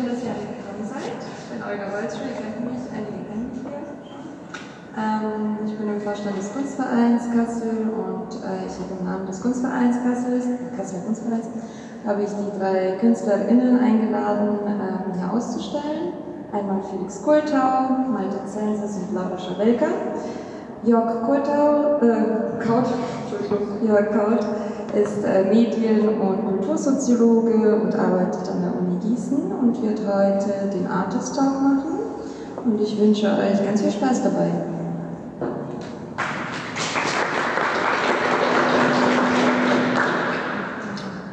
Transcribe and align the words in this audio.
schön, 0.00 0.08
dass 0.08 0.24
ihr 0.24 0.32
alle 0.32 0.48
gekommen 0.56 0.84
seid. 0.88 1.20
Ich 1.20 1.46
bin 1.52 1.60
Olga 1.60 1.86
Wolzschul, 1.92 2.32
ihr 2.32 2.40
kennt 2.40 2.64
mich, 2.64 2.84
einige 2.88 3.20
kennen 3.28 3.50
mich 3.52 3.60
hier. 3.60 3.84
Ähm, 4.96 5.58
ich 5.66 5.76
bin 5.76 5.88
im 5.88 6.00
Vorstand 6.00 6.38
des 6.38 6.52
Kunstvereins 6.52 7.22
Kassel 7.36 7.92
und 7.92 8.32
äh, 8.40 8.64
ich 8.66 8.74
habe 8.80 8.96
im 8.98 9.04
Namen 9.04 9.26
des 9.26 9.40
Kunstvereins 9.42 9.96
Kassel, 10.02 10.40
Kasseler 10.76 11.04
Kunstvereins, 11.04 11.46
habe 12.06 12.22
ich 12.22 12.30
die 12.30 12.58
drei 12.58 12.96
KünstlerInnen 13.00 13.78
eingeladen, 13.78 14.58
ähm, 14.66 15.12
hier 15.16 15.32
auszustellen. 15.32 16.16
Einmal 16.52 16.82
Felix 16.82 17.22
Kultau, 17.22 18.10
Malte 18.10 18.40
Zensis 18.46 18.96
und 18.96 19.14
Laura 19.14 19.38
Schawelka. 19.38 19.86
Jörg 20.82 21.22
Kultau, 21.22 22.00
äh, 22.00 22.64
Kaut, 22.64 22.88
Entschuldigung, 23.30 23.86
Jörg 23.86 24.10
Kaut 24.10 24.46
ist 24.94 25.24
äh, 25.24 25.44
Medien- 25.44 26.08
und 26.20 26.44
Kultursoziologe 26.46 27.76
und 27.76 27.94
arbeitet 27.94 28.48
an 28.50 28.62
der 28.62 28.72
Uni 28.76 28.98
Gießen 29.00 29.38
und 29.60 29.82
wird 29.82 30.00
heute 30.00 30.68
den 30.72 30.86
Artist 30.86 31.36
Talk 31.36 31.62
machen. 31.62 32.00
Und 32.64 32.80
ich 32.80 33.00
wünsche 33.00 33.26
euch 33.26 33.64
ganz 33.64 33.80
viel 33.80 33.92
Spaß 33.92 34.24
dabei. 34.24 34.50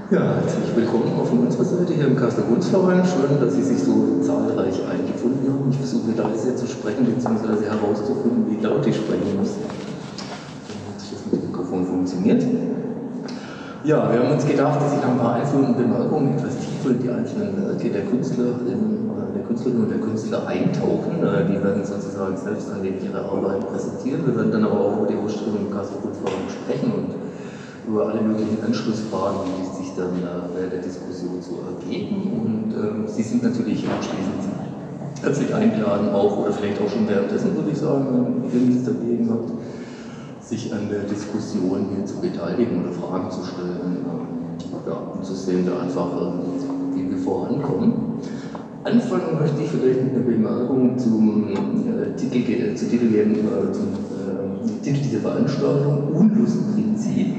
Ja, 0.09 0.35
herzlich 0.35 0.73
willkommen 0.73 1.11
von 1.25 1.39
unserer 1.39 1.66
Seite 1.66 1.94
hier 1.94 2.08
im 2.08 2.16
Kasseler 2.16 2.47
Kunstverein. 2.47 3.03
Schön, 3.03 3.41
dass 3.41 3.53
Sie 3.53 3.63
sich 3.63 3.83
so 3.83 4.21
zahlreich 4.21 4.81
eingefunden 4.89 5.52
haben. 5.52 5.69
Ich 5.69 5.77
versuche 5.77 6.11
leise 6.11 6.55
zu 6.55 6.67
sprechen, 6.67 7.05
beziehungsweise 7.05 7.66
herauszufinden, 7.66 8.45
wie 8.49 8.63
laut 8.63 8.88
ich 8.88 8.95
sprechen 8.95 9.38
muss. 9.38 9.49
Damit 10.69 10.95
das 10.95 11.31
mit 11.31 11.44
dem 11.44 11.52
Mikrofon 11.52 11.85
funktioniert. 11.85 12.41
Ja, 13.84 14.12
wir 14.12 14.20
haben 14.20 14.34
uns 14.34 14.45
gedacht, 14.45 14.81
dass 14.81 14.94
ich 14.94 15.02
nach 15.02 15.12
ein 15.12 15.20
paar 15.20 15.36
einführenden 15.36 15.76
Bemerkungen 15.76 16.34
etwas 16.34 16.58
tiefer 16.58 16.90
in 16.90 16.99
die 16.99 17.09
einzelnen 17.09 17.63
Werke 17.63 17.90
der 17.90 18.05
Künstlerin, 18.05 19.14
der 19.36 19.44
Künstlerin 19.44 19.81
und 19.81 19.89
der 19.92 20.00
Künstler 20.00 20.47
eintauchen. 20.47 21.22
Äh, 21.22 21.45
die 21.45 21.64
werden 21.64 21.86
sozusagen 21.86 22.36
selbst 22.36 22.72
ein 22.73 22.81
wenig 22.81 23.06
ihre 23.06 23.22
Arbeit 23.22 23.69
präsentieren. 23.69 24.25
Wir 24.25 24.36
werden 24.36 24.52
dann 24.52 24.64
aber 24.66 24.81
auch 24.81 24.97
über 24.97 25.08
die 25.08 25.16
Ausstellung 25.16 25.69
im 25.69 25.72
Kunstverein 25.72 26.50
sprechen 26.50 26.92
und 26.92 27.09
über 27.88 28.09
alle 28.09 28.22
möglichen 28.22 28.58
Anschlussfragen, 28.66 29.45
die 29.45 29.84
sich 29.84 29.94
dann 29.95 30.25
äh, 30.25 30.58
während 30.58 30.73
der 30.73 30.81
Diskussion 30.81 31.38
so 31.39 31.62
ergeben. 31.69 32.34
Und 32.34 32.73
äh, 32.73 33.08
Sie 33.08 33.23
sind 33.23 33.44
natürlich 33.44 33.86
anschließend 33.88 34.41
herzlich 35.22 35.53
eingeladen, 35.53 36.09
auch 36.09 36.38
oder 36.38 36.52
vielleicht 36.52 36.81
auch 36.81 36.89
schon 36.89 37.08
währenddessen, 37.08 37.56
würde 37.56 37.72
ich 37.72 37.78
sagen, 37.78 38.06
wenn 38.09 38.52
ihr 38.52 38.67
nichts 38.67 38.86
dagegen 38.86 39.30
habt 39.30 39.52
sich 40.48 40.73
an 40.73 40.90
der 40.90 41.03
Diskussion 41.03 41.88
hier 41.94 42.06
zu 42.06 42.22
beteiligen 42.22 42.84
oder 42.84 42.94
Fragen 42.94 43.30
zu 43.30 43.44
stellen, 43.44 44.06
ja, 44.88 44.94
um 44.94 45.22
zu 45.22 45.34
sehen, 45.34 45.66
da 45.66 45.81
einfach, 45.81 46.08
wie 46.94 47.09
wir 47.09 47.17
vorankommen. 47.17 47.94
Anfangen 48.84 49.40
möchte 49.40 49.62
ich 49.62 49.70
vielleicht 49.70 50.03
mit 50.03 50.16
einer 50.16 50.23
Bemerkung 50.23 50.98
zum 50.98 51.50
äh, 51.50 52.16
Titel, 52.16 52.52
äh, 52.52 52.75
zu 52.75 52.88
Titel 52.88 53.09
geben, 53.09 53.34
äh, 53.34 53.72
zum 53.73 53.88
äh, 53.88 54.81
Titel 54.81 55.03
dieser 55.03 55.20
Veranstaltung, 55.20 56.14
Unlustprinzip. 56.14 57.36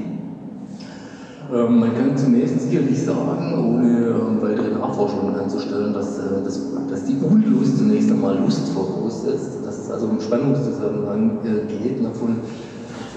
Ähm, 1.51 1.79
man 1.79 1.95
kann 1.95 2.15
zunächst 2.15 2.61
sicherlich 2.61 3.01
sagen, 3.01 3.53
ohne 3.57 4.05
äh, 4.05 4.41
weitere 4.43 4.69
Nachforschungen 4.75 5.33
anzustellen, 5.33 5.91
dass, 5.93 6.19
äh, 6.19 6.43
dass, 6.43 6.61
dass 6.87 7.05
die 7.05 7.15
Unlust 7.15 7.79
zunächst 7.79 8.11
einmal 8.11 8.37
Lust 8.37 8.69
voraussetzt, 8.69 9.57
dass 9.65 9.79
es 9.79 9.89
also 9.89 10.05
um 10.05 10.21
Spannungszusammenhang 10.21 11.39
geht, 11.41 11.99
von 12.15 12.35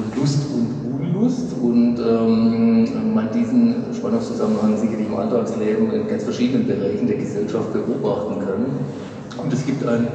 von 0.03 0.21
Lust 0.21 0.47
und 0.53 0.93
Unlust 1.01 1.53
und 1.61 1.99
ähm, 1.99 3.15
man 3.15 3.29
diesen 3.33 3.77
Spannungszusammenhang 3.95 4.77
sicherlich 4.77 5.07
im 5.07 5.17
Alltagsleben 5.17 5.93
in 5.93 6.09
ganz 6.09 6.25
verschiedenen 6.25 6.67
Bereichen 6.67 7.07
der 7.07 7.17
Gesellschaft 7.17 7.73
beobachten 7.73 8.41
kann. 8.41 9.43
Und 9.43 9.53
es 9.53 9.65
gibt 9.65 9.87
ein 9.87 10.09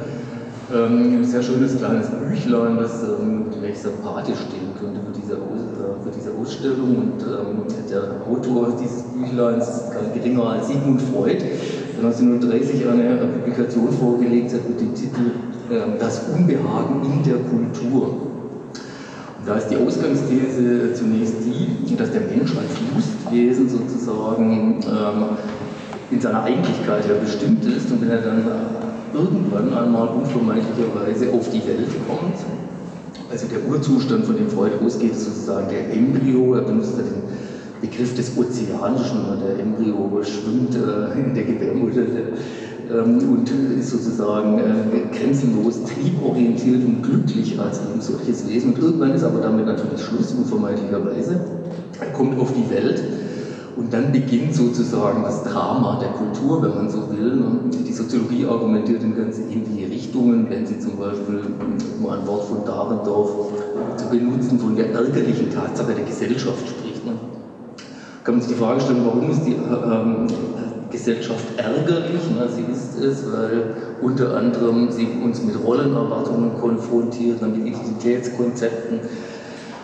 ähm, 0.74 1.24
sehr 1.24 1.42
schönes 1.42 1.78
kleines 1.78 2.08
Büchlein, 2.08 2.76
das 2.76 3.02
ähm, 3.02 3.46
recht 3.62 3.78
sympathisch 3.78 4.38
stehen 4.48 4.74
könnte 4.78 5.00
für 5.00 5.18
diese, 5.18 5.34
Aus, 5.36 5.60
äh, 5.60 6.04
für 6.04 6.10
diese 6.10 6.32
Ausstellung. 6.34 6.96
Und 6.96 7.22
ähm, 7.22 7.64
der 7.90 8.02
Autor 8.30 8.76
dieses 8.80 9.02
Büchleins 9.04 9.68
ist 9.68 9.92
kein 9.92 10.12
geringer 10.12 10.44
als 10.50 10.68
Sigmund 10.68 11.00
Freud, 11.02 11.38
der 11.38 12.04
1930 12.04 12.86
eine 12.86 13.26
Publikation 13.26 13.90
vorgelegt 13.92 14.52
hat 14.52 14.68
mit 14.68 14.80
dem 14.80 14.94
Titel 14.94 15.32
äh, 15.70 15.98
Das 15.98 16.22
Unbehagen 16.34 17.02
in 17.04 17.22
der 17.24 17.38
Kultur. 17.38 18.28
Da 19.48 19.54
ist 19.54 19.68
die 19.68 19.76
Ausgangsthese 19.78 20.92
zunächst 20.92 21.36
die, 21.46 21.96
dass 21.96 22.12
der 22.12 22.20
Mensch 22.20 22.52
als 22.54 22.68
Lustwesen 22.94 23.66
sozusagen 23.66 24.84
ähm, 24.84 25.24
in 26.10 26.20
seiner 26.20 26.42
Eigentlichkeit 26.42 27.08
ja 27.08 27.14
bestimmt 27.14 27.64
ist 27.64 27.90
und 27.90 28.02
wenn 28.02 28.10
er 28.10 28.20
dann 28.20 28.44
irgendwann 29.14 29.72
einmal 29.72 30.08
unvermeidlicherweise 30.08 31.32
auf 31.32 31.48
die 31.48 31.66
Welt 31.66 31.88
kommt, 32.06 32.36
also 33.30 33.46
der 33.46 33.66
Urzustand, 33.66 34.26
von 34.26 34.36
dem 34.36 34.50
Freud 34.50 34.72
ausgeht, 34.84 35.12
ist 35.12 35.24
sozusagen 35.24 35.68
der 35.70 35.94
Embryo, 35.94 36.54
er 36.54 36.62
benutzt 36.62 36.98
ja 36.98 37.04
den 37.04 37.22
Begriff 37.80 38.14
des 38.14 38.36
Ozeanischen, 38.36 39.40
der 39.42 39.64
Embryo 39.64 40.10
schwimmt 40.24 40.74
äh, 40.74 41.18
in 41.18 41.34
der 41.34 41.44
Gebärmutter 41.44 42.02
der, 42.02 42.24
und 42.90 43.50
ist 43.78 43.90
sozusagen 43.90 44.58
äh, 44.58 45.16
grenzenlos 45.16 45.80
trieborientiert 45.84 46.84
und 46.84 47.02
glücklich 47.02 47.58
als 47.58 47.80
ein 47.80 48.00
solches 48.00 48.48
Wesen. 48.48 48.74
Und 48.74 48.82
irgendwann 48.82 49.12
ist 49.12 49.24
aber 49.24 49.40
damit 49.40 49.66
natürlich 49.66 50.00
Schluss, 50.00 50.32
unvermeidlicherweise. 50.32 51.40
Er 52.00 52.12
kommt 52.12 52.40
auf 52.40 52.52
die 52.52 52.70
Welt 52.70 53.02
und 53.76 53.92
dann 53.92 54.10
beginnt 54.10 54.54
sozusagen 54.54 55.22
das 55.22 55.44
Drama 55.44 56.00
der 56.00 56.10
Kultur, 56.10 56.62
wenn 56.62 56.74
man 56.74 56.90
so 56.90 57.10
will. 57.10 57.42
Und 57.42 57.86
die 57.86 57.92
Soziologie 57.92 58.46
argumentiert 58.46 59.02
in 59.02 59.16
ganz 59.16 59.38
ähnliche 59.38 59.90
Richtungen, 59.90 60.48
wenn 60.48 60.66
sie 60.66 60.78
zum 60.78 60.96
Beispiel, 60.96 61.42
um 62.00 62.08
ein 62.08 62.26
Wort 62.26 62.44
von 62.44 62.64
Dahrendorf 62.64 63.30
zu 63.96 64.08
benutzen, 64.08 64.58
von 64.58 64.74
der 64.74 64.92
ärgerlichen 64.92 65.50
Tatsache 65.50 65.92
der 65.94 66.04
Gesellschaft 66.04 66.68
spricht. 66.68 67.04
Ne? 67.04 67.12
Kann 68.24 68.34
man 68.34 68.42
sich 68.42 68.52
die 68.52 68.58
Frage 68.58 68.80
stellen, 68.80 69.02
warum 69.04 69.30
ist 69.30 69.44
die 69.44 69.52
ähm, 69.52 70.26
Gesellschaft 70.90 71.44
ärgerlich. 71.56 72.22
Na, 72.36 72.48
sie 72.48 72.64
ist 72.70 72.98
es, 72.98 73.30
weil 73.32 73.74
unter 74.00 74.36
anderem 74.36 74.90
sie 74.90 75.08
uns 75.22 75.42
mit 75.42 75.56
Rollenerwartungen 75.62 76.54
konfrontiert, 76.58 77.42
mit 77.42 77.66
Identitätskonzepten, 77.66 79.00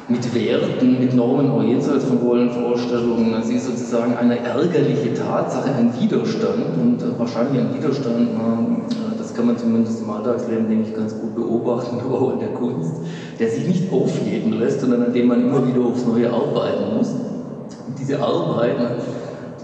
mit 0.08 0.34
Werten, 0.34 0.98
mit 0.98 1.14
Normen 1.14 1.50
auch 1.50 1.62
jenseits 1.62 2.04
von 2.04 2.18
Rollenvorstellungen. 2.18 3.42
Sie 3.42 3.54
ist 3.54 3.66
sozusagen 3.66 4.16
eine 4.16 4.38
ärgerliche 4.38 5.14
Tatsache, 5.14 5.74
ein 5.74 5.92
Widerstand 5.98 6.76
und 6.80 7.02
äh, 7.02 7.18
wahrscheinlich 7.18 7.60
ein 7.60 7.74
Widerstand, 7.74 8.28
äh, 8.28 9.18
das 9.18 9.34
kann 9.34 9.46
man 9.46 9.56
zumindest 9.56 10.02
im 10.02 10.10
Alltagsleben, 10.10 10.68
denke 10.68 10.90
ich, 10.90 10.94
ganz 10.94 11.18
gut 11.18 11.34
beobachten, 11.34 11.98
aber 12.04 12.14
auch 12.20 12.32
in 12.34 12.40
der 12.40 12.50
Kunst, 12.50 12.92
der 13.38 13.48
sich 13.48 13.66
nicht 13.66 13.92
aufheben 13.92 14.52
lässt, 14.52 14.80
sondern 14.80 15.04
an 15.04 15.12
dem 15.12 15.26
man 15.26 15.40
immer 15.40 15.66
wieder 15.66 15.80
aufs 15.80 16.04
Neue 16.06 16.30
arbeiten 16.30 16.96
muss. 16.96 17.08
Und 17.08 17.98
diese 17.98 18.22
Arbeiten 18.22 18.84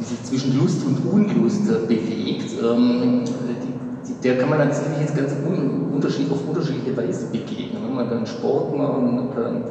die 0.00 0.04
sich 0.04 0.22
zwischen 0.22 0.58
Lust 0.58 0.84
und 0.86 0.98
Unlust 1.12 1.66
bewegt, 1.86 2.54
ähm, 2.62 3.22
die, 4.08 4.22
der 4.22 4.38
kann 4.38 4.48
man 4.48 4.72
sicherlich 4.72 5.00
jetzt 5.00 5.16
ganz 5.16 5.32
un, 5.46 5.92
unterschied, 5.94 6.30
auf 6.30 6.48
unterschiedliche 6.48 6.96
Weise 6.96 7.26
begegnen. 7.26 7.94
Man 7.94 8.08
kann 8.08 8.26
Sport 8.26 8.76
machen, 8.76 9.16
man 9.16 9.34
kann 9.34 9.64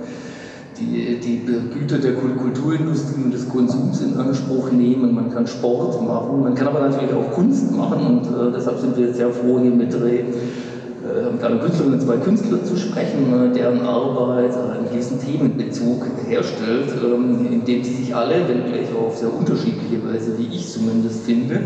die, 0.79 1.19
die 1.19 1.45
Güter 1.73 1.97
der 1.97 2.13
Kulturindustrie 2.13 3.23
und 3.23 3.33
des 3.33 3.49
Konsums 3.49 4.01
in 4.01 4.15
Anspruch 4.17 4.71
nehmen, 4.71 5.13
man 5.13 5.31
kann 5.31 5.45
Sport 5.47 6.01
machen, 6.01 6.43
man 6.43 6.55
kann 6.55 6.67
aber 6.67 6.81
natürlich 6.81 7.13
auch 7.13 7.31
Kunst 7.33 7.75
machen 7.75 8.05
und 8.05 8.25
äh, 8.25 8.51
deshalb 8.55 8.79
sind 8.79 8.95
wir 8.97 9.07
jetzt 9.07 9.17
sehr 9.17 9.29
froh, 9.29 9.59
hier 9.59 9.71
mit 9.71 9.93
drei 9.93 10.19
äh, 10.19 10.23
mit 11.31 11.43
einer 11.43 11.59
Künstlerin 11.59 11.93
und 11.93 12.01
zwei 12.01 12.17
Künstlern 12.17 12.65
zu 12.65 12.77
sprechen, 12.77 13.51
äh, 13.51 13.53
deren 13.53 13.81
Arbeit 13.81 14.53
einen 14.55 14.89
gewissen 14.89 15.19
Themenbezug 15.19 16.05
herstellt, 16.27 16.89
ähm, 17.03 17.47
indem 17.51 17.83
sie 17.83 17.93
sich 17.93 18.15
alle, 18.15 18.47
wenn 18.47 18.65
gleich 18.65 18.87
auf 18.95 19.17
sehr 19.17 19.33
unterschiedliche 19.33 20.03
Weise, 20.05 20.37
wie 20.37 20.55
ich 20.55 20.69
zumindest 20.69 21.25
finde, 21.25 21.59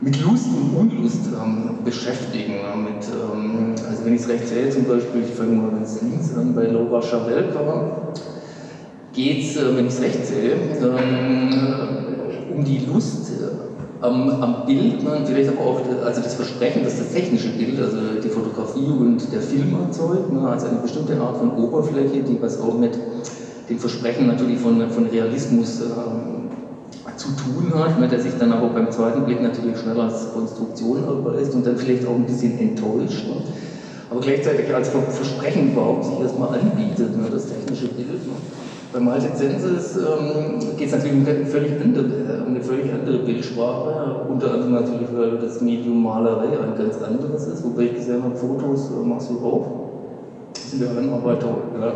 mit 0.00 0.22
Lust 0.22 0.46
und 0.46 0.76
Unlust 0.76 1.28
ähm, 1.32 1.78
beschäftigen. 1.84 2.54
Mit, 2.84 3.06
ähm, 3.08 3.74
also 3.88 4.04
wenn 4.04 4.14
ich 4.14 4.22
es 4.22 4.28
recht 4.28 4.48
sehe, 4.48 4.70
zum 4.70 4.84
Beispiel, 4.84 5.22
ich 5.28 5.34
fange 5.34 5.52
mal 5.52 5.70
ganz 5.70 6.00
links 6.02 6.36
an, 6.36 6.54
bei 6.54 6.66
Laura 6.66 7.00
Schawelka, 7.00 8.12
geht 9.12 9.44
es, 9.44 9.56
äh, 9.56 9.76
wenn 9.76 9.86
ich 9.86 9.94
es 9.94 10.00
recht 10.00 10.26
sehe, 10.26 10.56
um 12.54 12.64
die 12.64 12.86
Lust 12.92 13.30
am, 14.04 14.42
am 14.42 14.66
Bild, 14.66 15.02
ne, 15.02 15.22
vielleicht 15.24 15.48
aber 15.48 15.60
auch 15.60 15.80
also 16.04 16.20
das 16.20 16.34
Versprechen, 16.34 16.84
dass 16.84 16.98
das 16.98 17.10
technische 17.12 17.48
Bild, 17.50 17.80
also 17.80 17.96
die 18.22 18.28
Fotografie 18.28 18.90
und 18.90 19.32
der 19.32 19.40
Film 19.40 19.74
erzeugt, 19.80 20.30
ne, 20.32 20.46
also 20.46 20.66
eine 20.66 20.78
bestimmte 20.78 21.18
Art 21.20 21.38
von 21.38 21.56
Oberfläche, 21.56 22.22
die 22.22 22.40
was 22.40 22.60
auch 22.60 22.78
mit 22.78 22.98
dem 23.68 23.78
Versprechen 23.78 24.26
natürlich 24.26 24.58
von, 24.58 24.90
von 24.90 25.06
Realismus 25.06 25.80
äh, 25.80 27.16
zu 27.16 27.28
tun 27.30 27.72
hat, 27.74 27.98
ne, 27.98 28.06
der 28.06 28.20
sich 28.20 28.36
dann 28.38 28.52
aber 28.52 28.68
beim 28.68 28.90
zweiten 28.90 29.24
Blick 29.24 29.40
natürlich 29.40 29.78
schnell 29.78 29.98
als 29.98 30.32
Konstruktion 30.32 31.04
erweist 31.04 31.54
und 31.54 31.64
dann 31.64 31.76
vielleicht 31.76 32.06
auch 32.06 32.14
ein 32.14 32.26
bisschen 32.26 32.58
enttäuscht. 32.58 33.26
Ne, 33.26 33.36
aber 34.10 34.20
gleichzeitig 34.20 34.72
als 34.74 34.90
Versprechen 34.90 35.72
überhaupt 35.72 36.04
sich 36.04 36.20
erstmal 36.20 36.58
anbietet, 36.58 37.16
ne, 37.16 37.24
das 37.30 37.46
technische 37.46 37.88
Bild. 37.88 38.26
Ne. 38.26 38.63
Bei 38.94 39.00
Malte 39.00 39.34
Zensis 39.34 39.96
ähm, 39.96 40.76
geht 40.76 40.86
es 40.86 40.92
natürlich 40.92 41.16
um 41.16 41.26
eine, 41.26 41.44
völlig 41.44 41.72
andere, 41.82 42.44
um 42.46 42.54
eine 42.54 42.62
völlig 42.62 42.92
andere 42.92 43.18
Bildsprache, 43.24 44.24
unter 44.28 44.54
anderem 44.54 44.74
natürlich, 44.74 45.08
weil 45.12 45.36
das 45.38 45.60
Medium 45.60 46.00
Malerei 46.00 46.56
ein 46.60 46.78
ganz 46.78 47.02
anderes 47.02 47.44
ist, 47.48 47.64
wobei 47.64 47.86
ich 47.86 47.94
gesehen 47.96 48.22
habe, 48.22 48.36
Fotos 48.36 48.92
äh, 48.92 49.04
machst 49.04 49.30
du 49.30 49.44
auch. 49.44 49.66
Das 50.52 50.70
sind 50.70 50.82
ja 50.82 50.90
Anarbeiter, 50.90 51.56
ja. 51.74 51.92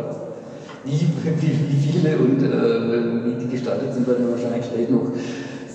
Wie, 0.83 0.91
wie, 0.91 1.69
wie 1.69 1.89
viele 1.89 2.17
und 2.17 2.43
äh, 2.43 3.25
wie 3.25 3.45
die 3.45 3.49
gestaltet 3.49 3.93
sind, 3.93 4.05
werden 4.05 4.25
wir 4.25 4.33
wahrscheinlich 4.33 4.69
gleich 4.69 4.89
noch 4.89 5.09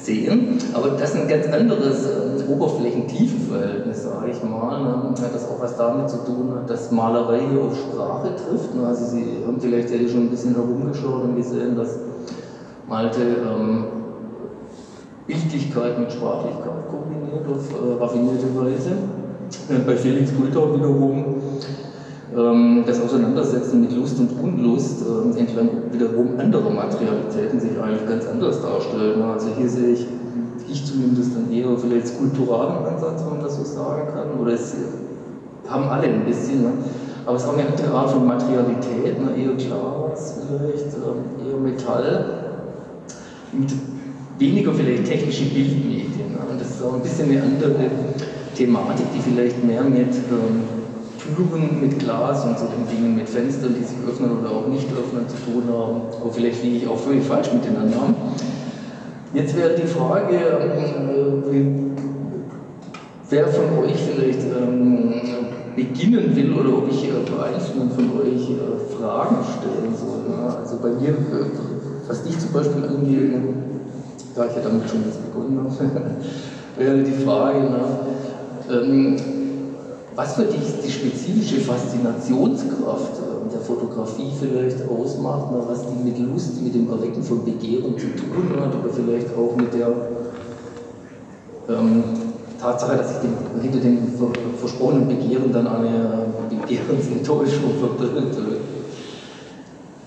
sehen. 0.04 0.58
Aber 0.72 0.90
das 0.90 1.14
ein 1.14 1.28
ganz 1.28 1.46
anderes 1.46 2.06
äh, 2.06 2.50
Oberflächentiefenverhältnis, 2.50 4.02
sage 4.04 4.30
ich 4.30 4.42
mal. 4.42 4.82
Ne? 4.82 5.14
Hat 5.20 5.34
das 5.34 5.48
auch 5.48 5.60
was 5.60 5.76
damit 5.76 6.10
zu 6.10 6.18
tun, 6.18 6.52
dass 6.66 6.90
Malerei 6.90 7.40
hier 7.50 7.60
auf 7.62 7.76
Sprache 7.76 8.30
trifft. 8.36 8.74
Ne? 8.74 8.86
Also 8.86 9.06
Sie 9.06 9.24
haben 9.46 9.60
vielleicht 9.60 9.90
ja 9.90 10.08
schon 10.08 10.22
ein 10.22 10.30
bisschen 10.30 10.54
herumgeschaut 10.54 11.24
und 11.24 11.36
gesehen, 11.36 11.76
dass 11.76 11.98
Malte 12.88 13.20
ähm, 13.20 13.84
Bildlichkeit 15.26 15.98
mit 15.98 16.12
Sprachlichkeit 16.12 16.88
kombiniert 16.90 17.46
auf 17.48 17.70
äh, 17.72 18.02
raffinierte 18.02 18.46
Weise. 18.56 18.90
Bei 19.86 19.96
Felix 19.96 20.34
Kultau 20.36 20.74
wiederum 20.74 21.36
das 22.34 23.00
Auseinandersetzen 23.00 23.80
mit 23.82 23.92
Lust 23.94 24.18
und 24.18 24.30
Unlust 24.42 25.02
äh, 25.02 25.38
entlang 25.38 25.68
wiederum 25.92 26.38
anderer 26.38 26.70
Materialitäten 26.70 27.60
sich 27.60 27.78
eigentlich 27.80 28.08
ganz 28.08 28.26
anders 28.26 28.60
darstellen. 28.60 29.22
Also 29.22 29.50
hier 29.56 29.68
sehe 29.68 29.92
ich, 29.92 30.06
ich 30.68 30.84
zumindest 30.84 31.36
dann 31.36 31.52
eher 31.52 31.76
vielleicht 31.78 32.08
skulpturalen 32.08 32.86
Ansatz, 32.86 33.22
wenn 33.22 33.38
man 33.38 33.44
das 33.44 33.56
so 33.56 33.64
sagen 33.64 34.08
kann, 34.12 34.40
oder 34.40 34.52
es 34.52 34.74
haben 35.68 35.84
alle 35.84 36.08
ein 36.08 36.24
bisschen, 36.24 36.62
ne? 36.62 36.72
aber 37.24 37.36
es 37.36 37.44
ist 37.44 37.48
auch 37.48 37.56
eine 37.56 37.68
andere 37.68 37.94
Art 37.94 38.10
von 38.10 38.26
Materialität, 38.26 39.22
ne? 39.22 39.30
eher 39.36 39.54
Glas 39.54 40.40
vielleicht, 40.40 40.94
ähm, 40.94 41.46
eher 41.48 41.56
Metall, 41.56 42.24
mit 43.52 43.72
weniger 44.40 44.72
vielleicht 44.72 45.04
technische 45.04 45.44
Bildmedien. 45.44 46.32
Ne? 46.32 46.38
Und 46.50 46.60
das 46.60 46.70
ist 46.70 46.82
auch 46.82 46.94
ein 46.94 47.02
bisschen 47.02 47.30
eine 47.30 47.42
andere 47.42 47.90
Thematik, 48.56 49.06
die 49.14 49.20
vielleicht 49.20 49.64
mehr 49.64 49.84
mit 49.84 50.08
ähm, 50.08 50.83
Türen 51.24 51.80
mit 51.80 51.98
Glas 51.98 52.44
und 52.44 52.58
so 52.58 52.66
den 52.66 52.86
Dingen 52.86 53.16
mit 53.16 53.28
Fenstern, 53.28 53.74
die 53.78 53.84
sich 53.84 53.96
öffnen 54.06 54.38
oder 54.38 54.50
auch 54.50 54.68
nicht 54.68 54.88
öffnen, 54.92 55.26
zu 55.26 55.36
tun 55.36 55.64
haben. 55.72 56.02
Aber 56.20 56.30
vielleicht 56.30 56.62
liege 56.62 56.76
ich 56.76 56.88
auch 56.88 56.98
völlig 56.98 57.24
falsch 57.24 57.50
mit 57.52 57.64
den 57.64 57.76
Annahmen. 57.76 58.14
Jetzt 59.32 59.56
wäre 59.56 59.74
die 59.74 59.86
Frage, 59.86 60.36
äh, 60.36 61.64
wer 63.30 63.48
von 63.48 63.84
euch 63.84 63.96
vielleicht 63.96 64.42
ähm, 64.42 65.14
beginnen 65.74 66.36
will 66.36 66.52
oder 66.52 66.78
ob 66.78 66.90
ich 66.90 67.08
äh, 67.08 67.12
einzelnen 67.42 67.90
von 67.90 68.20
euch 68.20 68.50
äh, 68.50 68.94
Fragen 68.96 69.36
stellen 69.58 69.94
soll. 69.96 70.28
Ne? 70.28 70.56
Also 70.56 70.76
bei 70.80 70.90
mir, 70.90 71.16
was 72.06 72.22
dich 72.22 72.38
zum 72.38 72.52
Beispiel 72.52 72.84
angeht, 72.84 73.32
da 74.36 74.46
ich 74.46 74.56
ja 74.56 74.62
damit 74.62 74.88
schon 74.88 75.04
jetzt 75.04 75.20
begonnen 75.24 75.58
habe, 75.64 75.90
wäre 76.78 77.02
die 77.02 77.24
Frage, 77.24 77.58
na, 77.70 78.74
ähm, 78.74 79.16
was 80.16 80.34
für 80.34 80.44
dich 80.44 80.80
die 80.84 80.90
spezifische 80.90 81.60
Faszinationskraft 81.60 83.18
äh, 83.18 83.50
der 83.52 83.60
Fotografie 83.60 84.32
vielleicht 84.38 84.88
ausmacht, 84.88 85.48
was 85.68 85.82
die 85.88 86.04
mit 86.04 86.18
Lust, 86.18 86.60
mit 86.62 86.74
dem 86.74 86.88
Erwecken 86.90 87.22
von 87.22 87.44
Begehren 87.44 87.98
zu 87.98 88.06
tun 88.14 88.50
hat 88.60 88.74
oder 88.74 88.92
vielleicht 88.92 89.28
auch 89.36 89.56
mit 89.56 89.74
der 89.74 89.88
ähm, 91.68 92.04
Tatsache, 92.60 92.96
dass 92.96 93.08
sich 93.08 93.18
dem, 93.18 93.60
hinter 93.60 93.80
dem 93.80 93.98
versprochenen 94.58 95.08
Begehren 95.08 95.52
dann 95.52 95.66
eine 95.66 96.26
Begehrensenttäuschung 96.48 97.74
verbirgt. 97.78 98.36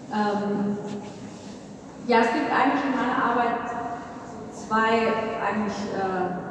Ähm, 0.10 0.78
ja, 2.08 2.22
es 2.22 2.28
gibt 2.28 2.50
eigentlich 2.50 2.84
in 2.86 2.96
meiner 2.96 3.24
Arbeit 3.32 3.68
zwei 4.52 5.12
eigentlich 5.46 5.78
äh, 5.94 6.48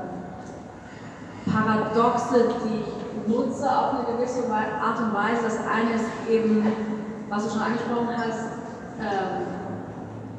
Paradoxe, 1.50 2.48
die 2.62 2.80
ich 2.80 2.95
nutze 3.26 3.68
auf 3.68 3.94
eine 3.94 4.16
gewisse 4.16 4.44
Art 4.52 4.98
und 4.98 5.14
Weise. 5.14 5.44
Das 5.44 5.58
eine 5.66 5.94
ist 5.94 6.06
eben, 6.28 6.66
was 7.28 7.44
du 7.44 7.50
schon 7.50 7.62
angesprochen 7.62 8.16
hast, 8.16 8.46
ähm, 9.00 9.46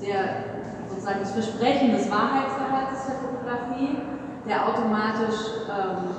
der, 0.01 0.89
sozusagen 0.89 1.19
das 1.21 1.31
Versprechen 1.31 1.91
des 1.91 2.09
Wahrheitsgehalts 2.09 3.07
der 3.07 3.15
Fotografie, 3.15 3.97
der 4.47 4.67
automatisch 4.67 5.67
ähm, 5.67 6.15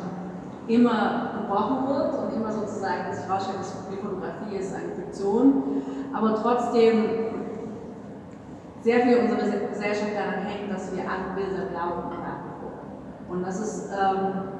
immer 0.68 1.30
gebrochen 1.40 1.88
wird 1.88 2.14
und 2.18 2.34
immer 2.34 2.52
sozusagen 2.52 3.12
sich 3.12 3.26
herausstellt, 3.26 3.58
die 3.90 3.96
Fotografie 3.96 4.56
ist 4.56 4.74
eine 4.74 4.94
Fiktion, 4.94 5.82
aber 6.12 6.34
trotzdem 6.42 7.06
sehr 8.82 9.00
viel 9.00 9.18
unserer 9.18 9.68
Gesellschaft 9.68 10.12
daran 10.14 10.44
hängt, 10.44 10.72
dass 10.72 10.94
wir 10.94 11.02
an 11.02 11.34
Bilder 11.34 11.66
glauben 11.70 12.10
und 12.10 13.34
Und 13.34 13.46
das 13.46 13.60
ist 13.60 13.90
ähm, 13.90 14.57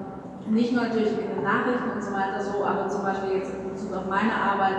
nicht 0.51 0.73
nur 0.73 0.85
natürlich 0.85 1.13
in 1.13 1.35
den 1.35 1.43
Nachrichten 1.43 1.91
und 1.95 2.03
so 2.03 2.13
weiter 2.13 2.41
so, 2.41 2.65
aber 2.65 2.89
zum 2.89 3.03
Beispiel 3.03 3.39
jetzt 3.39 3.53
in 3.55 3.71
Bezug 3.71 3.95
auf 3.97 4.07
meine 4.09 4.35
Arbeit, 4.35 4.77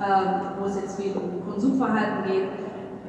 ähm, 0.00 0.58
wo 0.58 0.66
es 0.66 0.76
jetzt 0.76 1.00
viel 1.00 1.16
um 1.16 1.44
Konsumverhalten 1.48 2.24
geht. 2.24 2.48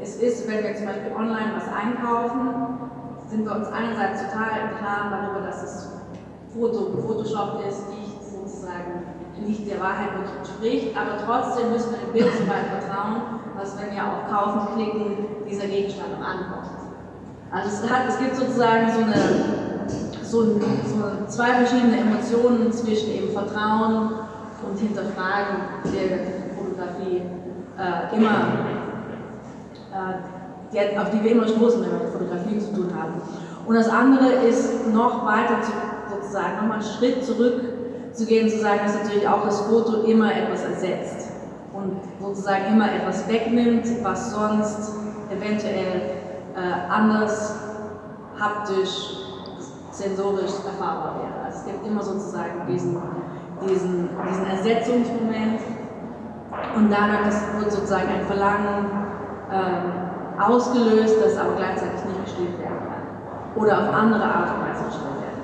Es 0.02 0.16
ist, 0.16 0.48
wenn 0.48 0.64
wir 0.64 0.76
zum 0.76 0.86
Beispiel 0.88 1.12
online 1.16 1.52
was 1.56 1.68
einkaufen, 1.68 2.90
sind 3.28 3.46
wir 3.46 3.56
uns 3.56 3.68
einerseits 3.68 4.24
total 4.24 4.76
klar 4.80 5.12
darüber, 5.12 5.46
dass 5.46 5.64
es 5.64 5.92
Foto, 6.54 6.98
Photoshop 7.06 7.64
ist, 7.68 7.90
nicht 7.90 8.24
sozusagen 8.24 9.06
nicht 9.46 9.70
der 9.70 9.80
Wahrheit 9.80 10.14
wirklich 10.16 10.38
entspricht, 10.38 10.98
aber 10.98 11.18
trotzdem 11.26 11.72
müssen 11.72 11.92
wir 11.92 12.00
dem 12.00 12.14
Bild 12.14 12.34
so 12.34 12.48
weit 12.48 12.66
vertrauen, 12.68 13.22
dass 13.58 13.78
wenn 13.80 13.94
wir 13.94 14.04
auf 14.04 14.30
Kaufen 14.30 14.76
klicken, 14.76 15.46
dieser 15.50 15.68
Gegenstand 15.68 16.10
auch 16.20 16.26
ankommt. 16.26 16.70
Also 17.52 17.70
es, 17.70 17.92
hat, 17.92 18.08
es 18.08 18.20
gibt 18.20 18.36
sozusagen 18.36 18.92
so 18.92 19.02
eine 19.02 19.59
so, 20.30 20.44
so 20.44 21.26
zwei 21.28 21.54
verschiedene 21.54 21.98
Emotionen 21.98 22.72
zwischen 22.72 23.12
eben 23.12 23.32
Vertrauen 23.32 24.12
und 24.68 24.80
Hinterfragen 24.80 25.58
der 25.86 26.56
Fotografie 26.56 27.22
äh, 27.78 28.16
immer, 28.16 28.38
äh, 29.92 30.72
die, 30.72 30.98
auf 30.98 31.10
die 31.10 31.24
wir 31.24 31.32
immer 31.32 31.48
stoßen, 31.48 31.82
wenn 31.82 31.92
wir 31.92 32.00
mit 32.00 32.10
Fotografie 32.10 32.60
zu 32.60 32.74
tun 32.74 32.94
haben. 32.96 33.22
Und 33.66 33.76
das 33.76 33.90
andere 33.90 34.28
ist 34.48 34.88
noch 34.94 35.26
weiter 35.26 35.62
zu, 35.62 35.72
sozusagen, 36.16 36.58
nochmal 36.58 36.80
einen 36.80 36.84
Schritt 36.84 37.24
zurück 37.26 37.64
zu 38.14 38.26
gehen, 38.26 38.50
zu 38.50 38.60
sagen, 38.60 38.82
dass 38.84 38.96
natürlich 38.96 39.28
auch 39.28 39.46
das 39.46 39.62
Foto 39.62 40.04
immer 40.04 40.36
etwas 40.36 40.64
ersetzt 40.64 41.30
und 41.74 41.94
sozusagen 42.22 42.74
immer 42.74 42.94
etwas 42.94 43.28
wegnimmt, 43.28 43.86
was 44.04 44.32
sonst 44.32 44.92
eventuell 45.32 46.02
äh, 46.56 46.92
anders 46.92 47.56
haptisch 48.40 49.29
sensorisch 50.00 50.56
erfahrbar 50.66 51.16
wäre. 51.20 51.46
Also 51.46 51.60
es 51.60 51.66
gibt 51.66 51.86
immer 51.86 52.02
sozusagen 52.02 52.66
diesen, 52.68 52.98
diesen, 53.68 54.10
diesen 54.28 54.46
Ersetzungsmoment 54.48 55.62
und 56.76 56.90
dadurch 56.90 57.36
wird 57.60 57.72
sozusagen 57.72 58.08
ein 58.08 58.26
Verlangen 58.26 58.86
ähm, 59.52 60.40
ausgelöst, 60.40 61.18
das 61.24 61.38
aber 61.38 61.56
gleichzeitig 61.56 62.06
nicht 62.06 62.24
gestillt 62.26 62.58
werden 62.60 62.80
kann 62.88 63.04
oder 63.62 63.78
auf 63.80 63.94
andere 63.94 64.24
Art 64.24 64.50
und 64.56 64.62
Weise 64.64 64.86
gestillt 64.86 65.20
werden. 65.20 65.44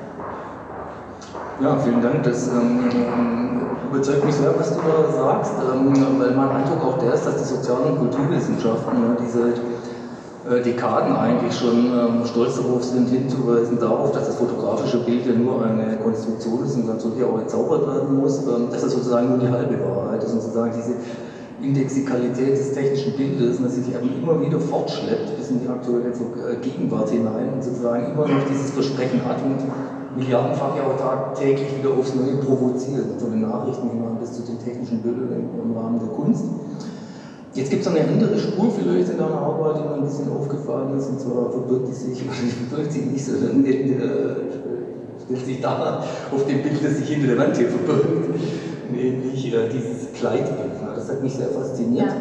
Ja, 1.60 1.78
vielen 1.78 2.02
Dank. 2.02 2.24
Das 2.24 2.48
ähm, 2.48 3.68
überzeugt 3.92 4.26
mich 4.26 4.36
sehr, 4.36 4.58
was 4.58 4.76
du 4.76 4.82
da 4.82 5.12
sagst, 5.12 5.54
ähm, 5.74 5.94
weil 6.20 6.32
mein 6.32 6.50
Eindruck 6.50 6.84
auch 6.84 6.98
der 7.00 7.14
ist, 7.14 7.26
dass 7.26 7.38
die 7.38 7.44
Sozial- 7.44 7.92
und 7.92 8.00
Kulturwissenschaften, 8.00 9.18
die 9.20 9.28
seit 9.28 9.60
Dekaden 10.46 11.16
eigentlich 11.16 11.58
schon 11.58 11.86
ähm, 11.88 12.26
stolz 12.26 12.56
darauf 12.58 12.84
sind, 12.84 13.10
hinzuweisen 13.10 13.80
darauf, 13.80 14.12
dass 14.12 14.28
das 14.28 14.36
fotografische 14.36 15.00
Bild 15.00 15.26
ja 15.26 15.34
nur 15.34 15.66
eine 15.66 15.98
Konstruktion 15.98 16.64
ist 16.64 16.76
und 16.76 16.86
natürlich 16.86 17.24
auch 17.24 17.40
entzaubert 17.40 17.88
werden 17.88 18.20
muss, 18.20 18.46
ähm, 18.46 18.70
dass 18.70 18.82
das 18.82 18.92
sozusagen 18.92 19.30
nur 19.30 19.40
die 19.40 19.50
halbe 19.50 19.80
Wahrheit 19.84 20.24
ist 20.24 20.34
und 20.34 20.42
sozusagen 20.42 20.74
diese 20.76 20.98
Indexikalität 21.62 22.52
des 22.52 22.74
technischen 22.74 23.18
Bildes, 23.18 23.62
dass 23.62 23.76
sich 23.76 23.88
eben 23.88 24.22
immer 24.22 24.40
wieder 24.40 24.60
fortschleppt 24.60 25.36
bis 25.36 25.50
in 25.50 25.62
die 25.62 25.68
aktuelle 25.68 26.10
äh, 26.10 26.56
Gegenwart 26.62 27.10
hinein 27.10 27.54
und 27.56 27.64
sozusagen 27.64 28.12
immer 28.12 28.28
noch 28.28 28.46
dieses 28.48 28.70
Versprechen 28.70 29.26
hat 29.26 29.38
und 29.42 29.58
milliardenfach 30.16 30.76
ja 30.78 30.84
auch 30.84 31.00
tagtäglich 31.00 31.76
wieder 31.80 31.90
aufs 31.90 32.14
Neue 32.14 32.38
provoziert, 32.38 33.20
von 33.20 33.32
den 33.32 33.42
Nachrichten 33.42 33.90
hinein 33.90 34.18
bis 34.20 34.34
zu 34.34 34.44
den 34.44 34.60
technischen 34.60 35.02
Bildern 35.02 35.50
im 35.64 35.76
Rahmen 35.76 36.00
der 36.00 36.10
Kunst. 36.10 36.46
Jetzt 37.56 37.70
gibt 37.70 37.86
es 37.86 37.90
noch 37.90 37.96
eine 37.98 38.06
andere 38.06 38.38
Spur 38.38 38.70
vielleicht 38.70 39.10
in 39.12 39.18
deiner 39.18 39.40
Arbeit, 39.40 39.78
die 39.78 39.88
mir 39.88 39.96
ein 39.96 40.04
bisschen 40.04 40.30
aufgefallen 40.30 40.98
ist, 40.98 41.08
und 41.08 41.22
zwar 41.22 41.50
verbirgt 41.50 41.88
die 41.88 41.94
sich, 41.94 42.22
verbirgt 42.70 42.92
sie 42.92 43.00
nicht, 43.00 43.26
sondern 43.26 43.66
äh, 43.66 43.74
stellt 45.24 45.46
sich 45.46 45.62
da 45.62 46.04
auf 46.32 46.46
dem 46.46 46.62
Bild, 46.62 46.84
das 46.84 46.98
sich 46.98 47.08
hinter 47.08 47.28
der 47.28 47.38
Wand 47.38 47.56
hier 47.56 47.70
verbirgt, 47.70 48.30
nämlich 48.92 49.54
äh, 49.54 49.70
dieses 49.70 50.12
Kleidbild. 50.14 50.74
Das 50.98 51.10
hat 51.10 51.24
mich 51.24 51.34
sehr 51.34 51.48
fasziniert. 51.48 52.12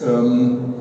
Ja. 0.00 0.08
Ähm, 0.08 0.74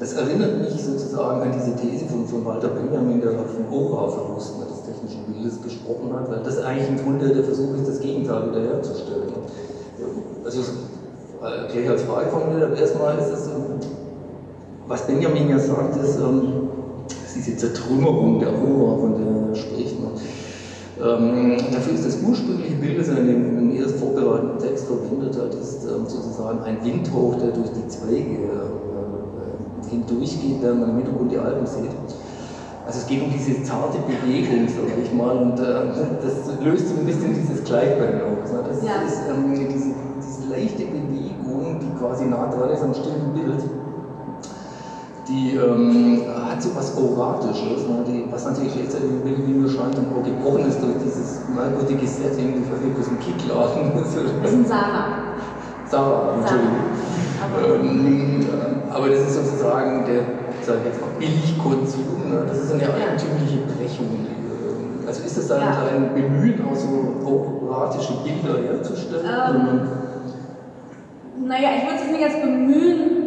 das 0.00 0.12
erinnert 0.14 0.58
mich 0.58 0.82
sozusagen 0.82 1.42
an 1.42 1.52
diese 1.52 1.76
These 1.76 2.06
von, 2.06 2.26
von 2.26 2.44
Walter 2.44 2.68
Benjamin, 2.68 3.20
der 3.20 3.30
von 3.30 3.66
Aura-Verlusten 3.70 4.62
des 4.68 4.82
technischen 4.82 5.32
Bildes 5.32 5.62
gesprochen 5.62 6.12
hat, 6.12 6.28
weil 6.28 6.42
das 6.42 6.58
eigentlich 6.58 6.88
im 6.88 6.98
Grunde 6.98 7.28
der 7.28 7.44
Versuch 7.44 7.72
ist, 7.76 7.88
das 7.88 8.00
Gegenteil 8.00 8.50
wiederherzustellen. 8.50 9.32
Also 10.44 10.60
gleich 11.40 11.88
als 11.88 12.02
Frage 12.02 12.30
formuliert, 12.30 12.64
aber 12.64 12.78
erstmal 12.78 13.18
ist 13.18 13.32
es 13.32 13.50
was 14.88 15.06
Benjamin 15.06 15.48
ja 15.48 15.58
sagt, 15.58 15.96
ist, 16.02 16.18
ähm, 16.18 16.68
diese 17.34 17.56
Zertrümmerung 17.56 18.40
der 18.40 18.48
Aura, 18.48 18.98
von 18.98 19.14
der 19.18 19.50
er 19.50 19.54
spricht. 19.54 20.00
Ne? 20.00 20.08
Ähm, 20.98 21.56
dafür 21.72 21.94
ist 21.94 22.06
das 22.06 22.18
ursprüngliche 22.22 22.76
Bild, 22.76 22.98
das 22.98 23.08
er 23.08 23.18
in 23.18 23.26
dem, 23.26 23.58
im 23.58 23.76
erst 23.76 23.96
vorbereiteten 23.96 24.58
Text 24.58 24.86
verwendet 24.86 25.36
hat, 25.36 25.54
ist 25.54 25.84
ähm, 25.84 26.06
sozusagen 26.06 26.60
ein 26.60 26.78
Windhauch, 26.82 27.34
der 27.36 27.50
durch 27.50 27.68
die 27.72 27.86
Zweige 27.88 28.46
äh, 28.46 29.90
hindurchgeht, 29.90 30.62
während 30.62 30.80
man 30.80 30.90
im 30.90 30.96
Hintergrund 30.96 31.32
die 31.32 31.38
Alpen 31.38 31.66
sieht. 31.66 31.90
Also 32.86 33.00
es 33.00 33.06
geht 33.08 33.20
um 33.20 33.30
diese 33.30 33.62
zarte 33.64 33.98
Bewegung, 34.06 34.68
sag 34.68 34.86
ich 35.02 35.12
mal, 35.12 35.36
und 35.36 35.58
äh, 35.58 35.64
das 36.22 36.64
löst 36.64 36.88
so 36.88 36.94
ein 36.94 37.04
bisschen 37.04 37.34
dieses 37.34 37.64
Gleichbein 37.64 38.22
aus. 38.22 38.52
Ne? 38.52 38.60
Das 38.66 38.82
ja. 38.82 39.02
ist 39.02 39.22
ähm, 39.28 39.52
diese, 39.52 39.92
diese 40.22 40.48
leichte 40.48 40.86
Bewegung, 40.86 41.25
die 41.80 41.98
quasi 41.98 42.26
nah 42.26 42.46
dran 42.48 42.70
ist 42.70 42.82
am 42.82 42.94
stillen 42.94 43.32
Bild 43.34 43.62
die 45.28 45.56
ähm, 45.56 46.22
hat 46.48 46.62
so 46.62 46.70
was 46.74 46.96
Auratisches, 46.96 47.86
ne, 47.88 48.04
die, 48.06 48.24
was 48.30 48.44
natürlich 48.46 48.76
letztendlich 48.76 49.12
im 49.12 49.62
Bild 49.62 49.70
scheint 49.70 49.98
und 49.98 50.06
auch 50.14 50.22
gebrochen 50.22 50.68
ist 50.68 50.80
durch 50.80 50.94
dieses 51.02 51.40
merkwürdige 51.54 52.06
Setting, 52.06 52.60
nicht, 52.60 52.70
ob 52.70 52.96
das 52.96 53.08
ein 53.08 53.18
Kickladen. 53.18 53.92
Das 54.42 54.52
ist 54.52 54.58
ein 54.58 54.66
Sarah. 54.66 55.34
Sarah, 55.90 56.34
Entschuldigung. 56.38 56.76
Aber, 57.42 57.74
ähm, 57.74 58.46
aber 58.92 59.08
das 59.08 59.20
ist 59.20 59.34
sozusagen 59.34 60.04
der, 60.06 60.22
sag 60.62 60.76
ich 60.78 60.84
jetzt 60.86 61.00
mal, 61.00 61.10
Billigkonsum, 61.18 62.30
ne? 62.30 62.44
das 62.46 62.58
ist 62.58 62.72
eine 62.72 62.82
eigentümliche 62.82 63.66
Brechung. 63.66 64.26
Also 65.06 65.22
ist 65.22 65.38
das 65.38 65.48
dann 65.48 65.60
ja. 65.60 65.82
ein 65.94 66.14
Bemühen, 66.14 66.64
auch 66.66 66.74
so 66.74 67.68
auratische 67.68 68.14
Bilder 68.24 68.58
herzustellen? 68.62 69.24
Ähm, 69.24 69.80
naja, 71.44 71.68
ich 71.76 71.82
würde 71.84 72.02
es 72.04 72.10
nicht 72.10 72.24
als 72.24 72.40
bemühen 72.40 73.26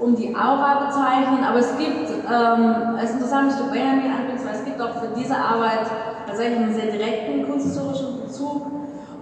um 0.00 0.16
die 0.16 0.34
Aura 0.34 0.86
bezeichnen, 0.86 1.44
aber 1.44 1.58
es 1.58 1.76
gibt, 1.76 2.08
ähm, 2.10 2.96
es 2.96 3.10
ist 3.10 3.16
interessant, 3.16 3.52
dass 3.52 3.58
du 3.58 3.70
Benjamin 3.70 4.10
anbringst, 4.10 4.46
weil 4.46 4.54
es 4.54 4.64
gibt 4.64 4.80
auch 4.80 4.94
für 4.94 5.08
diese 5.16 5.36
Arbeit 5.36 5.86
tatsächlich 6.26 6.58
einen 6.58 6.74
sehr 6.74 6.90
direkten 6.90 7.46
kunsthistorischen 7.46 8.22
Bezug 8.22 8.62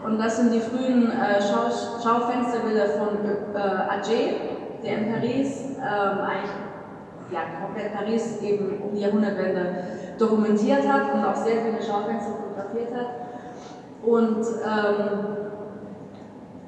und 0.04 0.18
das 0.18 0.36
sind 0.36 0.52
die 0.52 0.60
frühen 0.60 1.10
äh, 1.10 1.40
Schau 1.40 1.68
Schaufensterbilder 2.02 2.86
von 2.90 3.08
äh, 3.54 3.58
Ager, 3.58 4.36
der 4.84 4.98
in 4.98 5.12
Paris 5.12 5.76
ähm, 5.76 6.18
eigentlich 6.20 6.50
ja, 7.32 7.40
komplett 7.60 7.92
Paris 7.92 8.40
eben 8.42 8.80
um 8.80 8.94
die 8.94 9.02
Jahrhundertwende 9.02 9.84
dokumentiert 10.18 10.88
hat 10.88 11.12
und 11.12 11.24
auch 11.24 11.34
sehr 11.34 11.56
viele 11.62 11.82
Schaufenster 11.82 12.32
fotografiert 12.32 12.94
hat. 12.94 13.08
Und 14.02 14.46
ähm, 14.64 15.47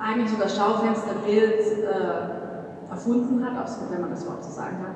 eigentlich 0.01 0.31
so 0.31 0.39
das 0.39 0.57
Schaufensterbild 0.57 1.61
äh, 1.61 2.91
erfunden 2.91 3.45
hat, 3.45 3.69
wenn 3.91 4.01
man 4.01 4.11
das 4.11 4.27
Wort 4.27 4.43
so 4.43 4.51
sagen 4.51 4.79
kann. 4.83 4.95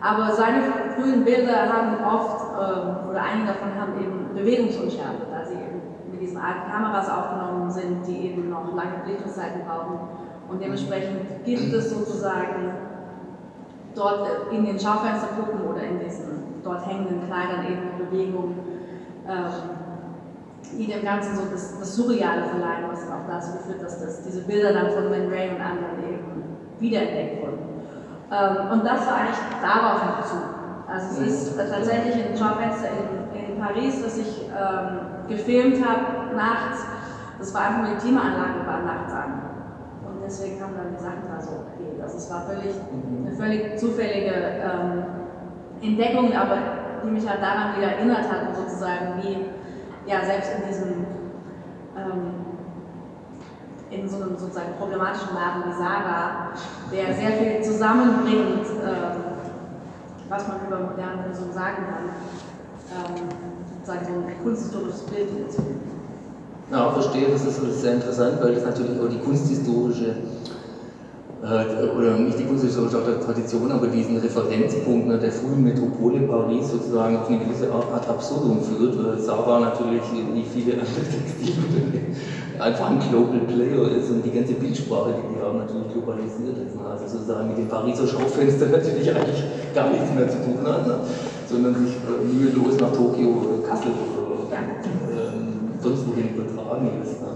Aber 0.00 0.32
seine 0.32 0.62
frühen 0.96 1.24
Bilder 1.24 1.68
haben 1.68 2.04
oft, 2.04 2.44
ähm, 2.54 3.10
oder 3.10 3.22
einige 3.22 3.48
davon 3.48 3.74
haben 3.78 4.00
eben 4.00 4.34
Bewegungsunschärfe, 4.34 5.26
da 5.30 5.44
sie 5.44 5.54
eben 5.54 5.82
mit 6.10 6.20
diesen 6.20 6.38
alten 6.38 6.70
Kameras 6.70 7.10
aufgenommen 7.10 7.70
sind, 7.70 8.06
die 8.06 8.28
eben 8.28 8.48
noch 8.48 8.74
lange 8.74 9.02
Belichtungszeiten 9.04 9.62
brauchen. 9.66 9.98
Und 10.48 10.62
dementsprechend 10.62 11.44
gibt 11.44 11.72
es 11.72 11.90
sozusagen 11.90 12.72
dort 13.94 14.52
in 14.52 14.64
den 14.64 14.78
Schaufensterpuppen 14.78 15.66
oder 15.68 15.82
in 15.82 15.98
diesen 15.98 16.62
dort 16.62 16.86
hängenden 16.86 17.26
Kleidern 17.26 17.66
eben 17.66 17.98
Bewegung, 17.98 18.54
ähm, 19.28 19.77
die 20.76 20.86
dem 20.86 21.04
Ganzen 21.04 21.36
so 21.36 21.42
das, 21.50 21.78
das 21.78 21.96
Surreale 21.96 22.44
verleihen, 22.44 22.84
was 22.90 23.02
auch 23.08 23.26
dazu 23.28 23.52
geführt, 23.58 23.82
dass 23.82 24.00
das, 24.00 24.22
diese 24.22 24.42
Bilder 24.42 24.72
dann 24.72 24.90
von 24.90 25.10
Man 25.10 25.28
Ray 25.28 25.50
und 25.50 25.60
anderen 25.60 26.02
eben 26.02 26.42
wiederentdeckt 26.78 27.42
wurden. 27.42 27.58
Ähm, 28.30 28.72
und 28.72 28.84
das 28.84 29.06
war 29.06 29.16
eigentlich 29.16 29.38
darauf 29.62 30.02
ein 30.02 30.22
Bezug. 30.22 30.58
Also 30.86 31.22
es 31.22 31.28
ist 31.28 31.56
tatsächlich 31.56 32.14
ein 32.14 32.36
Schaufenster 32.36 32.88
in, 32.88 33.52
in 33.52 33.60
Paris, 33.60 34.02
das 34.02 34.18
ich 34.18 34.48
ähm, 34.48 35.28
gefilmt 35.28 35.84
habe 35.86 36.34
nachts. 36.34 36.84
Das 37.38 37.54
war 37.54 37.62
einfach 37.62 37.90
die 37.92 37.96
Klimaanlage 37.96 38.66
war 38.66 38.82
nachts 38.82 39.12
an. 39.12 39.42
Und 40.06 40.22
deswegen 40.24 40.60
haben 40.62 40.74
dann 40.76 40.96
die 40.96 41.02
Sachen 41.02 41.28
da 41.28 41.40
so 41.40 41.64
okay. 41.68 42.00
Also 42.02 42.16
es 42.16 42.30
war 42.30 42.42
völlig, 42.42 42.74
eine 43.26 43.36
völlig 43.36 43.78
zufällige 43.78 44.32
ähm, 44.32 45.04
Entdeckung, 45.82 46.32
aber 46.34 46.56
die 47.04 47.10
mich 47.10 47.28
halt 47.28 47.42
daran 47.42 47.76
wieder 47.76 47.92
erinnert 47.92 48.24
hat, 48.24 48.56
sozusagen, 48.56 49.22
wie 49.22 49.44
ja, 50.08 50.24
selbst 50.24 50.50
in 50.56 50.68
diesem 50.68 50.88
ähm, 51.96 52.48
in 53.90 54.08
so 54.08 54.16
einem 54.16 54.36
sozusagen 54.36 54.74
problematischen 54.78 55.34
Laden 55.34 55.64
wie 55.66 55.72
Saga, 55.76 56.52
der 56.92 57.14
sehr 57.14 57.32
viel 57.32 57.62
zusammenbringt, 57.62 58.66
äh, 58.66 60.28
was 60.28 60.48
man 60.48 60.56
über 60.66 60.80
moderne 60.90 61.22
Konsum 61.24 61.52
sagen 61.52 61.84
kann, 61.88 62.04
ähm, 62.92 63.28
sozusagen 63.72 64.06
so 64.06 64.28
ein 64.28 64.42
kunsthistorisches 64.42 65.02
Bild 65.04 65.52
zu 65.52 65.62
Ja, 66.70 66.90
verstehe, 66.90 67.28
das 67.30 67.44
ist 67.46 67.80
sehr 67.80 67.94
interessant, 67.94 68.42
weil 68.42 68.54
das 68.54 68.64
natürlich 68.64 69.00
auch 69.00 69.08
die 69.08 69.20
kunsthistorische 69.20 70.16
oder 71.40 72.18
nicht 72.18 72.38
die 72.38 72.44
kunsthistorische 72.44 73.20
Tradition, 73.24 73.70
aber 73.70 73.86
diesen 73.86 74.16
Referenzpunkt 74.16 75.06
ne, 75.06 75.18
der 75.18 75.30
frühen 75.30 75.62
Metropole 75.62 76.20
Paris 76.26 76.72
sozusagen 76.72 77.16
auf 77.16 77.28
eine 77.28 77.38
gewisse 77.38 77.72
Art 77.72 77.86
ad 77.94 78.08
absurdum 78.08 78.58
führt, 78.60 78.98
weil 78.98 79.18
Sava 79.20 79.60
natürlich 79.60 80.02
wie 80.34 80.42
viele 80.42 80.72
andere 80.72 81.04
Textilien 81.06 82.16
einfach 82.58 82.90
ein 82.90 82.98
Global 83.08 83.38
Player 83.46 83.86
ist 83.96 84.10
und 84.10 84.24
die 84.24 84.32
ganze 84.32 84.54
Bildsprache, 84.54 85.14
die 85.14 85.34
die 85.34 85.40
haben, 85.40 85.58
natürlich 85.58 85.92
globalisiert 85.92 86.58
ist. 86.58 86.74
Ne? 86.74 86.82
Also 86.90 87.06
sozusagen 87.06 87.48
mit 87.48 87.58
dem 87.58 87.68
Pariser 87.68 88.06
Schaufenster 88.06 88.66
natürlich 88.72 89.08
eigentlich 89.08 89.44
gar 89.72 89.90
nichts 89.90 90.10
mehr 90.12 90.28
zu 90.28 90.38
tun 90.42 90.58
hat, 90.66 90.86
ne? 90.88 90.98
sondern 91.48 91.74
sich 91.86 91.94
äh, 92.02 92.24
mühelos 92.26 92.80
nach 92.80 92.90
Tokio 92.90 93.28
oder 93.28 93.68
Kassel 93.68 93.92
oder 93.94 94.58
ähm, 94.58 95.78
sonst 95.80 96.02
wohin 96.08 96.34
übertragen 96.34 96.90
ist. 97.00 97.22
Ne? 97.22 97.28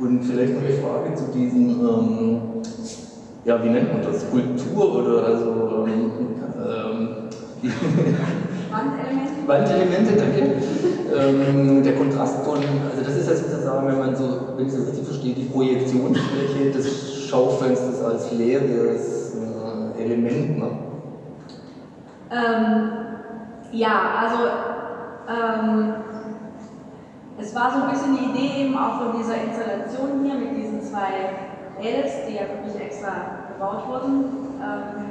Und 0.00 0.24
vielleicht 0.24 0.54
noch 0.54 0.62
eine 0.62 0.74
Frage 0.74 1.14
zu 1.14 1.24
diesen, 1.32 1.70
ähm, 1.70 2.40
ja, 3.48 3.64
wie 3.64 3.70
nennt 3.70 3.90
man 3.90 4.02
das, 4.02 4.28
Kultur 4.30 4.96
oder 4.96 5.24
also 5.24 5.86
ähm, 5.86 6.12
ähm 6.58 7.28
Wandelemente. 8.70 9.46
Wandelemente, 9.46 10.12
danke. 10.16 10.52
ähm, 11.16 11.82
der 11.82 11.94
Kontrast 11.94 12.44
von, 12.44 12.58
also 12.58 13.02
das 13.02 13.16
ist 13.16 13.26
ja 13.26 13.34
sozusagen, 13.34 13.86
wenn 13.88 13.98
man 13.98 14.14
so, 14.14 14.52
wenn 14.54 14.66
ich 14.66 14.72
das 14.72 14.86
richtig 14.86 15.04
verstehe, 15.04 15.34
die 15.34 15.46
Projektionsfläche 15.46 16.70
des 16.72 17.24
Schaufensters 17.24 18.04
als 18.04 18.32
leeres 18.32 19.34
äh, 19.36 20.02
Element. 20.04 20.58
Ne? 20.58 20.70
Ähm, 22.30 22.90
ja, 23.72 24.12
also 24.20 24.38
ähm, 25.26 25.94
es 27.38 27.54
war 27.54 27.70
so 27.70 27.82
ein 27.82 27.90
bisschen 27.90 28.14
die 28.14 28.38
Idee 28.38 28.64
eben 28.66 28.76
auch 28.76 28.98
von 28.98 29.18
dieser 29.18 29.36
Installation 29.42 30.22
hier 30.22 30.34
mit 30.34 30.54
diesen 30.54 30.82
zwei 30.82 31.48
Ls, 31.80 32.26
die 32.28 32.34
ja 32.34 32.42
wirklich 32.42 32.80
extra 32.82 33.37
gebaut 33.58 33.88
wurden. 33.88 34.24
Ähm, 34.62 35.08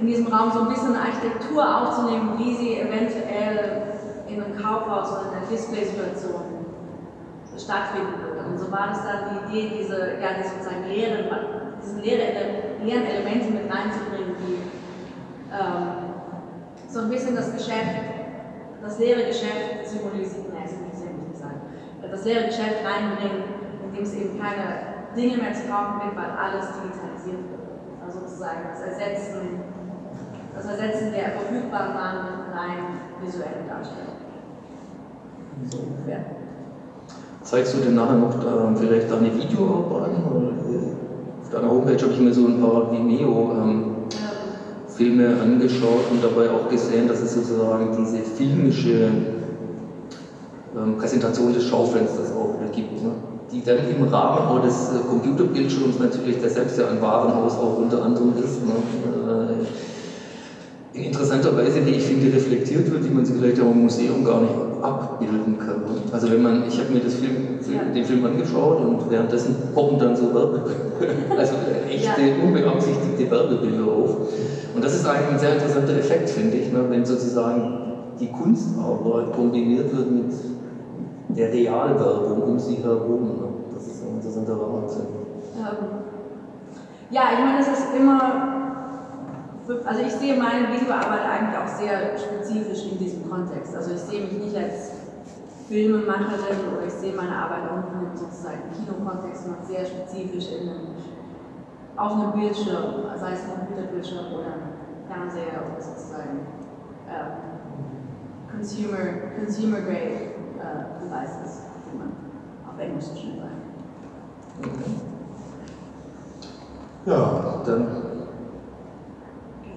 in 0.00 0.06
diesem 0.08 0.26
Raum 0.26 0.50
so 0.50 0.62
ein 0.62 0.68
bisschen 0.68 0.96
Architektur 0.96 1.62
aufzunehmen, 1.62 2.34
wie 2.36 2.56
sie 2.56 2.80
eventuell 2.80 3.94
in 4.26 4.42
einem 4.42 4.56
Kaufhaus 4.56 5.12
oder 5.12 5.30
in 5.30 5.38
einer 5.38 5.46
Display-Situation 5.46 6.66
stattfinden 7.56 8.14
würde. 8.20 8.48
Und 8.48 8.58
so 8.58 8.72
war 8.72 8.88
das 8.88 9.04
dann 9.04 9.30
die 9.30 9.58
Idee, 9.58 9.78
diese, 9.78 10.18
ja, 10.20 10.34
die 10.38 10.48
sozusagen 10.48 10.88
leeren, 10.88 11.26
diese 11.80 12.00
leere, 12.00 12.22
leeren 12.82 13.04
Elemente 13.04 13.50
mit 13.52 13.70
reinzubringen, 13.72 14.34
die 14.40 14.58
ähm, 15.52 16.18
so 16.88 17.00
ein 17.00 17.10
bisschen 17.10 17.36
das 17.36 17.52
Geschäft, 17.52 17.94
das 18.82 18.98
leere 18.98 19.26
Geschäft 19.26 19.86
symbolisieren, 19.86 20.46
nein, 20.52 20.68
sagen, 21.34 21.60
das 22.10 22.24
leere 22.24 22.46
Geschäft 22.46 22.84
reinbringen, 22.84 23.44
in 23.84 23.94
dem 23.94 24.02
es 24.02 24.14
eben 24.14 24.40
keine 24.40 24.92
Dinge 25.14 25.36
mehr 25.36 25.52
zu 25.52 25.68
kaufen 25.68 26.00
gibt, 26.02 26.16
weil 26.16 26.30
alles 26.30 26.66
digitalisiert 26.72 27.50
wird. 27.50 27.51
Sozusagen 28.32 28.64
das 28.72 28.80
Ersetzen 28.80 29.60
das 30.54 30.64
Ersetzen 30.64 31.12
der 31.12 31.32
verfügbaren 31.32 31.94
Waren 31.94 32.24
mit 32.24 32.32
rein 32.56 32.78
visuellen 33.22 33.68
Darstellungen. 33.68 34.22
So 35.70 35.78
ungefähr. 35.78 36.24
Zeigst 37.42 37.74
du 37.74 37.78
denn 37.78 37.94
nachher 37.94 38.16
noch 38.16 38.42
da, 38.42 38.74
vielleicht 38.74 39.10
deine 39.10 39.34
Videoarbeit 39.34 40.12
äh, 40.12 40.16
Auf 41.42 41.50
deiner 41.50 41.70
Homepage 41.70 42.02
habe 42.02 42.12
ich 42.12 42.20
mir 42.20 42.32
so 42.32 42.46
ein 42.46 42.58
paar 42.60 42.90
Vimeo-Filme 42.90 45.24
ähm, 45.24 45.40
angeschaut 45.40 46.10
und 46.10 46.24
dabei 46.24 46.50
auch 46.50 46.70
gesehen, 46.70 47.08
dass 47.08 47.20
es 47.20 47.34
sozusagen 47.34 47.94
diese 47.98 48.18
filmische 48.18 49.10
ähm, 50.76 50.96
Präsentation 50.96 51.52
des 51.52 51.64
Schaufensters 51.64 52.32
auch 52.32 52.54
gibt. 52.72 53.02
Ne? 53.02 53.10
Die 53.52 53.62
dann 53.62 53.78
im 53.88 54.04
Rahmen 54.04 54.48
auch 54.48 54.62
des 54.62 54.88
äh, 54.88 55.06
Computerbildschirms 55.08 55.98
natürlich, 55.98 56.40
der 56.40 56.50
selbst 56.50 56.78
ja 56.78 56.88
ein 56.88 57.02
Warenhaus 57.02 57.52
auch 57.54 57.78
unter 57.78 58.02
anderem 58.02 58.32
ist. 58.42 58.64
Ne? 58.64 58.72
Äh, 59.28 60.98
in 60.98 61.04
interessanter 61.04 61.56
Weise, 61.56 61.84
wie 61.86 61.90
ich 61.90 62.02
finde, 62.02 62.34
reflektiert 62.34 62.90
wird, 62.90 63.04
wie 63.04 63.10
man 63.10 63.24
sich 63.24 63.36
vielleicht 63.36 63.60
auch 63.60 63.70
im 63.70 63.82
im 63.82 63.82
Museum 63.84 64.24
gar 64.24 64.40
nicht 64.40 64.54
abbilden 64.82 65.58
kann. 65.58 65.82
Also 66.12 66.30
wenn 66.30 66.42
man, 66.42 66.64
ich 66.68 66.78
habe 66.78 66.92
mir 66.92 67.00
das 67.00 67.14
Film, 67.14 67.58
den 67.94 68.04
Film 68.04 68.24
angeschaut 68.24 68.80
und 68.80 69.10
währenddessen 69.10 69.56
poppen 69.74 69.98
dann 69.98 70.14
so 70.14 70.34
Werbe, 70.34 70.62
also 71.38 71.54
echte, 71.88 72.20
ja. 72.20 72.44
unbeabsichtigte 72.44 73.30
Werbebilder 73.30 73.84
auf. 73.84 74.16
Und 74.74 74.84
das 74.84 74.94
ist 74.94 75.06
eigentlich 75.06 75.32
ein 75.32 75.38
sehr 75.38 75.54
interessanter 75.54 75.96
Effekt, 75.96 76.30
finde 76.30 76.56
ich, 76.56 76.72
ne, 76.72 76.84
wenn 76.88 77.04
sozusagen 77.04 77.78
die 78.20 78.28
Kunstarbeit 78.28 79.32
kombiniert 79.32 79.96
wird 79.96 80.10
mit 80.10 80.32
der 81.34 81.52
Realwerbung 81.52 82.42
um 82.42 82.58
sie 82.58 82.76
herum. 82.76 83.22
Ne. 83.22 83.48
Das 83.74 83.86
ist 83.86 84.02
ein 84.02 84.16
interessanter 84.16 84.58
Wahnsinn. 84.58 85.06
Ähm, 85.56 85.86
ja, 87.10 87.22
ich 87.32 87.38
meine, 87.44 87.60
es 87.60 87.68
ist 87.68 87.94
immer 87.96 88.62
also 89.84 90.02
ich 90.02 90.12
sehe 90.12 90.36
meine 90.36 90.68
Videoarbeit 90.72 91.22
eigentlich 91.22 91.56
auch 91.56 91.68
sehr 91.68 92.18
spezifisch 92.18 92.90
in 92.90 92.98
diesem 92.98 93.30
Kontext. 93.30 93.74
Also 93.74 93.92
ich 93.92 94.00
sehe 94.00 94.24
mich 94.24 94.32
nicht 94.32 94.56
als 94.56 94.90
Filmemacherin 95.68 96.74
oder 96.76 96.86
ich 96.86 96.92
sehe 96.92 97.14
meine 97.14 97.34
Arbeit 97.34 97.70
auch 97.70 98.00
nicht 98.00 98.18
sozusagen 98.18 98.58
im 98.68 98.84
Kinokontext, 98.84 99.44
sondern 99.44 99.64
sehr 99.64 99.84
spezifisch 99.86 100.52
in 100.52 100.68
einem, 100.68 100.86
auf 101.96 102.12
einem 102.12 102.32
Bildschirm, 102.32 103.06
sei 103.16 103.32
es 103.32 103.44
ein 103.44 103.66
Computerbildschirm 103.66 104.34
oder 104.34 104.52
Fernseher 105.08 105.62
oder 105.70 105.80
sozusagen 105.80 106.40
ähm, 107.08 107.52
Consumer, 108.50 109.38
Consumer 109.38 109.80
Grade 109.80 110.31
äh, 111.12 111.20
Devices, 111.20 111.62
wie 111.90 111.98
man 111.98 112.12
auf 112.66 112.78
Englisch 112.80 113.04
so 113.04 113.16
schön 113.16 113.38
sagt. 113.38 113.52
Ja, 117.04 117.62
dann 117.64 118.02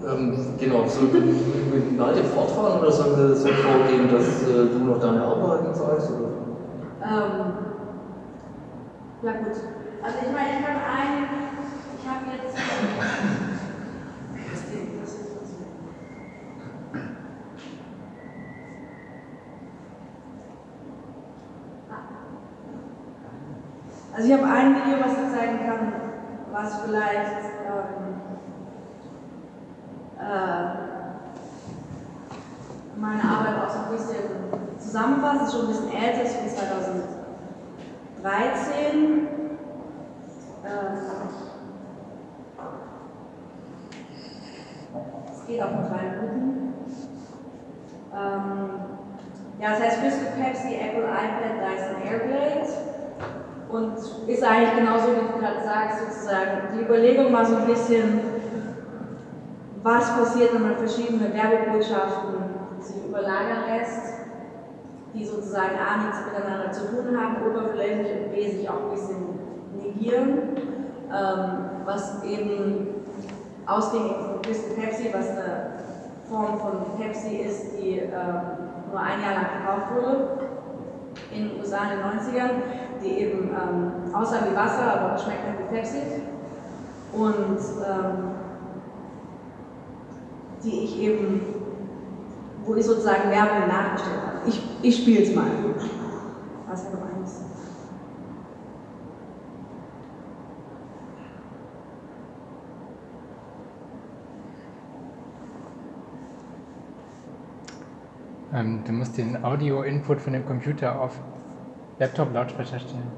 ähm, 0.06 0.38
genau, 0.60 0.86
sollen 0.88 1.14
wir 1.14 1.22
mit 1.22 1.98
Malte 1.98 2.24
fortfahren 2.24 2.80
oder 2.80 2.92
sollen 2.92 3.18
wir 3.18 3.36
so 3.36 3.48
vorgehen, 3.48 4.08
dass 4.10 4.44
äh, 4.44 4.68
du 4.68 4.80
noch 4.86 5.00
deine 5.00 5.24
Arbeiten 5.24 5.74
zeigst? 5.74 6.12
Ähm, 6.12 7.54
ja 9.24 9.32
gut. 9.32 9.56
Also 10.04 10.18
ich 10.22 10.32
meine, 10.32 10.50
ich 10.60 10.66
habe 10.68 10.80
einen, 10.86 11.26
ich 11.98 12.08
habe 12.08 12.26
jetzt... 12.32 13.45
Also 24.16 24.28
ich 24.30 24.34
habe 24.34 24.46
ein 24.50 24.76
Video, 24.76 24.98
was 25.04 25.12
ich 25.12 25.30
zeigen 25.38 25.60
kann, 25.68 25.92
was 26.50 26.80
vielleicht 26.86 27.52
ähm, 27.68 28.22
äh, 30.18 30.64
meine 32.96 33.22
Arbeit 33.22 33.62
auch 33.62 33.70
so 33.70 33.80
ein 33.80 33.92
bisschen 33.92 34.24
zusammenfasst. 34.80 35.48
Ist 35.48 35.52
schon 35.52 35.64
ein 35.64 35.68
bisschen 35.68 35.92
älter, 35.92 36.22
ist 36.22 36.38
von 36.38 36.48
2013. 36.48 39.28
Es 45.30 45.46
geht 45.46 45.62
auch 45.62 45.72
nur 45.72 45.84
drei 45.90 46.04
Minuten. 46.04 46.74
Ähm, 48.16 48.70
ja, 49.60 49.72
das 49.72 49.82
heißt 49.82 50.00
Crystal 50.00 50.32
Pepsi, 50.42 50.76
Apple 50.76 51.04
iPad, 51.04 51.60
Dyson 51.60 52.02
Airblade. 52.02 52.95
Und 53.70 53.94
ist 54.28 54.44
eigentlich 54.44 54.76
genauso, 54.76 55.08
wie 55.08 55.34
du 55.34 55.40
gerade 55.40 55.64
sagst, 55.64 56.00
sozusagen. 56.00 56.70
Die 56.74 56.84
Überlegung 56.84 57.34
war 57.34 57.46
so 57.46 57.56
ein 57.56 57.66
bisschen, 57.66 58.22
was 59.82 60.18
passiert, 60.18 60.54
wenn 60.54 60.64
man 60.64 60.78
verschiedene 60.78 61.34
Werbebotschaften 61.34 62.36
sich 62.80 63.06
überlagern 63.06 63.64
lässt, 63.68 64.14
die 65.14 65.26
sozusagen 65.26 65.76
A 65.80 66.04
nichts 66.04 66.20
miteinander 66.26 66.72
zu 66.72 66.88
tun 66.88 67.18
haben, 67.18 67.38
oberflächlich 67.50 68.12
und 68.12 68.32
B 68.32 68.50
sich 68.50 68.70
auch 68.70 68.84
ein 68.84 68.90
bisschen 68.92 69.40
negieren, 69.82 70.40
ähm, 71.12 71.86
was 71.86 72.24
eben 72.24 72.88
ausgehend 73.66 74.18
von 74.18 74.42
Crystal 74.44 74.76
Pepsi, 74.76 75.10
was 75.12 75.30
eine 75.30 75.74
Form 76.30 76.60
von 76.60 77.00
Pepsi 77.00 77.38
ist, 77.38 77.78
die 77.80 78.00
ähm, 78.00 78.42
nur 78.92 79.00
ein 79.00 79.22
Jahr 79.22 79.34
lang 79.34 79.48
verkauft 79.64 79.96
wurde 79.96 80.55
in 81.32 81.50
den 81.50 81.60
USA 81.60 81.80
in 81.84 81.98
den 81.98 82.20
90ern, 82.20 82.52
die 83.04 83.10
eben 83.10 83.50
ähm, 83.50 84.14
aussah 84.14 84.40
wie 84.50 84.56
Wasser, 84.56 85.00
aber 85.00 85.18
schmeckt 85.18 85.42
wie 85.60 85.76
Pepsi. 85.76 85.98
Und 87.14 87.60
ähm, 87.88 88.36
die 90.64 90.84
ich 90.84 91.00
eben, 91.00 91.42
wo 92.66 92.76
ich 92.76 92.86
sozusagen 92.86 93.30
Werbung 93.30 93.68
nachgestellt 93.68 94.22
habe. 94.26 94.50
Ich, 94.50 94.62
ich 94.82 94.98
spiele 94.98 95.24
es 95.24 95.36
mal. 95.36 95.46
Was 96.68 96.86
er 96.86 96.92
gemeint 96.92 97.26
ist. 97.26 97.42
Ähm, 108.56 108.84
du 108.86 108.94
musst 108.94 109.18
den 109.18 109.44
Audio-Input 109.44 110.22
von 110.22 110.32
dem 110.32 110.46
Computer 110.46 111.00
auf 111.00 111.20
Laptop-Lautsprecher 112.00 112.80
stellen. 112.80 113.12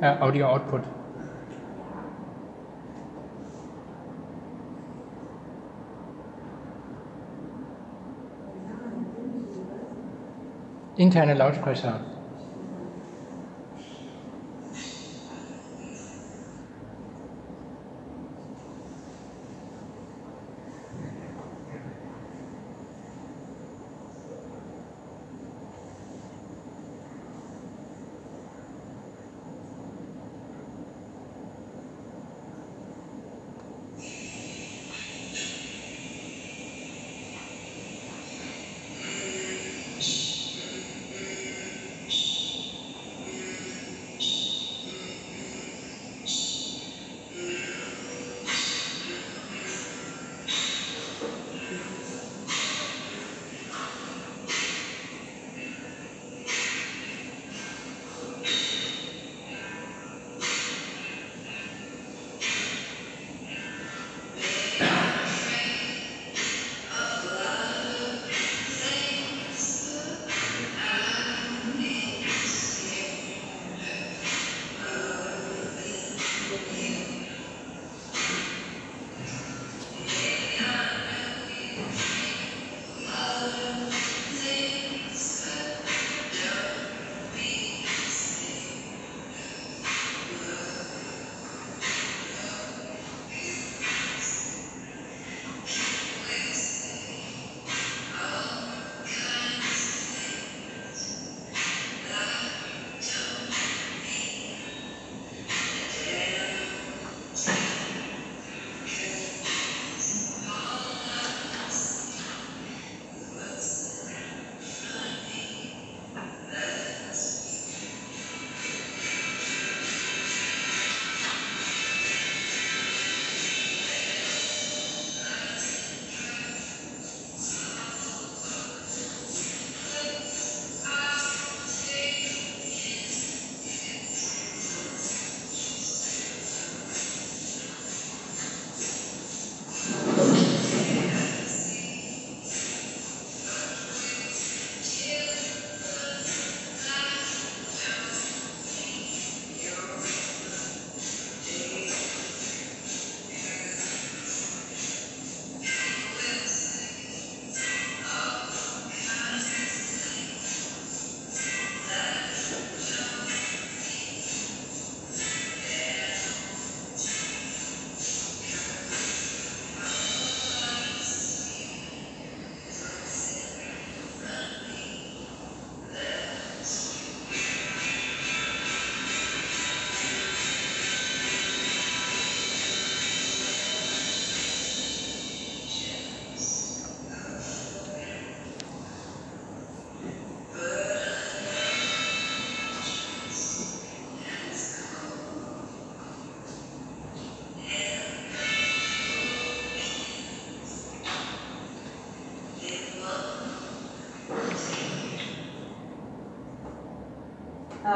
Äh, 0.00 0.20
Audio-Output. 0.20 0.82
interne 11.02 11.34
Lautsprecher. 11.34 12.11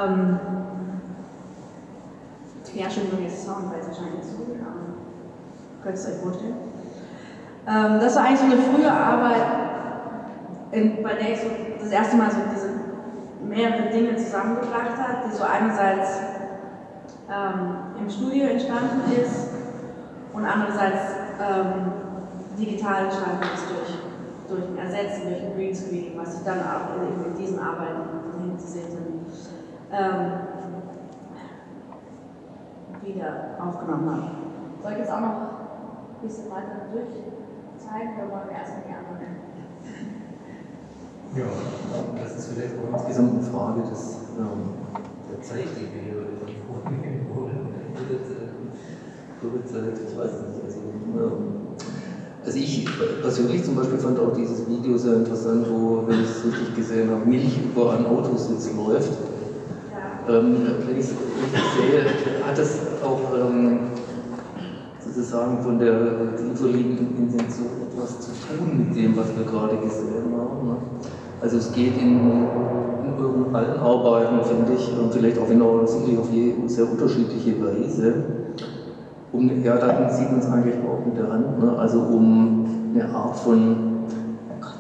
Ähm, 0.07 0.39
wenn 2.77 3.25
jetzt 3.25 3.45
Sound, 3.45 3.73
weil 3.73 3.81
es 3.81 3.89
wahrscheinlich 3.89 4.17
nicht 4.17 4.31
so 4.31 4.45
gut 4.45 4.57
aber 4.61 4.77
könnt 5.83 5.99
ihr 5.99 6.13
euch 6.13 6.21
vorstellen. 6.21 6.57
Ähm, 7.67 8.01
das 8.01 8.17
war 8.17 8.25
eigentlich 8.25 8.41
so 8.41 8.47
eine 8.47 8.63
frühe 8.63 8.93
Arbeit, 8.93 9.43
in, 10.73 11.03
bei 11.03 11.15
der 11.15 11.33
ich 11.33 11.41
so 11.41 11.49
das 11.81 11.91
erste 11.91 12.17
Mal 12.17 12.31
so 12.31 12.39
diese 12.55 12.71
mehrere 13.47 13.91
Dinge 13.91 14.17
zusammengebracht 14.17 14.97
habe, 14.99 15.29
die 15.29 15.37
so 15.37 15.45
einerseits 15.45 16.21
ähm, 17.31 17.77
im 17.99 18.11
Studio 18.11 18.47
entstanden 18.47 19.03
ist 19.21 19.49
und 20.33 20.45
andererseits 20.45 21.15
ähm, 21.41 21.93
digital 22.59 23.05
entstanden 23.05 23.45
ist 23.55 23.65
durch, 23.71 23.99
durch 24.49 24.71
ein 24.71 24.79
Ersetzen, 24.79 25.29
durch 25.29 25.43
ein 25.43 25.55
Greenscreen, 25.57 26.13
was 26.17 26.39
ich 26.39 26.45
dann 26.45 26.61
auch 26.61 27.03
in, 27.03 27.33
in 27.33 27.39
diesen 27.39 27.59
Arbeiten 27.59 28.41
hinten 28.41 28.59
zu 28.59 28.67
sehen 28.67 28.91
sind, 28.91 29.07
ähm, 29.93 30.33
wieder 33.03 33.57
aufgenommen 33.61 34.11
habe. 34.11 34.31
Soll 34.83 34.93
ich 34.93 34.99
jetzt 34.99 35.11
auch 35.11 35.21
noch 35.21 35.37
ein 35.37 36.23
bisschen 36.23 36.51
weiter 36.51 36.91
durchzeigen 36.93 38.15
oder 38.17 38.31
wollen 38.31 38.49
wir 38.51 38.59
erstmal 38.59 38.83
die 38.87 38.95
anderen? 38.95 39.47
Ja, 41.37 41.45
das 42.23 42.37
ist 42.39 42.49
vielleicht 42.53 42.75
auch 42.79 42.99
insgesamt 42.99 43.35
eine 43.35 43.43
Frage 43.43 43.83
des, 43.83 44.17
ähm, 44.39 44.73
der 45.31 45.43
Zeit, 45.43 45.69
die 45.77 45.93
wir 45.93 46.03
hier 46.03 46.27
vornehmen 46.67 47.27
wollen. 47.35 47.67
Covid-Zeit, 49.41 49.99
ich 50.09 50.17
weiß 50.17 50.33
nicht. 50.33 50.65
Also, 50.65 50.79
ähm, 51.15 51.67
also 52.45 52.59
ich 52.59 52.89
persönlich 53.21 53.65
zum 53.65 53.75
Beispiel 53.75 53.99
fand 53.99 54.19
auch 54.19 54.33
dieses 54.33 54.67
Video 54.69 54.97
sehr 54.97 55.15
interessant, 55.15 55.67
wo, 55.69 56.07
wenn 56.07 56.21
ich 56.21 56.31
es 56.31 56.45
richtig 56.45 56.75
gesehen 56.75 57.11
habe, 57.11 57.25
Milch 57.27 57.59
über 57.63 57.93
einen 57.93 58.07
Autositz 58.07 58.71
läuft. 58.75 59.13
Ähm, 60.29 60.57
wenn 60.87 60.99
ich 60.99 61.05
es 61.05 61.11
sehe, 61.11 62.05
hat 62.45 62.59
das 62.59 62.81
auch 63.05 63.21
ähm, 63.39 63.79
sozusagen 64.99 65.63
von 65.63 65.79
der 65.79 66.37
tieferliegenden 66.37 67.17
Intention 67.17 67.69
etwas 67.89 68.21
zu 68.21 68.33
tun 68.33 68.89
mit 68.89 68.97
dem, 68.97 69.17
was 69.17 69.27
wir 69.37 69.45
gerade 69.45 69.77
gesehen 69.77 70.35
haben. 70.37 70.67
Ne? 70.67 70.77
Also 71.41 71.59
es 71.59 71.73
geht 71.73 71.97
in, 71.97 72.19
in 72.19 73.55
allen 73.55 73.79
Arbeiten, 73.79 74.45
finde 74.45 74.73
ich, 74.77 74.99
und 74.99 75.13
vielleicht 75.13 75.39
auch 75.39 75.49
in 75.49 75.63
auch 75.63 75.87
sicherlich 75.87 76.19
auf 76.19 76.33
je, 76.33 76.55
sehr 76.67 76.91
unterschiedliche 76.91 77.55
Weise, 77.63 78.25
um, 79.33 79.63
ja, 79.63 79.77
da 79.77 80.11
sieht 80.11 80.31
man 80.31 80.41
es 80.41 80.47
eigentlich 80.47 80.77
auch 80.77 81.07
mit 81.07 81.17
der 81.19 81.31
Hand, 81.31 81.63
ne? 81.63 81.79
also 81.79 82.01
um 82.01 82.67
eine 82.95 83.09
Art 83.15 83.37
von 83.37 83.86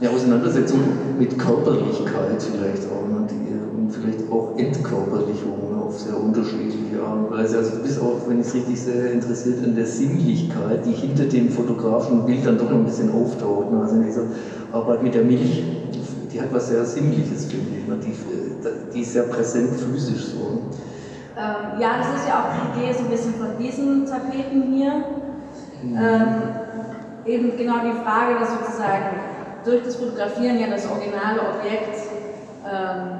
eine 0.01 0.11
Auseinandersetzung 0.11 0.81
mit 1.19 1.39
Körperlichkeit 1.39 2.43
vielleicht 2.43 2.87
auch, 2.91 3.09
ne? 3.09 3.27
Die, 3.31 3.47
und 3.77 3.91
vielleicht 3.91 4.31
auch 4.31 4.57
Entkörperlichung 4.57 5.79
auf 5.79 5.99
sehr 5.99 6.17
unterschiedliche 6.17 7.01
Art 7.03 7.17
und 7.17 7.31
Weise. 7.31 7.59
Also 7.59 7.77
du 7.77 7.83
bist 7.83 8.01
auch, 8.01 8.17
wenn 8.27 8.41
ich 8.41 8.47
es 8.47 8.55
richtig 8.55 8.81
sehe, 8.81 9.09
interessiert 9.09 9.65
in 9.65 9.75
der 9.75 9.87
Sinnlichkeit, 9.87 10.85
die 10.85 10.93
hinter 10.93 11.25
dem 11.25 11.51
fotografischen 11.51 12.27
Bild 12.27 12.45
dann 12.45 12.59
doch 12.59 12.71
noch 12.71 12.79
ein 12.79 12.85
bisschen 12.85 13.13
auftaucht. 13.13 13.71
Ne? 13.71 13.81
Also 13.81 13.97
in 13.97 14.05
dieser 14.05 14.25
Arbeit 14.73 15.03
mit 15.03 15.15
der 15.15 15.23
Milch, 15.23 15.65
die 16.33 16.41
hat 16.41 16.53
was 16.53 16.69
sehr 16.69 16.85
Sinnliches, 16.85 17.47
finde 17.47 17.79
ich. 17.79 17.87
Ne? 17.87 17.99
Die, 18.05 18.15
die 18.93 19.01
ist 19.01 19.13
sehr 19.13 19.25
präsent 19.25 19.75
physisch 19.77 20.25
so. 20.27 20.63
Ähm, 21.39 21.81
ja, 21.81 21.99
das 21.99 22.21
ist 22.21 22.29
ja 22.29 22.41
auch 22.41 22.75
die 22.75 22.81
Idee 22.81 22.93
so 22.93 23.05
ein 23.05 23.11
bisschen 23.11 23.35
von 23.35 23.49
diesen 23.59 24.07
Tapeten 24.07 24.73
hier. 24.73 24.93
Mhm. 25.83 25.97
Ähm, 25.97 26.27
eben 27.27 27.57
genau 27.57 27.75
die 27.85 28.03
Frage, 28.03 28.39
dass 28.41 28.51
sozusagen 28.53 29.36
durch 29.67 29.83
das 29.83 29.97
Fotografieren 29.97 30.61
ja 30.61 30.69
das 30.69 30.89
originale 30.89 31.41
Objekt 31.41 31.99
ähm, 32.65 33.19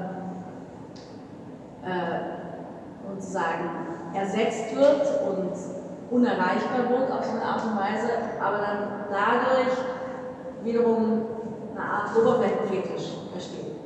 äh, 1.83 3.13
sozusagen 3.13 3.69
ersetzt 4.13 4.75
wird 4.75 5.07
und 5.27 5.51
unerreichbar 6.09 6.89
wird 6.89 7.11
auf 7.11 7.25
so 7.25 7.31
eine 7.31 7.43
Art 7.43 7.63
und 7.65 7.77
Weise, 7.77 8.09
aber 8.41 8.57
dann 8.59 8.87
dadurch 9.11 9.77
wiederum 10.63 11.25
eine 11.75 11.83
Art 11.83 12.09
Oberflächenfetisch 12.17 13.11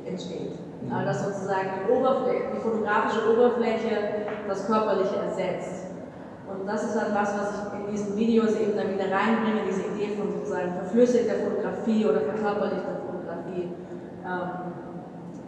entsteht. 0.06 0.52
Also 0.90 1.04
dass 1.04 1.24
sozusagen 1.24 1.68
die, 1.86 1.92
Oberfläche, 1.92 2.44
die 2.54 2.60
fotografische 2.60 3.32
Oberfläche 3.32 4.26
das 4.46 4.66
Körperliche 4.66 5.16
ersetzt. 5.16 5.91
Und 6.58 6.66
das 6.66 6.84
ist 6.84 6.96
dann 6.96 7.14
was, 7.14 7.34
was 7.36 7.50
ich 7.54 7.80
in 7.80 7.90
diesen 7.92 8.16
Videos 8.16 8.56
eben 8.56 8.76
dann 8.76 8.92
wieder 8.94 9.10
reinbringe, 9.10 9.62
diese 9.68 9.82
Idee 9.82 10.16
von 10.16 10.30
sozusagen 10.32 10.72
verflüssigter 10.74 11.34
Fotografie 11.34 12.06
oder 12.06 12.20
verkörperlichter 12.20 13.00
Fotografie. 13.06 13.72
Ähm, 14.24 14.48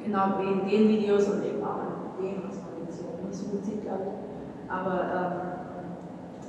genau 0.04 0.34
wie 0.38 0.52
in 0.52 0.68
den 0.68 0.88
Videos 0.88 1.28
und 1.28 1.44
eben 1.44 1.62
auch 1.64 1.80
in 2.18 2.24
dem, 2.24 2.42
was 2.46 2.56
man 2.56 2.84
jetzt 2.84 3.00
hier 3.00 3.26
nicht 3.26 3.38
so 3.38 3.44
gut 3.46 3.64
sieht, 3.64 3.82
glaube 3.82 4.02
ich. 4.04 4.70
Aber 4.70 5.54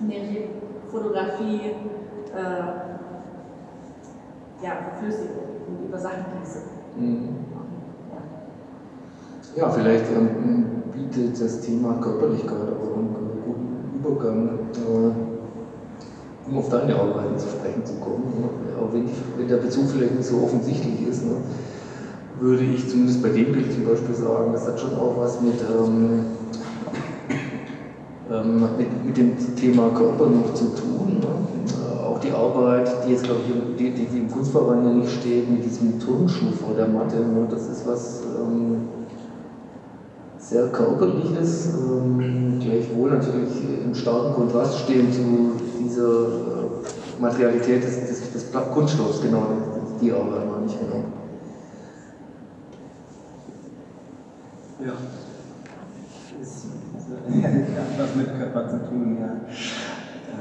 ähm, 0.02 0.08
nämlich 0.08 0.50
Fotografie 0.92 1.76
äh, 2.34 2.96
ja, 4.64 4.72
verflüssigt 4.90 5.32
und 5.68 5.88
über 5.88 5.98
Sachen 5.98 6.26
gieße. 6.40 6.60
Mhm. 6.98 7.30
Ja, 9.56 9.70
vielleicht 9.70 10.12
ähm, 10.12 10.84
bietet 10.92 11.40
das 11.40 11.62
Thema 11.62 11.94
Körperlichkeit 12.02 12.58
auch 12.58 12.98
Übergang, 14.06 14.60
äh, 14.76 16.50
um 16.50 16.58
auf 16.58 16.70
deine 16.70 16.96
Arbeiten 16.96 17.38
zu 17.38 17.48
sprechen 17.48 17.86
zu 17.86 17.94
kommen. 17.96 18.24
Ne? 18.40 18.48
Auch 18.80 18.94
wenn, 18.94 19.06
wenn, 19.38 19.48
der 19.48 19.58
Bezug 19.58 19.86
vielleicht 19.90 20.16
nicht 20.16 20.28
so 20.28 20.44
offensichtlich 20.44 21.08
ist, 21.08 21.26
ne? 21.26 21.38
würde 22.40 22.64
ich 22.64 22.88
zumindest 22.88 23.24
bei 23.24 23.30
dem 23.30 23.52
Bild 23.52 23.72
zum 23.74 23.86
Beispiel 23.86 24.14
sagen, 24.14 24.52
das 24.54 24.68
hat 24.68 24.80
schon 24.80 24.94
auch 24.96 25.16
was 25.18 25.42
mit, 25.42 25.56
ähm, 25.62 26.26
ähm, 28.32 28.62
mit, 28.78 29.06
mit, 29.06 29.18
dem 29.18 29.56
Thema 29.56 29.90
Körper 29.90 30.28
noch 30.28 30.54
zu 30.54 30.66
tun. 30.76 31.20
Ne? 31.22 31.28
Äh, 31.74 32.04
auch 32.04 32.20
die 32.20 32.32
Arbeit, 32.32 32.92
die 33.08 33.14
jetzt, 33.14 33.24
glaube 33.24 33.40
ich, 33.48 33.78
die, 33.78 33.92
die, 33.92 34.06
die 34.06 34.18
im 34.20 34.30
Kunstverein 34.30 34.86
ja 34.86 34.94
nicht 34.94 35.12
steht, 35.14 35.50
mit 35.50 35.64
diesem 35.64 36.00
Turnschuh 36.00 36.52
vor 36.52 36.76
der 36.76 36.88
Matte, 36.88 37.18
ne? 37.18 37.48
das 37.50 37.68
ist 37.70 37.88
was 37.88 38.22
ähm, 38.38 38.82
sehr 40.48 40.68
körperliches, 40.68 41.74
ähm, 41.74 42.60
gleichwohl 42.60 43.12
natürlich 43.12 43.50
im 43.84 43.96
starken 43.96 44.36
Kontrast 44.36 44.80
stehen 44.80 45.12
zu 45.12 45.54
dieser 45.80 46.28
äh, 46.28 47.20
Materialität 47.20 47.84
des, 47.84 48.00
des, 48.08 48.32
des 48.32 48.52
Kunststoffs, 48.72 49.22
genau, 49.22 49.48
die 50.00 50.12
Arbeit 50.12 50.46
meine 50.52 50.66
ich 50.68 50.80
genau. 50.80 51.04
Ja. 54.86 54.94
Es 56.42 56.66
hat 57.16 58.00
was 58.00 58.16
mit 58.16 58.38
Körper 58.38 58.70
zu 58.70 58.78
tun, 58.88 59.18
ja. 59.20 59.42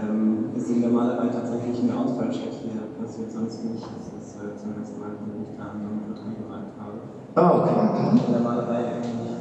Ähm, 0.02 0.50
ist 0.54 0.68
in 0.68 0.82
der 0.82 0.90
Malerei 0.90 1.28
tatsächlich 1.28 1.80
ein 1.80 1.96
Ausfallschritt 1.96 2.52
hier, 2.60 2.82
passiert 3.00 3.32
sonst 3.32 3.64
nicht. 3.64 3.82
Das 3.82 4.06
ist 4.20 4.36
äh, 4.36 4.52
zumindest 4.60 4.92
mein 5.00 5.16
Bericht 5.24 5.58
an 5.58 5.80
und 5.80 6.12
Vertrieb 6.12 6.44
gemacht 6.44 6.76
habe. 6.76 6.98
Ah, 7.36 7.62
okay. 7.62 8.20
In 8.26 8.32
der 8.32 8.42
Malerei 8.42 8.96
eigentlich 8.96 9.34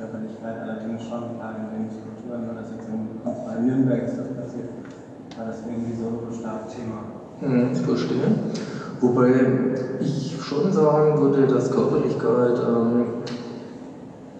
Körperlichkeit, 0.00 0.56
allerdings 0.62 1.02
schon 1.02 1.36
klar 1.36 1.54
in 1.56 1.68
den 1.76 1.90
Strukturen, 1.90 2.46
nur 2.46 2.54
dass 2.54 2.70
jetzt 2.72 2.88
in 2.88 3.20
bei 3.24 3.60
Nürnberg 3.60 4.02
ist 4.04 4.18
das 4.18 4.28
passiert, 4.28 4.68
war 5.36 5.46
das 5.46 5.58
irgendwie 5.66 5.94
so 5.96 6.06
ein 6.08 6.34
starkes 6.34 6.74
Thema. 6.74 6.98
Hm, 7.40 7.72
ich 7.72 7.80
verstehe. 7.80 8.28
Wobei 9.00 9.30
ich 10.00 10.38
schon 10.40 10.72
sagen 10.72 11.20
würde, 11.20 11.46
dass 11.46 11.70
Körperlichkeit 11.70 12.58
ähm, 12.58 13.04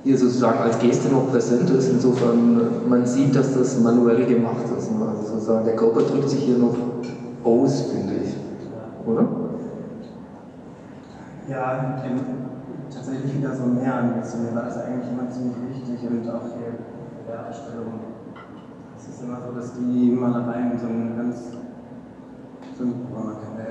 hier 0.02 0.16
sozusagen 0.16 0.58
als 0.58 0.78
Geste 0.78 1.08
noch 1.08 1.30
präsent 1.30 1.70
ist. 1.70 1.88
Insofern, 1.90 2.88
man 2.88 3.06
sieht, 3.06 3.34
dass 3.34 3.54
das 3.54 3.80
manuell 3.80 4.26
gemacht 4.26 4.64
ist. 4.76 4.90
Ne? 4.92 5.06
Also 5.08 5.34
sozusagen, 5.34 5.64
der 5.64 5.76
Körper 5.76 6.02
drückt 6.02 6.28
sich 6.28 6.40
hier 6.40 6.58
noch 6.58 6.76
aus, 7.44 7.82
finde 7.82 8.14
ich. 8.22 8.36
Oder? 9.06 9.26
Ja, 11.48 12.02
tatsächlich 12.90 13.38
wieder 13.38 13.54
so 13.54 13.66
mehr 13.66 13.94
ein 13.96 14.20
bisschen. 14.20 14.44
Mir 14.44 14.54
war 14.54 14.64
das 14.64 14.78
eigentlich 14.78 15.10
immer 15.10 15.30
ziemlich 15.30 15.56
wichtig 15.68 16.10
und 16.10 16.28
auch 16.28 16.44
hier 16.56 16.74
der 17.26 17.48
Ausstellung. 17.48 18.00
Es 18.96 19.08
ist 19.08 19.22
immer 19.22 19.38
so, 19.40 19.52
dass 19.52 19.74
die 19.74 20.10
Malereien 20.12 20.78
so 20.78 20.86
ein 20.86 21.16
ganz. 21.16 21.52
So 22.76 22.84
ein, 22.84 22.94
oh, 23.12 23.24
man 23.24 23.34
kann 23.34 23.56
ja 23.58 23.70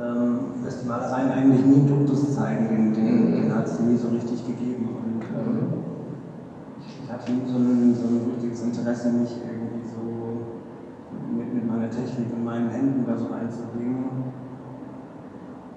ähm, 0.00 0.64
dass 0.64 0.80
die 0.80 0.88
Malereien 0.88 1.30
eigentlich 1.30 1.64
nie 1.64 1.86
Duktus 1.86 2.34
zeigen, 2.34 2.68
den, 2.68 2.94
den, 2.94 3.32
den 3.32 3.54
hat 3.54 3.66
es 3.66 3.80
nie 3.80 3.96
so 3.96 4.08
richtig 4.08 4.46
gegeben. 4.46 4.88
Und 4.96 5.22
ähm, 5.22 5.58
ich 7.02 7.12
hatte 7.12 7.32
nie 7.32 7.46
so 7.46 7.58
ein, 7.58 7.94
so 7.94 8.06
ein 8.08 8.30
richtiges 8.32 8.62
Interesse, 8.62 9.12
mich 9.12 9.36
irgendwie 9.44 9.86
so 9.86 10.00
mit, 11.36 11.52
mit 11.52 11.66
meiner 11.66 11.90
Technik 11.90 12.32
und 12.32 12.44
meinen 12.44 12.70
Händen 12.70 13.04
da 13.06 13.16
so 13.16 13.26
reinzubringen. 13.26 14.04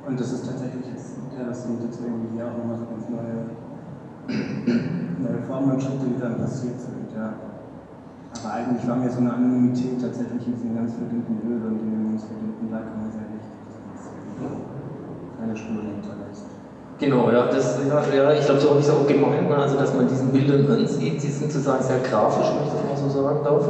Und 0.08 0.20
das 0.20 0.32
ist 0.32 0.46
tatsächlich 0.46 0.86
jetzt 0.88 1.13
ja, 1.38 1.50
das 1.50 1.64
sind 1.64 1.82
jetzt 1.84 2.00
irgendwie 2.02 2.42
auch 2.42 2.54
nochmal 2.58 2.78
so 2.78 2.86
ganz 2.86 3.10
neue, 3.10 3.50
neue 5.20 5.42
Formen 5.48 5.72
und 5.74 5.82
Schritte, 5.82 6.06
die 6.06 6.20
dann 6.22 6.38
passiert 6.38 6.80
sind. 6.80 7.10
Ja. 7.16 7.34
Aber 8.34 8.54
eigentlich 8.54 8.88
war 8.88 8.98
mir 8.98 9.10
so 9.10 9.20
eine 9.20 9.34
Anonymität 9.34 10.02
tatsächlich 10.02 10.46
in 10.48 10.54
diesem 10.54 10.76
ganz 10.76 10.94
verdienten 10.94 11.38
Öl 11.46 11.62
und 11.70 11.80
in 11.80 11.90
dem 11.90 12.10
ganz 12.10 12.24
verdienten 12.26 12.70
Lack 12.72 12.86
immer 12.94 13.10
sehr 13.10 13.30
wichtig. 13.30 13.54
Keine 15.40 15.56
Spur 15.56 15.82
hinterlässt. 15.82 16.46
Genau, 17.00 17.30
ja, 17.32 17.48
das, 17.48 17.80
ja, 17.88 18.00
ja 18.14 18.32
ich 18.34 18.46
glaube, 18.46 18.62
so 18.62 18.70
habe 18.70 18.80
ich 18.80 18.86
es 18.86 18.92
auch 18.92 19.06
gemeint, 19.08 19.50
ne? 19.50 19.56
also 19.58 19.78
dass 19.78 19.94
man 19.94 20.08
diesen 20.08 20.32
Bildern 20.32 20.70
ansieht, 20.72 21.22
die 21.22 21.28
sind 21.28 21.52
sozusagen 21.52 21.84
sehr 21.84 22.00
grafisch, 22.00 22.48
wenn 22.54 22.66
ich 22.66 22.74
das 22.74 23.02
mal 23.02 23.10
so 23.10 23.22
sagen 23.22 23.44
darf. 23.44 23.68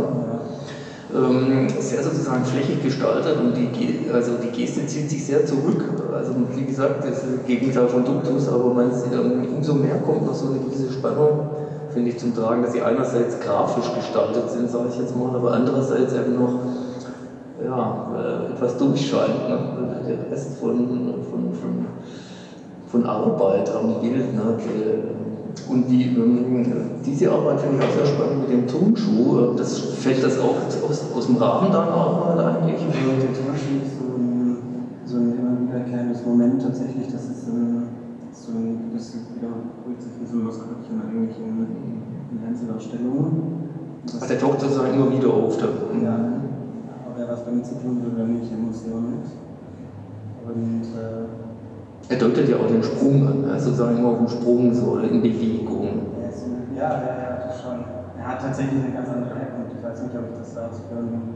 Ähm, 1.15 1.67
sehr 1.79 2.01
sozusagen 2.01 2.43
flächig 2.43 2.81
gestaltet 2.81 3.37
und 3.39 3.55
die, 3.55 4.09
also 4.11 4.31
die 4.41 4.49
Geste 4.49 4.87
zieht 4.87 5.09
sich 5.09 5.25
sehr 5.25 5.45
zurück. 5.45 5.83
Also 6.11 6.33
wie 6.55 6.65
gesagt, 6.65 7.05
das 7.05 7.21
Gegenteil 7.45 7.87
von 7.87 8.03
Duktus, 8.03 8.49
aber 8.49 8.73
man, 8.73 8.91
ähm, 9.13 9.55
umso 9.57 9.75
mehr 9.75 9.97
kommt 9.97 10.25
noch 10.25 10.33
so 10.33 10.47
eine 10.47 10.59
gewisse 10.59 10.91
Spannung, 10.91 11.49
finde 11.91 12.09
ich, 12.09 12.17
zum 12.17 12.33
Tragen, 12.33 12.63
dass 12.63 12.71
sie 12.71 12.81
einerseits 12.81 13.39
grafisch 13.39 13.93
gestaltet 13.93 14.49
sind, 14.49 14.71
sage 14.71 14.89
ich 14.89 14.97
jetzt 14.97 15.15
mal, 15.15 15.35
aber 15.35 15.53
andererseits 15.53 16.13
eben 16.13 16.35
noch 16.35 16.59
ja, 17.63 18.07
äh, 18.17 18.53
etwas 18.53 18.77
durchscheint. 18.77 19.47
Ne? 19.47 19.59
Der 20.07 20.31
Rest 20.31 20.57
von, 20.57 20.75
von, 21.29 21.53
von 21.53 21.85
von 22.93 23.07
Arbeit 23.07 23.73
am 23.73 23.99
Bild. 24.01 24.35
Ne? 24.35 24.55
Und 25.69 25.87
die, 25.89 26.15
ähm, 26.15 26.65
diese 27.05 27.31
Arbeit 27.31 27.61
finde 27.61 27.77
ich 27.77 27.83
auch 27.83 27.95
sehr 27.95 28.05
spannend 28.05 28.41
mit 28.41 28.49
dem 28.49 28.67
Turnschuh. 28.67 29.53
Das, 29.55 29.79
fällt 30.03 30.23
das 30.23 30.39
auch 30.39 30.55
aus, 30.87 31.05
aus 31.15 31.25
dem 31.27 31.37
Rahmen 31.37 31.71
deiner 31.71 31.91
Arbeit 31.91 32.39
eigentlich? 32.45 32.81
Also 32.83 33.11
der 33.21 33.33
Turnschuh 33.33 33.79
ist 33.85 33.95
so 33.97 34.05
ein, 34.17 34.57
so 35.05 35.17
ein 35.17 35.31
immer 35.31 35.55
wiederkehrendes 35.67 36.25
Moment 36.25 36.61
tatsächlich. 36.61 37.07
Das 37.07 37.23
ist 37.23 37.47
ein, 37.47 37.83
so 38.33 38.51
ein, 38.51 38.91
das 38.93 39.13
wiederholt 39.13 40.01
sich 40.01 40.11
wie 40.19 40.27
so 40.27 40.37
ein 40.37 40.43
Maskottchen 40.43 40.99
an 40.99 41.07
irgendwelchen 41.13 41.83
Einzelausstellungen. 42.45 43.53
Ach, 44.19 44.27
der 44.27 44.37
taucht 44.37 44.59
sozusagen 44.59 44.93
immer 44.93 45.11
wieder 45.11 45.29
auf. 45.29 45.57
Da. 45.57 45.67
Ja, 46.03 46.19
ob 47.07 47.17
er 47.17 47.29
was 47.29 47.45
damit 47.45 47.65
zu 47.65 47.75
tun 47.75 48.01
hat 48.03 48.13
oder 48.13 48.25
nicht, 48.25 48.51
im 48.51 48.67
Museum. 48.67 49.13
Und 50.43 50.83
äh, 50.83 51.52
er 52.13 52.19
deutet 52.19 52.47
ja 52.47 52.57
auch 52.57 52.67
den 52.67 52.83
Sprung 52.83 53.27
an, 53.27 53.59
sozusagen 53.59 53.97
immer 53.97 54.09
auf 54.09 54.17
dem 54.19 54.27
Sprung, 54.27 54.73
so 54.73 54.97
in 54.97 55.21
Bewegung. 55.21 56.13
Ja, 56.77 56.89
ja, 57.01 57.13
ja, 57.17 57.53
schon. 57.53 57.83
Er 58.19 58.27
hat 58.27 58.41
tatsächlich 58.41 58.83
eine 58.83 58.93
ganz 58.93 59.09
andere 59.09 59.33
Herkunft. 59.33 59.73
Ich 59.77 59.83
weiß 59.83 60.03
nicht, 60.03 60.15
ob 60.15 60.29
ich 60.31 60.37
das 60.37 60.53
da 60.53 60.69
ausführen 60.69 61.33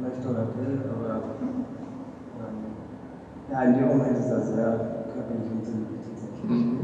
möchte 0.00 0.28
oder 0.28 0.46
will, 0.54 0.78
aber 0.86 1.22
ähm, 2.38 2.70
ja, 3.50 3.62
in 3.62 3.74
dem 3.74 3.88
Moment 3.88 4.18
ist 4.18 4.30
er 4.30 4.40
sehr 4.40 4.70
körperlich 5.10 5.50
und 5.50 6.50
mhm. 6.50 6.78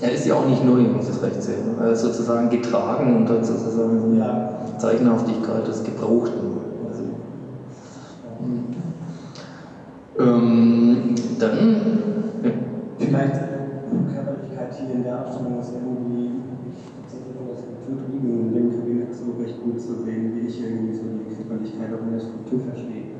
Er 0.00 0.12
ist 0.12 0.26
ja 0.26 0.34
auch 0.34 0.46
nicht 0.46 0.64
neu, 0.64 0.78
wenn 0.78 0.98
ich 0.98 1.06
das 1.06 1.22
recht 1.22 1.42
sehe. 1.42 1.56
Er 1.78 1.90
ist 1.90 2.00
sozusagen 2.00 2.48
getragen 2.48 3.16
und 3.16 3.28
hat 3.28 3.44
sozusagen 3.44 4.16
ja. 4.16 4.48
Zeichenhaftigkeit 4.78 5.66
des 5.66 5.84
Gebrauchten. 5.84 6.56
Also, 6.88 7.02
mhm. 8.40 8.76
Ähm, 10.20 11.14
dann 11.38 12.00
Vielleicht 12.98 13.40
Körperlichkeit 14.12 14.74
hier 14.74 14.94
in 14.94 15.02
der 15.02 15.26
Ausstellung 15.26 15.58
ist 15.58 15.72
irgendwie 15.72 16.30
Skulptur 17.56 17.96
drüben 17.96 18.30
in 18.30 18.54
dem 18.54 18.70
Kabinett 18.70 19.14
so 19.14 19.32
recht 19.40 19.62
gut 19.62 19.80
zu 19.80 20.04
sehen, 20.04 20.36
wie 20.36 20.46
ich 20.46 20.62
irgendwie 20.62 20.94
so 20.94 21.04
die 21.08 21.34
Körperlichkeit 21.34 21.88
auch 21.94 22.04
in 22.04 22.12
der 22.12 22.20
Skulptur 22.20 22.60
verstehe. 22.60 23.16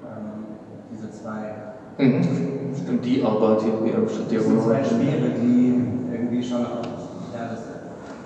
Ähm, 0.00 0.58
diese 0.90 1.10
zwei. 1.10 1.76
Mhm. 1.98 2.74
Stimmt, 2.74 3.04
die 3.04 3.22
Arbeit 3.22 3.60
hier, 3.62 3.72
die 3.84 4.08
studiert 4.08 4.42
Diese 4.42 4.60
zwei 4.60 4.82
Speere, 4.82 5.28
die 5.36 5.84
irgendwie 6.10 6.42
schon 6.42 6.64
auch, 6.64 6.80
ja, 7.36 7.52
das, 7.52 7.68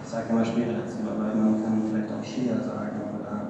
ich 0.03 0.09
sage 0.09 0.31
immer 0.31 0.45
Speere 0.45 0.71
dazu, 0.81 1.03
aber 1.03 1.35
man 1.35 1.63
kann 1.63 1.83
vielleicht 1.91 2.11
auch 2.15 2.23
Skier 2.23 2.63
sagen 2.63 3.03
oder 3.11 3.43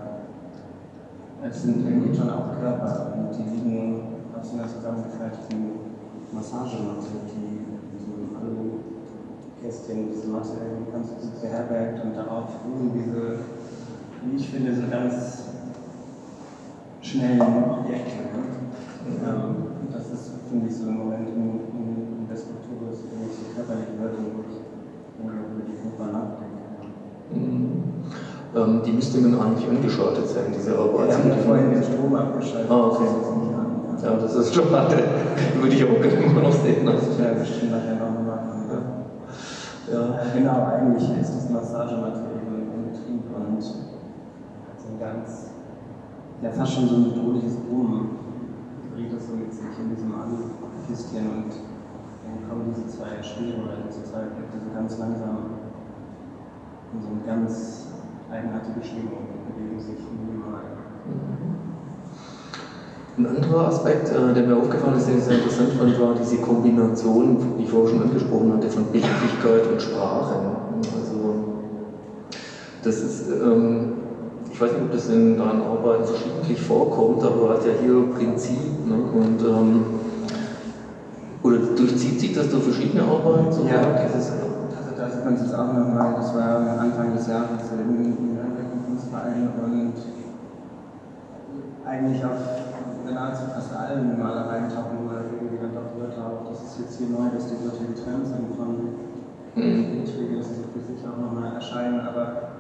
es 1.46 1.62
sind 1.62 1.86
irgendwie 1.86 2.16
schon 2.16 2.30
auch 2.30 2.58
Körper 2.58 3.12
und 3.12 3.36
die 3.36 3.44
liegen 3.44 4.15
aus 4.40 4.52
einer 4.52 4.68
zusammengefalteten 4.68 5.96
Massagematte, 6.32 7.24
die 7.32 7.64
in 7.64 7.96
so 7.96 8.12
einem 8.12 8.32
Alu-Kästchen, 8.36 10.12
diese 10.12 10.28
Matte 10.28 10.60
irgendwie 10.60 10.92
ganz 10.92 11.08
gut 11.08 11.40
beherbergt 11.40 12.04
und 12.04 12.16
darauf 12.16 12.60
ruhen 12.64 12.92
diese, 12.92 13.40
wie 14.22 14.36
ich 14.36 14.48
finde, 14.48 14.74
so 14.74 14.82
ganz 14.90 15.44
schnellen 17.00 17.40
Objekte. 17.40 18.28
Ne? 18.34 18.44
Ähm, 19.24 19.90
das 19.92 20.10
ist, 20.10 20.30
finde 20.50 20.68
ich, 20.68 20.74
so 20.74 20.88
ein 20.88 20.98
Moment 20.98 21.28
in, 21.28 21.60
in, 21.72 21.88
in 22.20 22.28
der 22.28 22.36
Skulptur, 22.36 22.76
wo 22.82 22.92
es 22.92 23.00
irgendwie 23.06 23.32
so 23.32 23.54
körperlich 23.54 23.94
wird 23.96 24.18
und 24.18 24.26
wo 24.36 24.40
ich 24.44 24.60
über 25.16 25.64
die 25.64 25.78
Körper 25.80 26.12
nachdenke. 26.12 26.66
Mhm. 27.32 27.82
Ähm, 28.54 28.82
die 28.84 28.92
müsste 28.92 29.18
man 29.20 29.40
eigentlich 29.40 29.68
angeschaltet 29.68 30.28
sein, 30.28 30.52
diese 30.52 30.76
Arbeit. 30.76 31.10
Ja, 31.10 31.24
wir 31.24 31.32
haben 31.32 31.42
vorhin 31.42 31.70
den 31.70 31.82
Strom 31.82 32.14
abgeschaltet. 32.14 32.70
Ah, 32.70 32.86
okay. 32.88 33.04
Ja, 34.02 34.14
das 34.16 34.34
ist 34.34 34.54
schon 34.54 34.70
mal, 34.70 34.88
würde 35.60 35.74
ich 35.74 35.84
auch 35.84 35.88
immer 35.88 36.42
noch 36.42 36.52
sehen. 36.52 36.84
Ne? 36.84 36.92
Ja, 36.92 37.32
bestimmt 37.38 37.72
nachher 37.72 37.96
noch 37.96 38.12
mal 38.12 38.22
machen. 38.22 38.52
Ja. 39.90 39.94
ja. 39.94 40.20
Genau, 40.34 40.66
eigentlich 40.66 41.20
ist 41.20 41.34
das 41.34 41.50
Massagematerial 41.50 42.60
im 42.74 42.92
Betrieb 42.92 43.22
und 43.34 43.56
hat 43.56 44.78
so 44.78 44.88
ein 44.92 45.00
ganz, 45.00 45.50
ja 46.42 46.50
fast 46.50 46.74
schon 46.74 46.88
so 46.88 46.96
ein 46.96 47.04
bedrohliches 47.04 47.56
Brummen, 47.56 48.18
bringt 48.94 49.12
das 49.12 49.26
so 49.26 49.34
mit 49.34 49.52
sich 49.52 49.74
in 49.80 49.94
diesem 49.94 50.12
Alukistchen 50.12 51.26
und 51.26 51.52
dann 52.26 52.48
kommen 52.48 52.74
diese 52.74 52.86
zwei 52.88 53.22
Schwere 53.22 53.64
oder 53.64 53.80
diese 53.88 54.04
zwei 54.04 54.28
Objekte 54.28 54.60
so 54.60 54.74
ganz 54.74 54.98
langsam 54.98 55.56
in 56.92 57.02
so 57.02 57.08
eine 57.08 57.24
ganz 57.26 57.86
eigenartige 58.30 58.84
Schwingung 58.84 59.24
und 59.24 59.56
bewegen 59.56 59.80
sich 59.80 60.00
minimal. 60.20 60.62
Mhm. 61.06 61.65
Ein 63.18 63.26
anderer 63.26 63.68
Aspekt, 63.68 64.10
äh, 64.10 64.34
der 64.34 64.42
mir 64.42 64.56
aufgefallen 64.56 64.98
ist, 64.98 65.08
den 65.08 65.16
ich 65.16 65.24
sehr 65.24 65.36
interessant 65.36 65.72
fand, 65.72 65.98
war 65.98 66.14
diese 66.14 66.36
Kombination, 66.36 67.38
die 67.56 67.62
ich 67.62 67.70
vorher 67.70 67.88
schon 67.88 68.02
angesprochen 68.02 68.52
hatte, 68.52 68.68
von 68.68 68.84
Bildlichkeit 68.84 69.66
und 69.72 69.80
Sprache. 69.80 70.34
Also, 70.94 71.34
das 72.82 73.00
ist, 73.00 73.30
ähm, 73.30 73.92
ich 74.52 74.60
weiß 74.60 74.72
nicht, 74.72 74.82
ob 74.82 74.92
das 74.92 75.08
in 75.08 75.38
deinen 75.38 75.62
Arbeiten 75.62 76.04
verschiedentlich 76.04 76.60
vorkommt, 76.60 77.24
aber 77.24 77.54
hat 77.54 77.64
ja 77.64 77.72
hier 77.82 78.02
Prinzip. 78.14 78.84
Ne? 78.84 78.94
Und, 78.94 79.42
ähm, 79.42 79.84
oder 81.42 81.56
durchzieht 81.56 82.20
sich 82.20 82.34
das 82.34 82.50
durch 82.50 82.64
verschiedene 82.64 83.02
Arbeiten? 83.02 83.50
So 83.50 83.62
ja, 83.62 83.96
dieses, 84.04 84.30
also 84.30 84.90
da 84.94 85.08
sieht 85.08 85.24
man 85.24 85.34
es 85.34 85.40
jetzt 85.40 85.54
auch 85.54 85.72
nochmal, 85.72 86.16
das 86.18 86.34
war 86.34 86.80
Anfang 86.80 87.16
des 87.16 87.26
Jahres 87.28 87.62
im 87.72 88.14
Kunstverein 88.86 89.48
und 89.64 89.94
eigentlich 91.86 92.22
auf 92.22 92.75
nahezu 93.14 93.44
fast 93.54 93.74
allen 93.76 94.18
Malereien 94.18 94.68
tauchen 94.68 95.06
mal 95.06 95.24
irgendwie 95.32 95.58
dann 95.60 95.74
doch 95.74 95.94
Wörter 95.98 96.26
auf. 96.26 96.48
Das 96.50 96.62
ist 96.62 96.78
jetzt 96.80 96.98
hier 96.98 97.08
neu, 97.08 97.30
dass 97.32 97.48
die 97.48 97.62
Wörter 97.64 97.84
getrennt 97.84 98.26
sind 98.26 98.54
von 98.56 98.72
mhm. 99.54 99.98
Beiträgen, 100.00 100.38
dass 100.38 100.48
sie 100.48 100.64
für 100.72 100.80
sich 100.80 101.00
auch 101.06 101.18
nochmal 101.18 101.54
erscheinen, 101.54 102.00
aber 102.00 102.56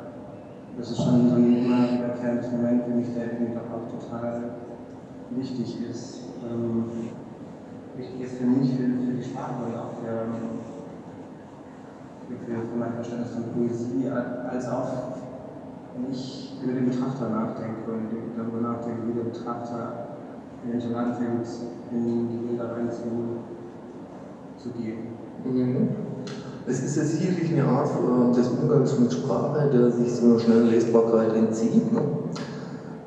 das 0.78 0.90
ist 0.90 0.98
schon 0.98 1.28
so 1.30 1.36
ein 1.36 1.64
immer 1.64 1.90
wiederkehrendes 1.90 2.52
Moment, 2.52 2.84
für 2.84 2.90
mich, 2.90 3.14
der 3.14 3.32
irgendwie 3.32 3.54
doch 3.54 3.68
auch 3.72 3.88
total 3.88 4.50
wichtig 5.30 5.88
ist. 5.88 6.20
Ähm, 6.44 6.84
wichtig 7.96 8.20
ist 8.20 8.38
für 8.38 8.44
mich, 8.44 8.70
für, 8.72 8.84
für 8.84 9.12
die 9.12 9.22
Sprache 9.22 9.64
und 9.64 9.74
auch 9.74 9.92
für, 10.04 10.28
für, 12.28 12.68
für 12.68 12.76
mein 12.76 12.92
Verständnis 12.92 13.30
von 13.30 13.44
Poesie, 13.54 14.10
als 14.10 14.68
auch 14.68 14.88
wenn 15.96 16.12
ich 16.12 16.58
über 16.62 16.72
den 16.72 16.90
Betrachter 16.90 17.30
nachdenke 17.30 17.90
und 17.90 18.08
darüber 18.36 18.60
nachdenke, 18.60 19.08
wie 19.08 19.12
der 19.14 19.24
Betrachter 19.24 20.05
schon 20.80 20.94
anfängt, 20.94 21.46
in 21.92 22.28
die 22.28 22.46
Bilder 22.48 22.72
rein 22.72 22.90
zu 22.90 24.70
gehen. 24.70 24.98
Mhm. 25.44 25.88
Es 26.68 26.82
ist 26.82 26.96
ja 26.96 27.04
sicherlich 27.04 27.52
eine 27.52 27.64
Art 27.64 27.88
äh, 27.88 28.34
des 28.34 28.48
Umgangs 28.48 28.98
mit 28.98 29.12
Sprache, 29.12 29.70
der 29.72 29.90
sich 29.90 30.12
so 30.12 30.26
einer 30.26 30.38
schnellen 30.40 30.70
Lesbarkeit 30.70 31.32
entzieht. 31.36 31.92
Ne? 31.92 32.00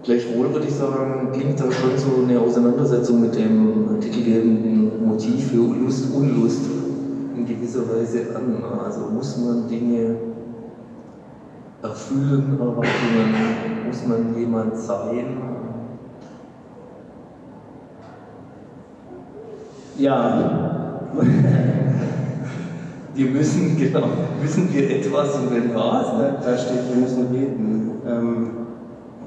Gleichwohl 0.04 0.54
würde 0.54 0.66
ich 0.66 0.74
sagen, 0.74 1.30
klingt 1.34 1.60
da 1.60 1.70
schon 1.70 1.98
so 1.98 2.24
eine 2.24 2.40
Auseinandersetzung 2.40 3.20
mit 3.20 3.36
dem 3.36 4.00
titelgebenden 4.00 5.06
Motiv 5.06 5.52
für 5.52 5.58
Lust, 5.58 6.06
Unlust 6.16 6.62
in 7.36 7.46
gewisser 7.46 7.82
Weise 7.82 8.34
an. 8.34 8.64
Also 8.86 9.10
muss 9.14 9.38
man 9.38 9.68
Dinge 9.68 10.16
erfüllen, 11.82 12.58
Erwartungen, 12.60 13.36
muss 13.86 14.08
man 14.08 14.38
jemand 14.38 14.78
sein, 14.78 15.38
Ja. 20.00 21.02
wir 23.14 23.26
müssen, 23.32 23.76
genau, 23.78 24.08
müssen 24.42 24.74
wir 24.74 24.90
etwas 24.90 25.36
und 25.36 25.54
wenn 25.54 25.76
was? 25.76 26.06
Da, 26.06 26.38
da 26.42 26.58
steht, 26.58 26.88
wir 26.90 27.02
müssen 27.02 27.28
reden. 27.28 27.92
Ähm, 28.08 28.52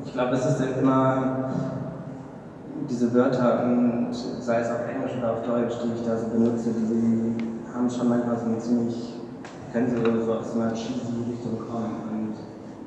ich 0.07 0.15
glaube, 0.15 0.35
es 0.35 0.47
ist 0.47 0.63
immer 0.81 1.51
diese 2.89 3.13
Wörter, 3.13 3.65
und 3.65 4.09
sei 4.13 4.61
es 4.61 4.71
auf 4.71 4.89
Englisch 4.89 5.13
oder 5.19 5.33
auf 5.33 5.43
Deutsch, 5.47 5.75
die 5.85 5.93
ich 6.01 6.07
da 6.07 6.17
so 6.17 6.29
benutze, 6.29 6.71
die 6.71 7.35
haben 7.75 7.91
schon 7.91 8.09
manchmal 8.09 8.39
so 8.39 8.47
ein 8.47 8.59
ziemlich, 8.59 9.21
können 9.73 9.91
sie 9.91 9.97
so 9.97 10.33
aus 10.33 10.55
einer 10.55 10.73
cheesy 10.73 11.31
Richtung 11.31 11.59
kommen. 11.71 11.97
Und 12.11 12.35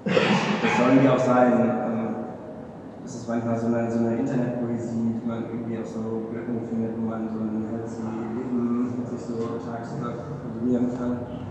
das 0.06 0.78
sollen 0.78 1.00
die 1.04 1.10
auch 1.10 1.20
sein 1.20 1.95
ist 3.14 3.30
manchmal 3.30 3.60
so 3.60 3.68
eine, 3.68 3.92
so 3.92 4.00
eine 4.00 4.18
Internetpoesie, 4.18 5.22
die 5.22 5.28
man 5.28 5.46
irgendwie 5.46 5.78
auf 5.78 5.88
so 5.88 6.26
Blöcken 6.32 6.66
findet, 6.68 6.98
wo 6.98 7.06
man 7.06 7.30
so 7.30 7.38
ein 7.38 7.70
healthy 7.70 8.02
Leben 8.34 9.06
sich 9.06 9.22
so 9.22 9.62
tagsüber 9.62 10.26
formulieren 10.42 10.90
kann. 10.98 11.46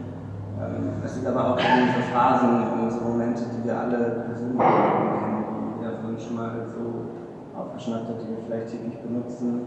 Ähm, 0.58 0.98
es 1.04 1.14
sind 1.14 1.26
aber 1.26 1.54
auch 1.54 1.58
so 1.58 2.02
Phasen, 2.12 2.90
so 2.90 3.00
Momente, 3.06 3.42
die 3.54 3.66
wir 3.66 3.78
alle 3.78 4.26
persönlich 4.26 4.58
kennen, 4.58 5.44
die 5.78 5.84
er 5.84 5.98
vorhin 6.02 6.18
schon 6.18 6.36
mal 6.36 6.66
so 6.74 7.58
aufgeschnappt 7.58 8.08
hat, 8.08 8.22
die 8.22 8.30
wir 8.34 8.42
vielleicht 8.46 8.70
täglich 8.70 8.98
benutzen, 8.98 9.60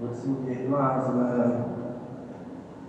wozu 0.00 0.44
wir 0.44 0.60
immer 0.64 1.00
so 1.00 1.12
eine, 1.12 1.64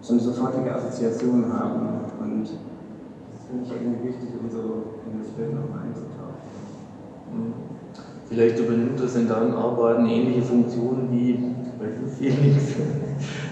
so 0.02 0.14
eine 0.14 0.22
sofortige 0.22 0.76
Assoziation 0.76 1.46
haben. 1.54 2.04
Und 2.20 2.44
das 2.44 3.48
finde 3.48 3.64
ich 3.64 3.72
irgendwie 3.72 4.08
wichtig, 4.10 4.30
um 4.42 4.50
so 4.50 5.00
in 5.08 5.20
das 5.20 5.30
Bild 5.32 5.56
nochmal 5.56 5.88
einzutauchen. 5.88 7.73
Vielleicht 8.34 8.58
übernimmt 8.58 9.00
das 9.00 9.16
in 9.16 9.28
deinen 9.28 9.54
Arbeiten 9.54 10.08
ähnliche 10.08 10.42
Funktionen 10.42 11.10
wie 11.12 11.38
bei 11.78 11.86
Felix. 12.18 12.64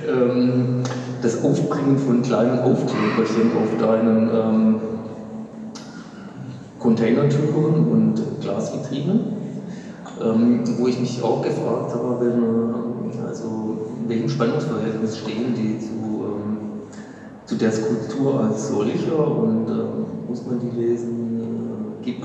ähm, 0.10 0.82
das 1.22 1.44
Aufbringen 1.44 2.00
von 2.00 2.24
kleinen 2.24 2.58
Aufkleberchen 2.60 3.52
auf 3.62 3.78
deinen 3.80 4.30
ähm, 4.34 4.76
Containertüren 6.80 7.92
und 7.92 8.22
Glasvitrinen, 8.42 9.20
ähm, 10.20 10.64
wo 10.80 10.88
ich 10.88 11.00
mich 11.00 11.22
auch 11.22 11.44
gefragt 11.44 11.94
habe, 11.94 12.18
wenn, 12.20 13.24
also, 13.28 13.78
in 14.02 14.10
welchem 14.10 14.30
Spannungsverhältnis 14.30 15.20
stehen 15.20 15.54
die 15.54 15.78
zu, 15.78 16.26
ähm, 16.26 16.58
zu 17.46 17.56
der 17.56 17.72
Skulptur 17.72 18.46
als 18.46 18.70
solcher 18.70 19.28
und 19.38 19.70
ähm, 19.70 20.28
muss 20.28 20.44
man 20.44 20.60
die 20.60 20.76
lesen? 20.76 21.41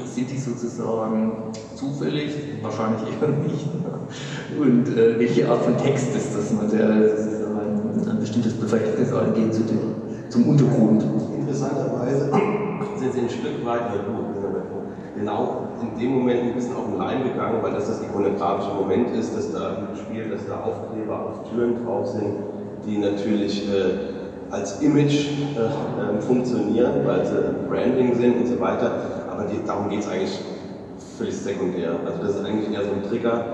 Sind 0.04 0.30
die 0.30 0.38
sozusagen 0.38 1.32
zufällig? 1.74 2.32
Wahrscheinlich 2.62 3.02
eher 3.20 3.28
nicht. 3.28 3.68
Und 4.58 4.96
äh, 4.96 5.18
welche 5.18 5.48
Art 5.48 5.62
von 5.62 5.76
Text 5.76 6.14
ist 6.14 6.34
das, 6.34 6.70
der 6.70 7.16
sozusagen 7.16 8.08
ein 8.08 8.20
bestimmtes 8.20 8.54
Verhältnis 8.54 9.12
eingeht 9.12 9.54
zu 9.54 9.62
dem, 9.62 9.78
zum 10.28 10.48
Untergrund? 10.48 11.04
Interessanterweise 11.38 12.30
sind 12.96 13.12
sie 13.12 13.20
ein 13.20 13.30
Stück 13.30 13.64
weit, 13.64 13.82
genau 15.16 15.66
in 15.82 16.00
dem 16.00 16.18
Moment 16.18 16.42
ein 16.42 16.54
bisschen 16.54 16.76
auf 16.76 16.86
den 16.86 16.98
Leim 16.98 17.24
gegangen, 17.24 17.58
weil 17.62 17.72
das 17.72 17.86
das 17.88 18.02
ikonografische 18.02 18.74
Moment 18.74 19.10
ist, 19.10 19.36
dass 19.36 19.52
da 19.52 19.76
im 19.90 19.96
Spiel, 19.96 20.30
dass 20.30 20.46
da 20.46 20.60
Aufkleber 20.60 21.26
auf 21.26 21.50
Türen 21.50 21.84
drauf 21.84 22.06
sind, 22.06 22.36
die 22.86 22.98
natürlich 22.98 23.68
äh, 23.68 24.16
als 24.50 24.80
Image 24.80 25.28
äh, 25.56 26.16
äh, 26.16 26.20
funktionieren, 26.20 26.92
weil 27.04 27.26
sie 27.26 27.68
Branding 27.68 28.14
sind 28.14 28.36
und 28.38 28.46
so 28.46 28.60
weiter 28.60 29.25
aber 29.36 29.48
die, 29.48 29.64
darum 29.66 29.88
geht 29.88 30.00
es 30.00 30.08
eigentlich 30.08 30.40
völlig 31.18 31.36
sekundär. 31.36 31.90
Also 32.04 32.22
das 32.22 32.36
ist 32.36 32.44
eigentlich 32.44 32.72
eher 32.72 32.84
so 32.84 32.90
ein 32.92 33.08
Trigger, 33.08 33.44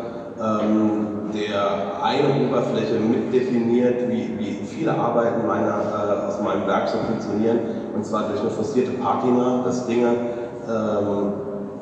ähm, 0.40 1.07
der 1.35 2.03
eine 2.03 2.47
Oberfläche 2.47 2.99
mitdefiniert, 2.99 4.09
wie, 4.11 4.38
wie 4.38 4.66
viele 4.66 4.95
Arbeiten 4.95 5.47
meiner, 5.47 5.79
äh, 5.79 6.29
aus 6.29 6.40
meinem 6.42 6.66
Werk 6.66 6.88
so 6.88 6.99
funktionieren, 6.99 7.59
und 7.95 8.05
zwar 8.05 8.29
durch 8.29 8.40
eine 8.40 8.51
forcierte 8.51 8.92
Patina, 8.92 9.62
das 9.64 9.87
Dinge 9.87 10.09
ähm, 10.68 11.33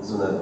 so 0.00 0.16
eine, 0.16 0.40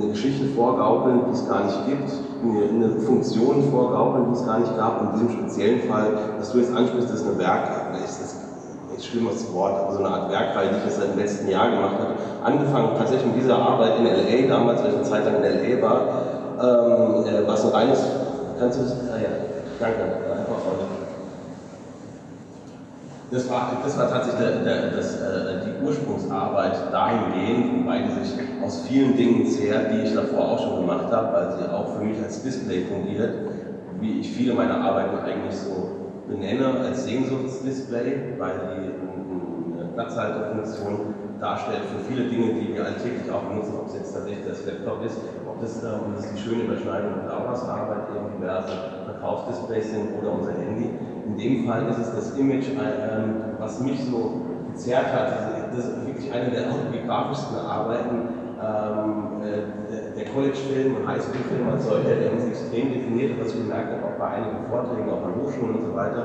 eine 0.00 0.10
Geschichte 0.10 0.46
vorgaukeln, 0.48 1.20
die 1.28 1.32
es 1.32 1.48
gar 1.48 1.64
nicht 1.64 1.86
gibt, 1.86 2.10
eine, 2.42 2.86
eine 2.86 3.00
Funktion 3.00 3.70
vorgaukeln, 3.70 4.26
die 4.28 4.38
es 4.38 4.46
gar 4.46 4.60
nicht 4.60 4.76
gab. 4.76 5.00
Und 5.00 5.08
in 5.08 5.12
diesem 5.14 5.30
speziellen 5.40 5.88
Fall, 5.88 6.18
dass 6.38 6.52
du 6.52 6.58
jetzt 6.58 6.74
ansprichst, 6.74 7.10
ist 7.10 7.26
eine 7.26 7.38
Werk, 7.38 7.92
schlimmes 9.10 9.52
Wort, 9.52 9.80
aber 9.80 9.92
so 9.92 9.98
eine 9.98 10.08
Art 10.08 10.30
Werkreihe, 10.30 10.70
die 10.70 10.76
ich 10.78 10.84
jetzt 10.84 11.02
im 11.02 11.18
letzten 11.18 11.48
Jahr 11.48 11.70
gemacht 11.70 11.96
habe. 11.98 12.14
Angefangen 12.44 12.90
tatsächlich 12.96 13.26
mit 13.32 13.42
dieser 13.42 13.56
Arbeit 13.56 13.98
in 13.98 14.06
L.A., 14.06 14.48
damals, 14.48 14.82
weil 14.82 14.90
ich 14.90 14.96
eine 14.96 15.04
Zeit 15.04 15.24
lang 15.24 15.36
in 15.36 15.44
L.A. 15.44 15.82
war, 15.82 16.00
ähm, 16.60 17.26
äh, 17.26 17.46
was 17.46 17.64
ein 17.64 17.70
reines, 17.70 18.04
kannst 18.58 18.78
du 18.78 18.82
das, 18.82 18.92
ah 19.12 19.18
ja, 19.18 19.28
danke, 19.80 20.02
einfach 20.02 20.58
das 23.30 23.50
war, 23.50 23.72
das 23.84 23.98
war 23.98 24.08
tatsächlich 24.08 24.40
der, 24.40 24.64
der, 24.64 24.90
das, 24.90 25.20
äh, 25.20 25.60
die 25.66 25.84
Ursprungsarbeit 25.84 26.90
dahingehend, 26.90 27.80
wobei 27.80 27.98
die 27.98 28.24
sich 28.24 28.38
aus 28.64 28.86
vielen 28.88 29.16
Dingen 29.16 29.44
zehrt, 29.44 29.92
die 29.92 30.08
ich 30.08 30.14
davor 30.14 30.52
auch 30.52 30.58
schon 30.58 30.80
gemacht 30.80 31.12
habe, 31.12 31.34
weil 31.34 31.58
sie 31.58 31.70
auch 31.70 31.94
für 31.94 32.04
mich 32.04 32.16
als 32.22 32.42
Display 32.42 32.86
fungiert, 32.86 33.34
wie 34.00 34.20
ich 34.20 34.30
viele 34.30 34.54
meiner 34.54 34.80
Arbeiten 34.80 35.18
eigentlich 35.26 35.54
so 35.54 35.97
benenne 36.28 36.80
als 36.80 37.04
Sehnsuchtsdisplay, 37.04 38.34
weil 38.38 38.54
die 38.76 39.80
eine 39.80 39.88
Platzhalterfunktion 39.94 41.14
darstellt 41.40 41.82
für 41.84 42.12
viele 42.12 42.28
Dinge, 42.28 42.54
die 42.54 42.74
wir 42.74 42.84
alltäglich 42.84 43.30
auch 43.30 43.42
benutzen, 43.42 43.74
ob 43.78 43.86
es 43.86 43.94
jetzt 43.94 44.12
tatsächlich 44.12 44.46
das 44.46 44.66
Laptop 44.66 45.04
ist, 45.04 45.16
ob 45.46 45.60
das, 45.60 45.82
ähm, 45.82 46.14
das 46.14 46.32
die 46.32 46.38
schöne 46.38 46.64
Überschneidung 46.64 47.16
mit 47.16 47.26
Lauras 47.28 47.62
Arbeit, 47.68 48.08
eben 48.14 48.36
diverse 48.36 48.72
Verkaufsdisplays 49.04 49.90
sind 49.90 50.18
oder 50.20 50.32
unser 50.32 50.52
Handy. 50.52 50.90
In 51.26 51.36
dem 51.36 51.66
Fall 51.66 51.88
ist 51.88 51.98
es 51.98 52.14
das 52.14 52.38
Image, 52.38 52.68
ähm, 52.70 53.54
was 53.58 53.80
mich 53.80 54.02
so 54.04 54.42
gezerrt 54.72 55.12
hat. 55.12 55.72
Das 55.74 55.84
ist 55.84 56.06
wirklich 56.06 56.32
eine 56.32 56.50
der 56.50 56.70
autobiografischsten 56.70 57.58
Arbeiten, 57.58 58.28
ähm, 58.58 59.42
äh, 59.42 59.97
College-Film 60.32 60.96
und 60.96 61.06
Highschool-Film 61.06 61.68
als 61.68 61.84
solcher, 61.84 62.16
der 62.16 62.32
uns 62.32 62.44
extrem 62.46 62.92
definiert, 62.92 63.38
was 63.40 63.54
ich 63.54 63.60
gemerkt 63.62 63.92
habe, 63.92 64.04
auch 64.04 64.18
bei 64.18 64.28
einigen 64.38 64.66
Vorträgen, 64.68 65.10
auch 65.10 65.24
an 65.24 65.34
Hochschulen 65.40 65.76
und 65.76 65.84
so 65.84 65.94
weiter, 65.94 66.24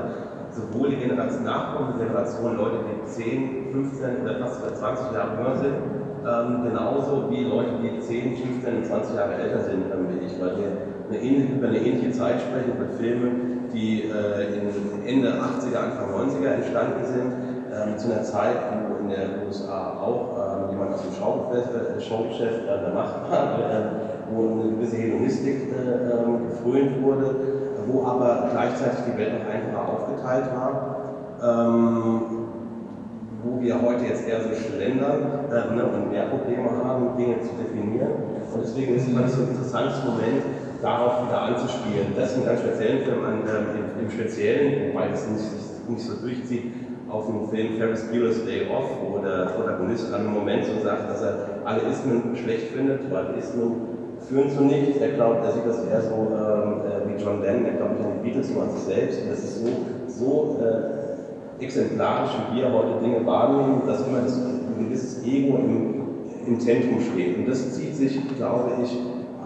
sowohl 0.50 0.90
die 0.90 0.96
Generation 0.96 1.44
nachkommende 1.44 2.04
Generation, 2.04 2.56
Leute, 2.56 2.78
die 2.86 3.06
10, 3.10 3.72
15 3.72 4.22
oder 4.22 4.38
fast 4.38 4.76
20 4.78 5.12
Jahre 5.12 5.36
jünger 5.36 5.56
sind, 5.56 5.76
ähm, 6.24 6.64
genauso 6.64 7.30
wie 7.30 7.44
Leute, 7.44 7.72
die 7.82 8.00
10, 8.00 8.36
15 8.36 8.76
und 8.76 8.86
20 8.86 9.16
Jahre 9.16 9.34
älter 9.34 9.60
sind 9.60 9.84
ähm, 9.92 10.08
wie 10.08 10.24
ich, 10.24 10.40
weil 10.40 10.56
wir 10.56 10.70
eine 11.10 11.44
über 11.44 11.68
eine 11.68 11.78
ähnliche 11.78 12.12
Zeit 12.12 12.40
sprechen 12.40 12.78
mit 12.78 12.94
Filmen, 12.94 13.68
die 13.72 14.04
äh, 14.04 14.54
in 14.54 15.06
Ende 15.06 15.32
80er, 15.32 15.76
Anfang 15.76 16.14
90er 16.14 16.48
entstanden 16.48 17.04
sind, 17.04 17.32
ähm, 17.74 17.98
zu 17.98 18.12
einer 18.12 18.22
Zeit, 18.22 18.56
wo 18.88 19.02
in 19.02 19.10
der 19.10 19.46
USA 19.46 19.98
auch 20.00 20.64
ähm, 20.64 20.70
jemand 20.70 20.94
aus 20.94 21.02
dem 21.02 21.12
Schaugeschäft, 21.12 21.68
äh, 21.74 22.00
Showgeschäft 22.00 22.62
äh, 22.62 22.80
der 22.80 22.94
Macht 22.94 23.30
war, 23.30 23.58
äh, 23.70 24.03
wo 24.32 24.62
eine 24.62 24.70
gewisse 24.76 24.96
Hedonistik 24.96 25.72
äh, 25.72 26.12
ähm, 26.12 26.48
gefrönt 26.48 27.02
wurde, 27.02 27.34
wo 27.86 28.04
aber 28.04 28.48
gleichzeitig 28.52 29.04
die 29.12 29.18
Welt 29.18 29.32
noch 29.34 29.52
einfacher 29.52 29.88
aufgeteilt 29.88 30.46
war. 30.54 30.96
Ähm, 31.42 32.20
wo 33.44 33.60
wir 33.60 33.80
heute 33.80 34.06
jetzt 34.06 34.26
eher 34.26 34.40
so 34.40 34.48
schlendern 34.54 35.44
äh, 35.52 35.74
ne, 35.74 35.84
und 35.84 36.10
mehr 36.10 36.24
Probleme 36.24 36.70
haben, 36.82 37.16
Dinge 37.18 37.36
zu 37.42 37.50
definieren. 37.60 38.12
Und 38.52 38.62
deswegen 38.62 38.96
ist 38.96 39.02
es 39.02 39.08
immer 39.08 39.28
so 39.28 39.42
ein 39.42 39.48
interessantes 39.48 40.02
Moment, 40.04 40.42
darauf 40.80 41.26
wieder 41.26 41.40
anzuspielen. 41.40 42.14
Das 42.16 42.36
in 42.36 42.46
einem 42.48 42.58
speziellen 42.58 43.04
Film, 43.04 43.24
an, 43.24 43.42
ähm, 43.48 43.66
im, 43.98 44.04
im, 44.04 44.10
Speziellen, 44.10 44.92
wobei 44.92 45.08
das 45.08 45.28
nicht, 45.28 45.88
nicht 45.88 46.06
so 46.06 46.16
durchzieht, 46.16 46.72
auf 47.08 47.26
dem 47.26 47.48
Film 47.48 47.76
Ferris 47.76 48.04
Bueller's 48.10 48.44
Day 48.44 48.68
Off, 48.70 48.90
wo 49.02 49.18
der 49.18 49.46
Protagonist 49.56 50.12
an 50.12 50.20
einem 50.20 50.34
Moment 50.34 50.64
so 50.64 50.82
sagt, 50.82 51.10
dass 51.10 51.22
er 51.22 51.60
alle 51.64 51.80
Ismen 51.82 52.36
schlecht 52.36 52.68
findet, 52.68 53.10
weil 53.10 53.34
Ismen 53.38 53.72
führen 54.28 54.50
zu 54.50 54.64
nichts. 54.64 54.98
Er 54.98 55.12
glaubt, 55.12 55.44
er 55.44 55.52
sieht 55.52 55.66
das 55.66 55.84
eher 55.84 56.02
so 56.02 56.28
ähm, 56.32 56.80
äh, 56.82 57.08
wie 57.08 57.22
John 57.22 57.42
Lennon, 57.42 57.66
er 57.66 57.72
glaubt 57.72 58.00
an 58.00 58.12
die 58.22 58.28
Beatles, 58.28 58.50
nur 58.50 58.62
an 58.62 58.70
sich 58.70 58.84
selbst. 58.84 59.22
Und 59.22 59.30
das 59.30 59.38
ist 59.38 59.60
so, 59.60 59.68
so 60.08 60.58
äh, 60.62 61.62
exemplarisch, 61.64 62.30
wie 62.52 62.60
wir 62.60 62.72
heute 62.72 63.00
Dinge 63.02 63.24
wahrnehmen, 63.26 63.82
dass 63.86 64.06
immer 64.06 64.20
das, 64.22 64.36
ein 64.36 64.86
gewisses 64.88 65.24
Ego 65.24 65.58
im, 65.58 66.02
im 66.46 66.60
Zentrum 66.60 67.00
steht. 67.00 67.38
Und 67.38 67.48
das 67.48 67.72
zieht 67.74 67.96
sich, 67.96 68.18
glaube 68.36 68.70
ich, 68.82 68.96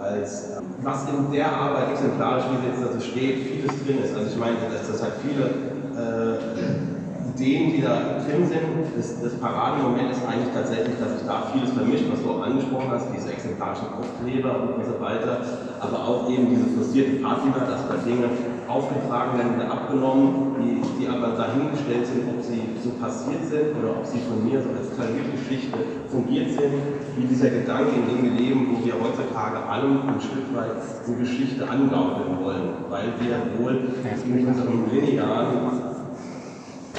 als 0.00 0.50
äh, 0.50 0.60
was 0.82 1.06
in 1.08 1.32
der 1.32 1.52
Arbeit 1.52 1.90
exemplarisch, 1.92 2.44
wie 2.50 2.56
sie 2.62 2.72
jetzt 2.72 2.94
dazu 2.94 3.00
steht, 3.00 3.38
vieles 3.38 3.84
drin 3.84 3.98
ist. 4.04 4.16
Also 4.16 4.28
ich 4.30 4.38
meine, 4.38 4.56
dass 4.72 4.88
das 4.88 5.02
halt 5.02 5.14
viele 5.22 5.44
äh, 5.98 6.87
Ideen, 7.38 7.72
die 7.72 7.82
da 7.82 8.18
drin 8.18 8.46
sind. 8.46 8.90
Das, 8.96 9.22
das 9.22 9.34
Parademoment 9.38 10.10
ist 10.10 10.22
eigentlich 10.26 10.52
tatsächlich, 10.52 10.98
dass 10.98 11.18
sich 11.18 11.26
da 11.26 11.46
vieles 11.52 11.70
vermischt, 11.70 12.04
was 12.10 12.22
du 12.22 12.30
auch 12.30 12.42
angesprochen 12.42 12.90
hast, 12.90 13.06
diese 13.14 13.32
exemplarischen 13.32 13.86
Aufkleber 13.94 14.74
und 14.74 14.84
so 14.84 14.98
weiter, 15.00 15.46
aber 15.78 15.98
auch 16.02 16.30
eben 16.30 16.50
diese 16.50 16.66
frustrierte 16.74 17.22
Patina, 17.22 17.62
dass 17.62 17.86
da 17.86 17.94
Dinge 18.02 18.26
aufgetragen 18.66 19.38
werden 19.38 19.54
oder 19.56 19.70
abgenommen, 19.70 20.58
die, 20.60 20.82
die 21.00 21.08
aber 21.08 21.38
dahingestellt 21.38 22.06
sind, 22.06 22.28
ob 22.28 22.42
sie 22.42 22.60
so 22.82 22.90
passiert 23.00 23.46
sind 23.46 23.78
oder 23.78 23.96
ob 23.96 24.04
sie 24.04 24.20
von 24.26 24.44
mir 24.44 24.60
so 24.60 24.68
als 24.74 24.92
Klaviergeschichte 24.92 25.78
fungiert 26.10 26.50
sind, 26.52 26.74
wie 27.16 27.26
dieser 27.26 27.50
Gedanke, 27.50 27.96
in 27.96 28.04
dem 28.04 28.18
wir 28.24 28.34
leben, 28.36 28.68
wo 28.74 28.84
wir 28.84 28.94
heutzutage 28.98 29.62
allem 29.64 30.04
ein 30.10 30.20
Stück 30.20 30.52
weit 30.52 30.76
eine 31.06 31.16
Geschichte 31.16 31.64
angaukeln 31.64 32.36
wollen, 32.42 32.68
weil 32.90 33.08
wir 33.22 33.40
wohl 33.56 33.88
mit 34.26 34.46
unserem 34.46 34.84
linearen 34.92 35.87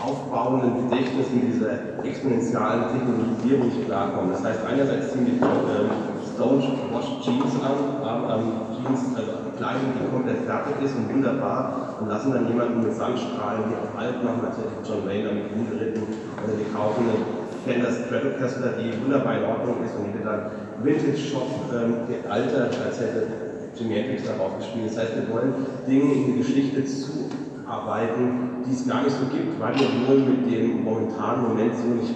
aufbauenden 0.10 0.89
Gedächtnis 0.89 1.28
mit 1.34 1.53
dieser 1.53 2.01
exponentiellen 2.03 2.89
Technologisierung 2.89 3.68
nicht 3.70 3.86
klarkommen. 3.86 4.32
Das 4.34 4.43
heißt, 4.43 4.62
einerseits 4.66 5.14
ziehen 5.14 5.26
die 5.26 5.38
ähm, 5.38 5.89
Stone-Wash 6.34 7.22
Jeans 7.22 7.53
an, 7.62 7.78
ähm, 8.01 8.45
Jeans, 8.74 9.01
also 9.14 9.32
Kleidung, 9.57 9.93
die 9.93 10.07
komplett 10.10 10.41
fertig 10.47 10.76
ist 10.82 10.95
und 10.95 11.14
wunderbar, 11.14 11.97
und 11.99 12.07
lassen 12.07 12.34
dann 12.34 12.47
jemanden 12.47 12.82
mit 12.82 12.95
Sandstrahlen, 12.95 13.70
die 13.70 13.76
auf 13.76 13.91
Alt 13.99 14.24
machen, 14.24 14.41
natürlich 14.41 14.80
John 14.88 15.05
Wayne 15.05 15.30
damit 15.30 15.51
umgeritten, 15.53 16.03
oder 16.41 16.55
die 16.57 16.70
kaufen 16.74 17.05
eine 17.05 17.20
Fender 17.68 17.91
Stratocaster, 17.91 18.80
die 18.80 18.95
wunderbar 19.03 19.38
in 19.38 19.43
Ordnung 19.43 19.84
ist 19.84 19.93
und 19.99 20.16
die 20.16 20.24
dann 20.24 20.49
Vintage-Shop 20.82 21.49
ähm, 21.76 21.93
altert, 22.30 22.74
als 22.86 22.99
hätte 22.99 23.28
Jimi 23.76 23.95
Hendrix 23.95 24.24
darauf 24.26 24.57
gespielt. 24.57 24.89
Das 24.89 24.97
heißt, 24.97 25.16
wir 25.16 25.28
wollen 25.34 25.53
Dinge 25.86 26.14
in 26.14 26.26
die 26.26 26.38
Geschichte 26.39 26.86
zu 26.86 27.30
arbeiten, 27.70 28.64
die 28.66 28.74
es 28.74 28.88
gar 28.88 29.04
nicht 29.04 29.16
so 29.16 29.26
gibt, 29.32 29.60
weil 29.60 29.74
wir 29.76 29.88
wohl 30.08 30.20
mit 30.26 30.52
dem 30.52 30.84
momentanen 30.84 31.50
Moment 31.50 31.76
so 31.76 31.88
nicht 31.94 32.16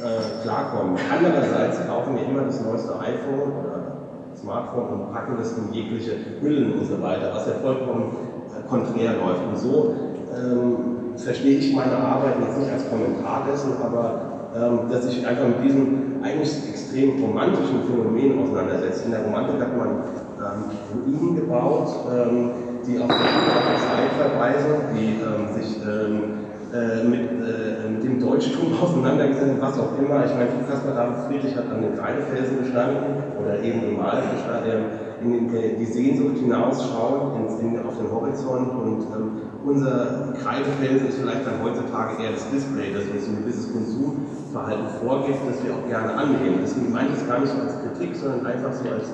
äh, 0.00 0.42
klarkommen. 0.42 0.96
Andererseits 1.12 1.86
kaufen 1.86 2.16
wir 2.16 2.24
immer 2.24 2.44
das 2.44 2.64
neueste 2.64 2.98
iPhone 2.98 3.52
oder 3.60 3.96
Smartphone 4.34 4.88
und 4.88 5.12
packen 5.12 5.36
das 5.38 5.56
in 5.58 5.72
jegliche 5.72 6.12
Hüllen 6.40 6.78
und 6.78 6.86
so 6.86 7.00
weiter, 7.02 7.32
was 7.34 7.46
ja 7.46 7.54
vollkommen 7.54 8.16
äh, 8.50 8.68
konträr 8.68 9.12
läuft. 9.12 9.42
Und 9.46 9.58
so 9.58 9.94
ähm, 10.34 10.76
verstehe 11.16 11.58
ich 11.58 11.74
meine 11.74 11.96
Arbeit 11.96 12.36
jetzt 12.40 12.58
nicht 12.58 12.70
als 12.70 12.88
Kommentar 12.88 13.46
dessen, 13.50 13.72
aber 13.82 14.20
ähm, 14.54 14.90
dass 14.90 15.06
ich 15.06 15.26
einfach 15.26 15.48
mit 15.48 15.64
diesem 15.64 16.22
eigentlich 16.22 16.68
extrem 16.68 17.22
romantischen 17.22 17.82
Phänomen 17.86 18.42
auseinandersetze. 18.42 19.04
In 19.06 19.10
der 19.10 19.24
Romantik 19.24 19.60
hat 19.60 19.76
man 19.76 19.88
ähm, 19.88 20.64
Ruinen 21.04 21.36
gebaut, 21.36 21.88
ähm, 22.10 22.50
die 22.86 22.98
auf 22.98 23.10
die 23.10 23.78
Zeit 23.82 24.12
verweisen, 24.16 24.94
die 24.94 25.18
ähm, 25.18 25.50
sich 25.54 25.76
ähm, 25.82 26.46
äh, 26.72 27.04
mit, 27.04 27.30
äh, 27.42 27.88
mit, 27.90 28.04
dem 28.04 28.20
Deutschtum 28.20 28.78
auseinandergesetzt, 28.82 29.60
was 29.60 29.78
auch 29.78 29.98
immer. 29.98 30.24
Ich 30.24 30.34
meine, 30.34 30.50
Kaspar 30.68 30.94
David 30.94 31.18
Friedrich 31.26 31.56
hat 31.56 31.70
an 31.70 31.82
den 31.82 31.96
Kreidefelsen 31.96 32.58
gestanden 32.62 33.22
oder 33.42 33.60
eben 33.62 33.80
gemalt 33.80 34.24
gestanden, 34.34 35.06
in 35.22 35.48
den, 35.48 35.78
die 35.78 35.84
Sehnsucht 35.84 36.38
hinausschauen 36.38 37.42
ins, 37.42 37.60
in, 37.60 37.78
auf 37.86 37.96
den 37.96 38.10
Horizont 38.10 38.70
und 38.70 39.02
ähm, 39.14 39.30
unser 39.64 40.34
Kreidefelsen 40.42 41.08
ist 41.08 41.18
vielleicht 41.18 41.46
dann 41.46 41.62
heutzutage 41.64 42.22
eher 42.22 42.32
das 42.32 42.48
Display, 42.50 42.92
das 42.92 43.04
uns 43.10 43.26
ein 43.26 43.42
gewisses 43.42 43.72
Konsumverhalten 43.72 44.86
vorgibt, 45.02 45.38
das 45.48 45.64
wir 45.64 45.74
auch 45.74 45.88
gerne 45.88 46.14
annehmen. 46.14 46.60
Deswegen 46.62 46.92
meine 46.92 47.08
ich 47.08 47.16
es 47.16 47.26
gar 47.26 47.40
nicht 47.40 47.50
so 47.50 47.62
als 47.62 47.74
Kritik, 47.82 48.14
sondern 48.14 48.46
einfach 48.46 48.72
so 48.72 48.88
als 48.90 49.10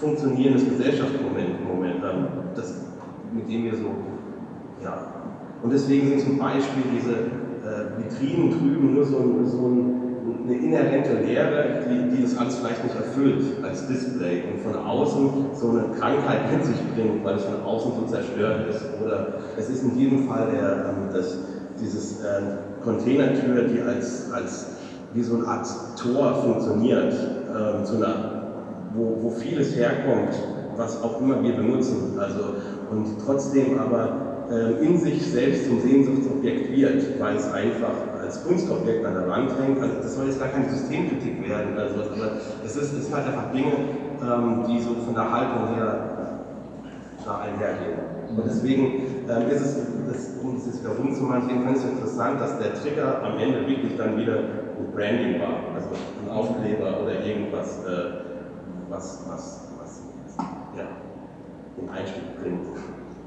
funktionierendes 0.00 0.68
Gesellschaftsmoment, 0.68 1.66
Moment, 1.66 2.02
das, 2.02 2.27
wir 3.48 3.74
so 3.74 3.90
ja, 4.82 5.18
und 5.62 5.72
deswegen 5.72 6.08
sind 6.08 6.20
zum 6.20 6.38
Beispiel 6.38 6.84
diese 6.94 7.12
äh, 7.12 7.98
Vitrinen 7.98 8.50
drüben 8.50 8.94
nur 8.94 9.04
so, 9.04 9.18
so 9.44 9.66
ein, 9.66 10.02
eine 10.44 10.54
inhärente 10.54 11.14
Leere, 11.14 11.84
die, 11.88 12.16
die, 12.16 12.22
das 12.22 12.38
alles 12.38 12.56
vielleicht 12.56 12.84
nicht 12.84 12.94
erfüllt 12.94 13.42
als 13.64 13.86
Display 13.88 14.44
und 14.52 14.60
von 14.60 14.80
außen 14.80 15.30
so 15.54 15.70
eine 15.70 15.88
Krankheit 15.98 16.52
mit 16.52 16.64
sich 16.64 16.76
bringt, 16.94 17.24
weil 17.24 17.36
es 17.36 17.44
von 17.44 17.60
außen 17.62 17.92
so 17.98 18.06
zerstört 18.06 18.68
ist. 18.70 18.82
Oder 19.04 19.34
es 19.56 19.68
ist 19.68 19.82
in 19.82 19.98
jedem 19.98 20.28
Fall 20.28 20.48
der, 20.52 20.90
ähm, 20.90 21.12
das, 21.12 21.38
dieses 21.80 22.20
äh, 22.22 22.42
Containertür, 22.84 23.64
die 23.64 23.80
als, 23.80 24.30
als 24.32 24.76
wie 25.12 25.22
so 25.22 25.36
eine 25.36 25.46
Art 25.46 25.66
Tor 26.00 26.34
funktioniert, 26.34 27.12
ähm, 27.12 27.84
zu 27.84 27.96
einer, 27.96 28.42
wo, 28.94 29.18
wo 29.22 29.30
vieles 29.30 29.74
herkommt, 29.74 30.34
was 30.76 31.02
auch 31.02 31.20
immer 31.20 31.42
wir 31.42 31.56
benutzen. 31.56 32.18
Also, 32.18 32.54
und 32.90 33.06
trotzdem 33.24 33.78
aber 33.78 34.28
ähm, 34.50 34.82
in 34.82 34.98
sich 34.98 35.30
selbst 35.30 35.66
zum 35.66 35.80
Sehnsuchtsobjekt 35.80 36.74
wird, 36.74 37.20
weil 37.20 37.36
es 37.36 37.52
einfach 37.52 37.92
als 38.22 38.42
Kunstobjekt 38.44 39.04
an 39.04 39.14
der 39.14 39.28
Wand 39.28 39.50
hängt. 39.60 39.80
Also 39.80 39.96
das 40.00 40.14
soll 40.14 40.26
jetzt 40.26 40.40
gar 40.40 40.48
keine 40.48 40.70
Systemkritik 40.70 41.46
werden, 41.46 41.76
also, 41.76 41.96
aber 41.96 42.32
es 42.64 42.76
ist, 42.76 42.94
es 42.94 43.12
halt 43.12 43.26
einfach 43.26 43.52
Dinge, 43.52 43.72
ähm, 44.22 44.64
die 44.66 44.80
so 44.80 44.94
von 45.04 45.14
der 45.14 45.30
Haltung 45.30 45.74
her 45.74 46.08
da 47.26 47.38
einhergehen. 47.40 47.98
Und 48.36 48.44
deswegen 48.46 48.84
ähm, 49.28 49.50
ist 49.50 49.60
es, 49.60 49.76
das, 50.06 50.30
um 50.42 50.56
es 50.56 50.66
jetzt 50.66 50.80
wieder 50.82 50.96
rumzumachen, 50.96 51.50
ich 51.50 51.76
es 51.76 51.84
interessant, 51.84 52.40
dass 52.40 52.58
der 52.58 52.74
Trigger 52.74 53.22
am 53.22 53.38
Ende 53.38 53.66
wirklich 53.68 53.96
dann 53.96 54.16
wieder 54.16 54.36
ein 54.36 54.92
Branding 54.94 55.40
war, 55.40 55.74
also 55.74 55.88
ein 55.92 56.30
Aufkleber 56.30 57.02
oder 57.02 57.24
irgendwas, 57.24 57.84
äh, 57.84 58.24
was, 58.88 59.24
was, 59.28 59.68
was 59.78 60.02
ja, 60.76 60.84
den 61.80 61.90
Einstieg 61.90 62.22
bringt. 62.42 62.60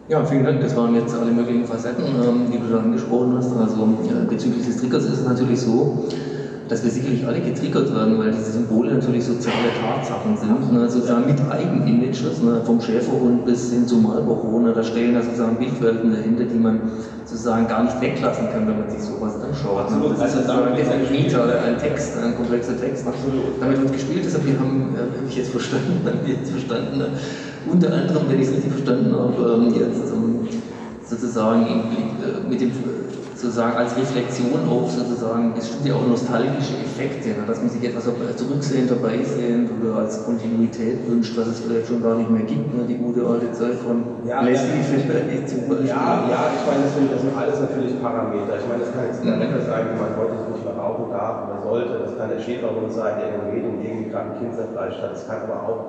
Ja, 0.09 0.25
vielen 0.25 0.43
Dank. 0.43 0.61
Das 0.61 0.75
waren 0.75 0.93
jetzt 0.95 1.15
alle 1.15 1.31
möglichen 1.31 1.65
Facetten, 1.65 2.03
ähm, 2.03 2.51
die 2.51 2.59
du 2.59 2.67
da 2.71 2.79
angesprochen 2.79 3.33
hast. 3.37 3.55
Also 3.55 3.87
ja, 4.09 4.25
bezüglich 4.27 4.65
des 4.65 4.77
Triggers 4.77 5.05
ist 5.05 5.19
es 5.19 5.25
natürlich 5.25 5.61
so, 5.61 6.05
dass 6.71 6.83
wir 6.83 6.89
sicherlich 6.89 7.27
alle 7.27 7.41
getriggert 7.41 7.93
werden, 7.93 8.17
weil 8.17 8.31
diese 8.31 8.53
Symbole 8.53 8.93
natürlich 8.93 9.25
soziale 9.25 9.71
Tatsachen 9.79 10.37
sind, 10.37 10.71
ne, 10.71 10.89
sozusagen 10.89 11.27
mit 11.27 11.37
Eigenimages, 11.49 12.41
ne, 12.41 12.61
vom 12.65 12.79
Schäferhund 12.79 13.45
bis 13.45 13.71
hin 13.71 13.85
zum 13.85 14.03
Marlboro, 14.03 14.59
ne, 14.59 14.71
da 14.73 14.81
stehen 14.81 15.13
da 15.13 15.21
sozusagen 15.21 15.57
Bildwelten 15.57 16.13
dahinter, 16.13 16.45
die 16.45 16.57
man 16.57 16.79
sozusagen 17.25 17.67
gar 17.67 17.83
nicht 17.83 17.99
weglassen 17.99 18.49
kann, 18.53 18.67
wenn 18.67 18.79
man 18.79 18.89
sich 18.89 19.01
sowas 19.01 19.35
anschaut. 19.35 19.91
Ne. 19.91 19.95
Absolut. 19.97 20.19
Das 20.19 20.29
ist 20.29 20.33
sozusagen 20.33 20.73
ein 20.73 21.11
Mieter, 21.11 21.43
ein 21.65 21.77
Text, 21.77 22.17
ein 22.17 22.35
komplexer 22.37 22.79
Text. 22.79 23.05
Absolut. 23.05 23.59
Damit 23.59 23.81
wird 23.81 23.91
gespielt, 23.91 24.23
deshalb 24.25 24.45
wir 24.45 24.57
haben, 24.57 24.95
habe 24.95 25.27
ich 25.27 25.35
jetzt 25.35 25.51
verstanden, 25.51 25.99
haben 26.05 26.25
wir 26.25 26.35
jetzt 26.35 26.51
verstanden, 26.51 26.97
ne, 26.97 27.07
unter 27.69 27.93
anderem, 27.93 28.23
wenn 28.29 28.41
ich 28.41 28.47
es 28.47 28.53
richtig 28.53 28.71
verstanden 28.71 29.13
habe, 29.13 29.61
ähm, 29.61 29.73
jetzt 29.73 30.11
ähm, 30.11 30.47
sozusagen 31.05 31.65
äh, 31.65 32.49
mit 32.49 32.61
dem 32.61 32.71
sozusagen 33.41 33.75
als 33.75 33.97
Reflexion 33.97 34.69
auf 34.69 34.91
sozusagen 34.91 35.53
bestimmte 35.53 35.95
auch 35.95 36.05
nostalgische 36.05 36.77
Effekte, 36.77 37.29
ne? 37.29 37.43
dass 37.47 37.57
man 37.57 37.69
sich 37.69 37.83
etwas 37.83 38.05
zurücksehend, 38.37 38.91
dabei 38.91 39.17
sehend 39.23 39.71
oder 39.81 40.05
als 40.05 40.23
Kontinuität 40.23 41.01
wünscht, 41.09 41.35
was 41.35 41.47
es 41.47 41.59
vielleicht 41.61 41.87
schon 41.87 42.03
gar 42.03 42.15
nicht 42.15 42.29
mehr 42.29 42.43
gibt, 42.43 42.69
ne? 42.77 42.85
die 42.85 42.97
gute 42.97 43.25
alte 43.25 43.51
Zeit 43.51 43.81
von 43.81 44.03
ja, 44.25 44.41
Leslie 44.41 44.85
vielleicht 44.85 45.49
zum 45.49 45.67
Beispiel. 45.67 45.89
Ja, 45.89 46.29
ja, 46.29 46.41
ich 46.53 46.63
meine, 46.69 46.85
das 46.85 46.93
sind, 46.93 47.11
das 47.11 47.21
sind 47.21 47.33
alles 47.35 47.59
natürlich 47.59 47.97
Parameter. 47.97 48.61
Ich 48.61 48.67
meine, 48.69 48.85
das 48.85 48.93
kann 48.93 49.09
jetzt 49.09 49.25
der 49.25 49.39
Wetter 49.41 49.61
sein, 49.65 49.89
wie 49.89 49.97
man 49.97 50.13
heute 50.13 50.37
nicht 50.37 50.61
mehr 50.63 50.77
rauchen 50.77 51.09
darf 51.09 51.49
oder 51.49 51.57
sollte, 51.65 51.93
das 52.05 52.13
kann 52.17 52.29
der 52.29 52.39
Schäferhund 52.39 52.93
sein, 52.93 53.17
der 53.17 53.25
in 53.25 53.33
einem 53.41 53.49
Medium 53.49 53.75
irgendwie 53.81 54.09
gerade 54.13 54.31
ein 54.31 54.37
Kind 54.37 54.53
zerfleischt 54.53 55.01
hat, 55.01 55.17
das 55.17 55.25
kann 55.25 55.49
aber 55.49 55.65
auch 55.65 55.81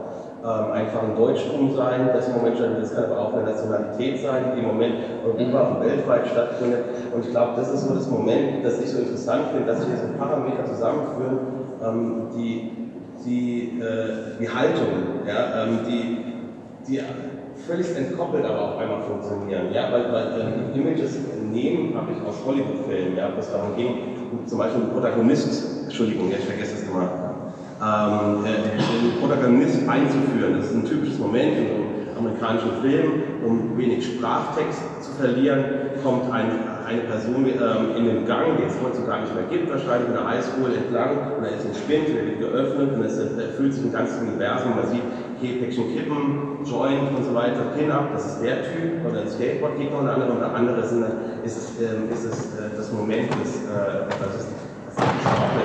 ähm, 0.43 0.72
einfach 0.72 1.03
ein 1.03 1.16
Deutschtum 1.16 1.74
sein, 1.74 2.11
das 2.12 2.28
im 2.28 2.34
Moment 2.34 2.59
schon, 2.59 2.80
das 2.80 2.95
kann 2.95 3.05
aber 3.05 3.18
auch 3.18 3.34
eine 3.34 3.45
Nationalität 3.45 4.20
sein, 4.20 4.53
die 4.55 4.61
im 4.61 4.66
Moment 4.66 4.95
Europa 5.24 5.68
und 5.68 5.80
weltweit 5.80 6.26
stattfindet. 6.26 6.84
Und 7.14 7.24
ich 7.24 7.30
glaube, 7.30 7.53
das 7.57 7.72
ist 7.72 7.86
so 7.86 7.95
das 7.95 8.11
Moment, 8.11 8.64
das 8.64 8.80
ich 8.80 8.90
so 8.90 8.99
interessant 8.99 9.45
finde, 9.53 9.66
dass 9.66 9.80
sich 9.80 9.88
so 9.88 10.18
Parameter 10.18 10.64
zusammenführen, 10.66 11.38
ähm, 11.82 12.28
die, 12.34 12.70
die, 13.24 13.80
äh, 13.80 14.38
die 14.40 14.49
Haltung, 14.49 15.22
ja, 15.26 15.64
ähm, 15.64 15.78
die, 15.86 16.18
die 16.88 17.01
völlig 17.66 17.97
entkoppelt 17.97 18.45
aber 18.45 18.72
auf 18.72 18.78
einmal 18.78 19.01
funktionieren. 19.03 19.72
Ja, 19.72 19.93
weil, 19.93 20.12
weil 20.12 20.40
ähm, 20.40 20.74
Images 20.74 21.18
nehmen 21.53 21.95
habe 21.97 22.12
ich 22.12 22.26
aus 22.26 22.45
Hollywood-Filmen, 22.45 23.16
ja, 23.16 23.30
was 23.36 23.53
darum 23.53 23.76
ging, 23.76 23.95
zum 24.47 24.59
Beispiel 24.59 24.82
ein 24.82 24.90
Protagonist, 24.90 25.84
Entschuldigung, 25.84 26.30
ja, 26.30 26.38
ich 26.38 26.45
vergesse 26.45 26.74
es 26.74 26.88
immer, 26.88 27.21
ähm, 27.82 28.44
äh, 28.44 28.78
den 28.78 29.18
Protagonist 29.20 29.88
einzuführen. 29.88 30.54
Das 30.56 30.66
ist 30.66 30.74
ein 30.74 30.84
typisches 30.84 31.18
Moment 31.18 31.58
in 31.58 31.66
einem 31.66 31.92
amerikanischen 32.16 32.70
Film, 32.80 33.22
um 33.44 33.76
wenig 33.76 34.06
Sprachtext 34.06 34.80
zu 35.00 35.12
verlieren, 35.12 35.64
kommt 36.02 36.30
ein, 36.32 36.50
eine 36.86 37.02
Person 37.02 37.44
ähm, 37.46 37.96
in 37.96 38.04
den 38.04 38.26
Gang, 38.26 38.56
den 38.58 38.68
es 38.68 38.76
heute 38.82 39.02
gar 39.06 39.22
nicht 39.22 39.34
mehr 39.34 39.44
gibt, 39.50 39.70
wahrscheinlich 39.70 40.08
in 40.08 40.14
der 40.14 40.28
Highschool 40.28 40.70
entlang, 40.70 41.34
und 41.36 41.42
da 41.42 41.48
ist 41.48 41.66
ein 41.66 41.74
Spind, 41.74 42.08
der 42.14 42.26
wird 42.26 42.38
geöffnet 42.38 42.94
und 42.94 43.02
es 43.02 43.18
erfüllt 43.18 43.74
sich 43.74 43.84
ein 43.84 43.92
ganzes 43.92 44.20
Universum. 44.20 44.76
Man 44.76 44.86
sieht 44.86 45.02
hier 45.40 45.58
Päckchen 45.58 45.94
Kippen, 45.94 46.62
Joint 46.62 47.10
und 47.16 47.24
so 47.24 47.34
weiter, 47.34 47.74
Pin-Up, 47.76 48.12
das 48.12 48.26
ist 48.26 48.42
der 48.42 48.62
Typ, 48.62 49.02
oder 49.08 49.22
ein 49.22 49.28
Skateboard-Gegner 49.28 49.98
und 49.98 50.06
der 50.06 50.14
andere, 50.14 50.32
und 50.32 50.40
der 50.40 50.54
andere 50.54 50.80
ist, 50.80 50.92
ist, 51.42 51.56
es, 51.58 51.82
ähm, 51.82 52.06
ist 52.12 52.24
es 52.24 52.54
äh, 52.54 52.70
das 52.76 52.92
Moment 52.92 53.26
des, 53.42 53.66
äh, 53.66 54.06
das 54.06 54.46
ist 54.46 54.48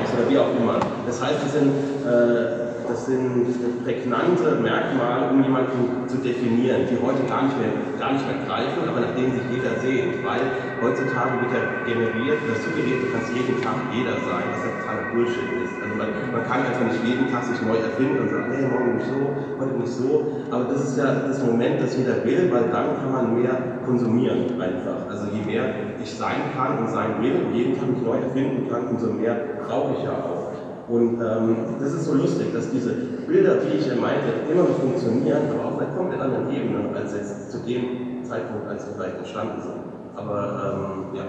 ist 0.04 0.14
oder 0.14 0.30
wie 0.30 0.38
auch 0.38 0.50
immer. 0.60 0.80
Das 1.06 1.22
heißt, 1.22 1.38
das 1.44 1.54
sind, 1.54 1.72
äh, 2.06 2.67
das 2.88 3.06
sind 3.06 3.84
prägnante 3.84 4.60
Merkmale, 4.62 5.30
um 5.32 5.44
jemanden 5.44 6.08
zu 6.08 6.18
definieren, 6.18 6.88
die 6.90 6.98
heute 7.00 7.24
gar 7.28 7.44
nicht 7.44 7.58
mehr, 7.60 7.72
gar 8.00 8.14
nicht 8.14 8.26
mehr 8.26 8.40
greifen, 8.48 8.88
aber 8.88 9.02
nach 9.02 9.16
denen 9.16 9.34
sich 9.36 9.48
jeder 9.52 9.76
sehnt, 9.80 10.24
weil 10.24 10.42
heutzutage 10.82 11.44
wird 11.44 11.52
ja 11.52 11.64
generiert 11.84 12.40
oder 12.48 12.56
suggeriert, 12.56 13.04
du 13.04 13.10
kannst 13.12 13.32
jeden 13.36 13.60
Tag 13.62 13.76
jeder 13.92 14.16
sein, 14.24 14.46
was 14.52 14.64
ja 14.64 14.72
totaler 14.80 15.06
Bullshit 15.12 15.50
ist. 15.64 15.76
Also 15.84 15.94
man, 15.96 16.10
man 16.32 16.44
kann 16.48 16.64
einfach 16.64 16.88
nicht 16.88 17.04
jeden 17.04 17.28
Tag 17.32 17.44
sich 17.44 17.60
neu 17.62 17.78
erfinden 17.78 18.20
und 18.24 18.30
sagen, 18.30 18.48
hey, 18.52 18.64
morgen 18.68 18.96
nicht 18.96 19.08
so, 19.08 19.20
heute 19.60 19.76
nicht 19.76 19.94
so, 19.94 20.10
aber 20.52 20.64
das 20.72 20.80
ist 20.90 20.98
ja 20.98 21.28
das 21.28 21.44
Moment, 21.44 21.82
das 21.82 21.98
jeder 21.98 22.24
will, 22.24 22.48
weil 22.52 22.72
dann 22.72 22.96
kann 23.04 23.12
man 23.12 23.26
mehr 23.36 23.56
konsumieren 23.86 24.60
einfach. 24.60 25.08
Also 25.10 25.28
je 25.32 25.44
mehr 25.44 25.64
ich 26.02 26.12
sein 26.16 26.56
kann 26.56 26.80
und 26.80 26.90
sein 26.90 27.22
will 27.22 27.36
und 27.44 27.56
jeden 27.56 27.78
Tag 27.78 27.88
mich 27.90 28.02
neu 28.02 28.18
erfinden 28.18 28.70
kann, 28.70 28.88
umso 28.88 29.12
mehr 29.12 29.36
brauche 29.68 29.96
ich 29.98 30.04
ja 30.04 30.12
auch. 30.12 30.47
Und 30.88 31.20
ähm, 31.20 31.56
das 31.80 31.94
ist 31.94 32.06
so 32.06 32.14
lustig, 32.14 32.54
dass 32.54 32.72
diese 32.72 32.94
Bilder, 33.28 33.58
wie 33.66 33.78
ich 33.78 33.88
ja 33.88 33.96
meinte, 33.96 34.50
immer 34.50 34.64
noch 34.64 34.80
funktionieren, 34.80 35.42
aber 35.52 35.66
auf 35.66 35.80
einer 35.80 35.92
komplett 35.92 36.22
anderen 36.22 36.50
Ebene 36.50 36.96
als 36.96 37.14
jetzt 37.14 37.52
zu 37.52 37.58
dem 37.60 38.24
Zeitpunkt, 38.24 38.70
als 38.70 38.86
sie 38.86 38.92
vielleicht 38.96 39.18
entstanden 39.18 39.62
sind. 39.62 39.82
Aber 40.16 41.12
ähm, 41.14 41.18
ja. 41.18 41.24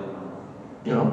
Ja, 0.84 1.12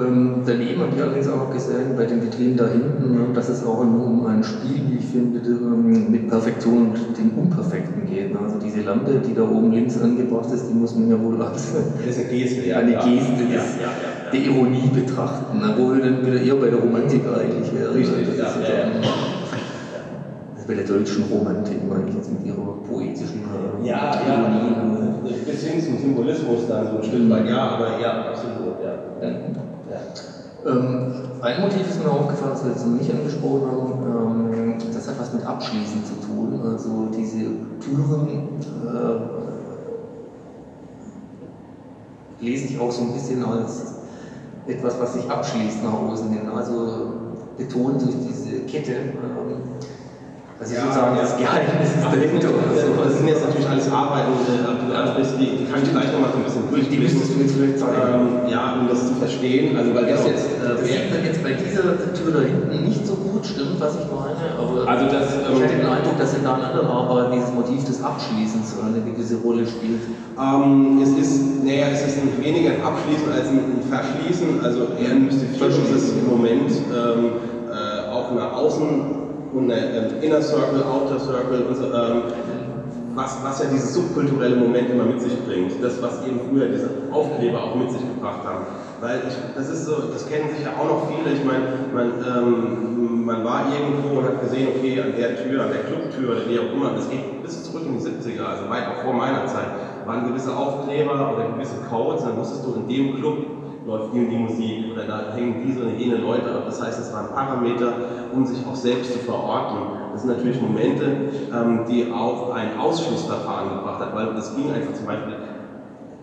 ähm, 0.00 0.42
daneben 0.46 0.80
habe 0.80 0.92
ich 0.96 1.02
allerdings 1.02 1.28
auch 1.28 1.50
gesehen, 1.50 1.94
bei 1.96 2.06
den 2.06 2.22
Vitrinen 2.22 2.56
da 2.56 2.66
hinten, 2.66 3.14
ne, 3.14 3.32
dass 3.34 3.50
es 3.50 3.64
auch 3.64 3.80
um 3.80 4.26
ein 4.26 4.42
Spiel, 4.42 4.82
wie 4.88 4.96
ich 4.96 5.06
finde, 5.06 5.38
ähm, 5.46 6.10
Perfektion 6.44 6.88
und 6.88 7.16
dem 7.16 7.38
Unperfekten 7.38 8.06
geht. 8.06 8.32
Ne. 8.32 8.38
Also 8.42 8.58
diese 8.58 8.82
Lampe, 8.82 9.22
die 9.26 9.34
da 9.34 9.42
oben 9.42 9.72
links 9.72 10.00
angebracht 10.00 10.50
ist, 10.52 10.68
die 10.68 10.74
muss 10.74 10.94
man 10.94 11.08
ja 11.08 11.20
wohl 11.20 11.40
als 11.40 11.74
eine 11.74 12.24
Geste, 12.28 12.66
ja, 12.66 12.78
eine 12.78 12.92
Geste 12.92 13.42
ja, 13.48 13.60
des, 13.60 13.80
ja, 13.80 13.90
der 14.30 14.40
Ironie 14.40 14.90
betrachten, 14.92 15.58
ne, 15.58 15.74
wo 15.76 15.94
wir 15.94 16.02
dann 16.02 16.26
wieder 16.26 16.40
eher 16.40 16.56
bei 16.56 16.68
der 16.68 16.78
Romantik 16.78 17.22
eigentlich 17.26 17.72
wären. 17.74 17.94
Richtig, 17.94 18.36
ja, 18.36 18.44
ja, 18.44 18.50
also 20.54 20.68
bei 20.68 20.74
der 20.74 20.84
deutschen 20.84 21.24
Romantik, 21.24 21.78
meine 21.88 22.08
ich 22.08 22.14
jetzt 22.14 22.30
mit 22.30 22.44
ihrer 22.46 22.76
poetischen 22.86 23.40
äh, 23.40 23.88
Ja, 23.88 24.14
ja, 24.28 24.50
bis 25.46 25.62
hin 25.64 25.80
zum 25.82 25.98
Symbolismus 25.98 26.68
dann 26.68 26.88
so 26.90 26.98
ein 26.98 27.04
Stück 27.04 27.30
weit, 27.30 27.48
ja, 27.48 27.58
aber 27.58 28.00
ja, 28.00 28.30
absolut, 28.30 28.76
ja. 28.84 29.26
ja. 29.26 30.33
Ähm, 30.66 31.12
ein 31.42 31.60
Motiv 31.60 31.88
ist 31.88 32.02
mir 32.02 32.10
aufgefallen, 32.10 32.52
das 32.52 32.64
wir 32.64 32.70
jetzt 32.72 32.86
noch 32.86 32.98
nicht 32.98 33.10
angesprochen 33.10 33.66
haben, 33.70 33.92
ähm, 34.54 34.78
das 34.94 35.08
hat 35.08 35.20
was 35.20 35.34
mit 35.34 35.44
Abschließen 35.44 36.04
zu 36.04 36.14
tun. 36.26 36.60
Also 36.64 37.08
diese 37.14 37.44
Türen 37.80 38.28
äh, 38.82 39.34
lese 42.40 42.66
ich 42.66 42.80
auch 42.80 42.90
so 42.90 43.02
ein 43.02 43.12
bisschen 43.12 43.44
als 43.44 43.94
etwas, 44.66 44.98
was 44.98 45.12
sich 45.12 45.28
abschließt 45.28 45.84
nach 45.84 45.92
außen 45.92 46.30
hin. 46.30 46.48
Also 46.48 47.12
betont 47.58 48.00
durch 48.00 48.16
diese 48.26 48.60
Kette. 48.60 48.92
Ähm, 48.92 49.62
also 50.60 50.74
Ja, 50.74 50.80
sozusagen 50.86 51.16
das 51.18 51.36
Geheimnis 51.36 51.90
ist 51.98 52.04
dahinter 52.04 52.48
oder 52.54 52.68
Das 52.74 53.10
so. 53.10 53.16
sind 53.18 53.28
jetzt 53.28 53.42
natürlich 53.44 53.68
alles 53.68 53.90
Arbeiten, 53.90 54.32
die 54.38 54.86
du 54.88 54.94
ansprichst, 54.94 55.34
die, 55.40 55.48
die 55.58 55.66
kann 55.66 55.82
ich 55.82 55.90
gleich 55.90 56.12
nochmal 56.12 56.30
so 56.30 56.38
ein 56.38 56.44
bisschen 56.46 56.62
Die 56.70 56.74
durchblicken. 56.74 57.02
müsstest 57.04 57.30
du 57.34 57.40
jetzt 57.42 57.54
vielleicht 57.58 57.78
zeigen. 57.78 58.46
Ähm, 58.46 58.50
ja, 58.50 58.62
um 58.78 58.88
das 58.88 59.00
zu 59.08 59.14
verstehen, 59.14 59.76
also 59.76 59.94
weil 59.94 60.06
das 60.06 60.22
jetzt, 60.26 60.46
das 60.62 60.80
äh, 60.80 60.84
sieht 60.84 61.10
man 61.10 61.24
jetzt 61.24 61.42
bei 61.42 61.52
dieser 61.58 61.82
Tür 62.14 62.30
da 62.32 62.40
hinten 62.46 62.84
nicht 62.86 63.02
so 63.06 63.14
gut, 63.18 63.42
stimmt, 63.44 63.76
was 63.82 63.98
ich 63.98 64.06
meine, 64.06 64.54
aber 64.54 64.86
Also 64.86 65.04
das, 65.10 65.26
ich 65.34 65.42
ähm, 65.42 65.58
hatte 65.58 65.74
den 65.74 65.86
Eindruck, 65.90 66.16
dass 66.18 66.32
in 66.38 66.46
anderen 66.46 66.86
Arbeiten 66.86 67.32
dieses 67.34 67.52
Motiv 67.52 67.82
des 67.84 67.98
Abschließens 68.02 68.76
eine 68.78 69.00
gewisse 69.02 69.36
Rolle 69.42 69.66
spielt. 69.66 70.06
Ähm, 70.38 71.02
es 71.02 71.10
ist, 71.18 71.64
naja, 71.66 71.86
es 71.92 72.06
ist 72.06 72.18
weniger 72.40 72.78
ein 72.78 72.82
Abschließen 72.82 73.26
als 73.26 73.48
ein 73.50 73.82
Verschließen, 73.90 74.62
also 74.62 74.86
eher 75.02 75.10
ein 75.18 75.26
Mystifizierung. 75.26 75.82
Es 75.90 76.02
ist 76.02 76.14
im 76.14 76.28
Moment 76.30 76.70
ähm, 76.70 77.42
äh, 77.66 78.06
auch 78.10 78.30
eine 78.30 78.42
Außen- 78.54 79.23
und 79.54 79.70
eine 79.70 79.96
ähm, 79.96 80.22
Inner 80.22 80.42
Circle, 80.42 80.82
Outer 80.82 81.18
Circle, 81.18 81.64
und 81.68 81.76
so, 81.76 81.84
ähm, 81.84 82.22
was, 83.14 83.38
was 83.44 83.62
ja 83.62 83.66
dieses 83.70 83.94
subkulturelle 83.94 84.56
Moment 84.56 84.90
immer 84.90 85.04
mit 85.04 85.20
sich 85.20 85.38
bringt. 85.46 85.82
Das, 85.82 86.02
was 86.02 86.26
eben 86.26 86.40
früher 86.50 86.66
diese 86.66 86.90
Aufkleber 87.12 87.62
auch 87.62 87.76
mit 87.76 87.90
sich 87.90 88.00
gebracht 88.00 88.44
haben. 88.44 88.66
Weil 89.00 89.22
ich, 89.28 89.34
das 89.54 89.68
ist 89.68 89.86
so, 89.86 90.10
das 90.12 90.28
kennen 90.28 90.50
sich 90.54 90.64
ja 90.64 90.72
auch 90.72 90.88
noch 90.88 91.08
viele. 91.08 91.34
Ich 91.34 91.44
meine, 91.44 91.64
man, 91.94 92.12
ähm, 92.26 93.24
man 93.24 93.44
war 93.44 93.66
irgendwo 93.70 94.18
und 94.18 94.24
hat 94.24 94.40
gesehen, 94.40 94.68
okay, 94.76 95.00
an 95.00 95.14
der 95.16 95.42
Tür, 95.42 95.62
an 95.62 95.70
der 95.70 95.84
Clubtür 95.84 96.32
oder 96.32 96.48
wie 96.48 96.58
auch 96.58 96.72
immer, 96.74 96.90
das 96.96 97.08
geht 97.08 97.42
bis 97.42 97.62
zurück 97.62 97.84
in 97.86 97.98
die 97.98 98.04
70er, 98.04 98.44
also 98.44 98.68
weit 98.68 98.84
auch 98.88 99.04
vor 99.04 99.14
meiner 99.14 99.46
Zeit, 99.46 99.68
waren 100.04 100.26
gewisse 100.26 100.54
Aufkleber 100.54 101.34
oder 101.34 101.54
gewisse 101.54 101.76
Codes, 101.88 102.24
dann 102.24 102.36
wusstest 102.36 102.66
du, 102.66 102.74
in 102.74 102.88
dem 102.88 103.16
Club 103.16 103.63
läuft 103.86 104.12
und 104.12 104.28
die 104.28 104.36
Musik 104.36 104.92
oder 104.92 105.04
da 105.04 105.34
hängen 105.34 105.62
diese 105.66 105.82
oder 105.82 105.92
jene 105.96 106.16
Leute 106.16 106.50
ab. 106.54 106.62
Das 106.66 106.82
heißt, 106.82 106.98
es 106.98 107.12
waren 107.12 107.28
Parameter, 107.28 107.92
um 108.32 108.44
sich 108.46 108.66
auch 108.66 108.74
selbst 108.74 109.12
zu 109.12 109.18
verorten. 109.20 109.78
Das 110.12 110.22
sind 110.22 110.36
natürlich 110.36 110.60
Momente, 110.60 111.04
ähm, 111.52 111.84
die 111.88 112.10
auch 112.12 112.54
ein 112.54 112.78
Ausschlussverfahren 112.78 113.76
gebracht 113.76 114.00
hat, 114.00 114.14
weil 114.14 114.28
es 114.36 114.54
ging 114.54 114.72
einfach 114.72 114.94
zum 114.94 115.06
Beispiel 115.06 115.34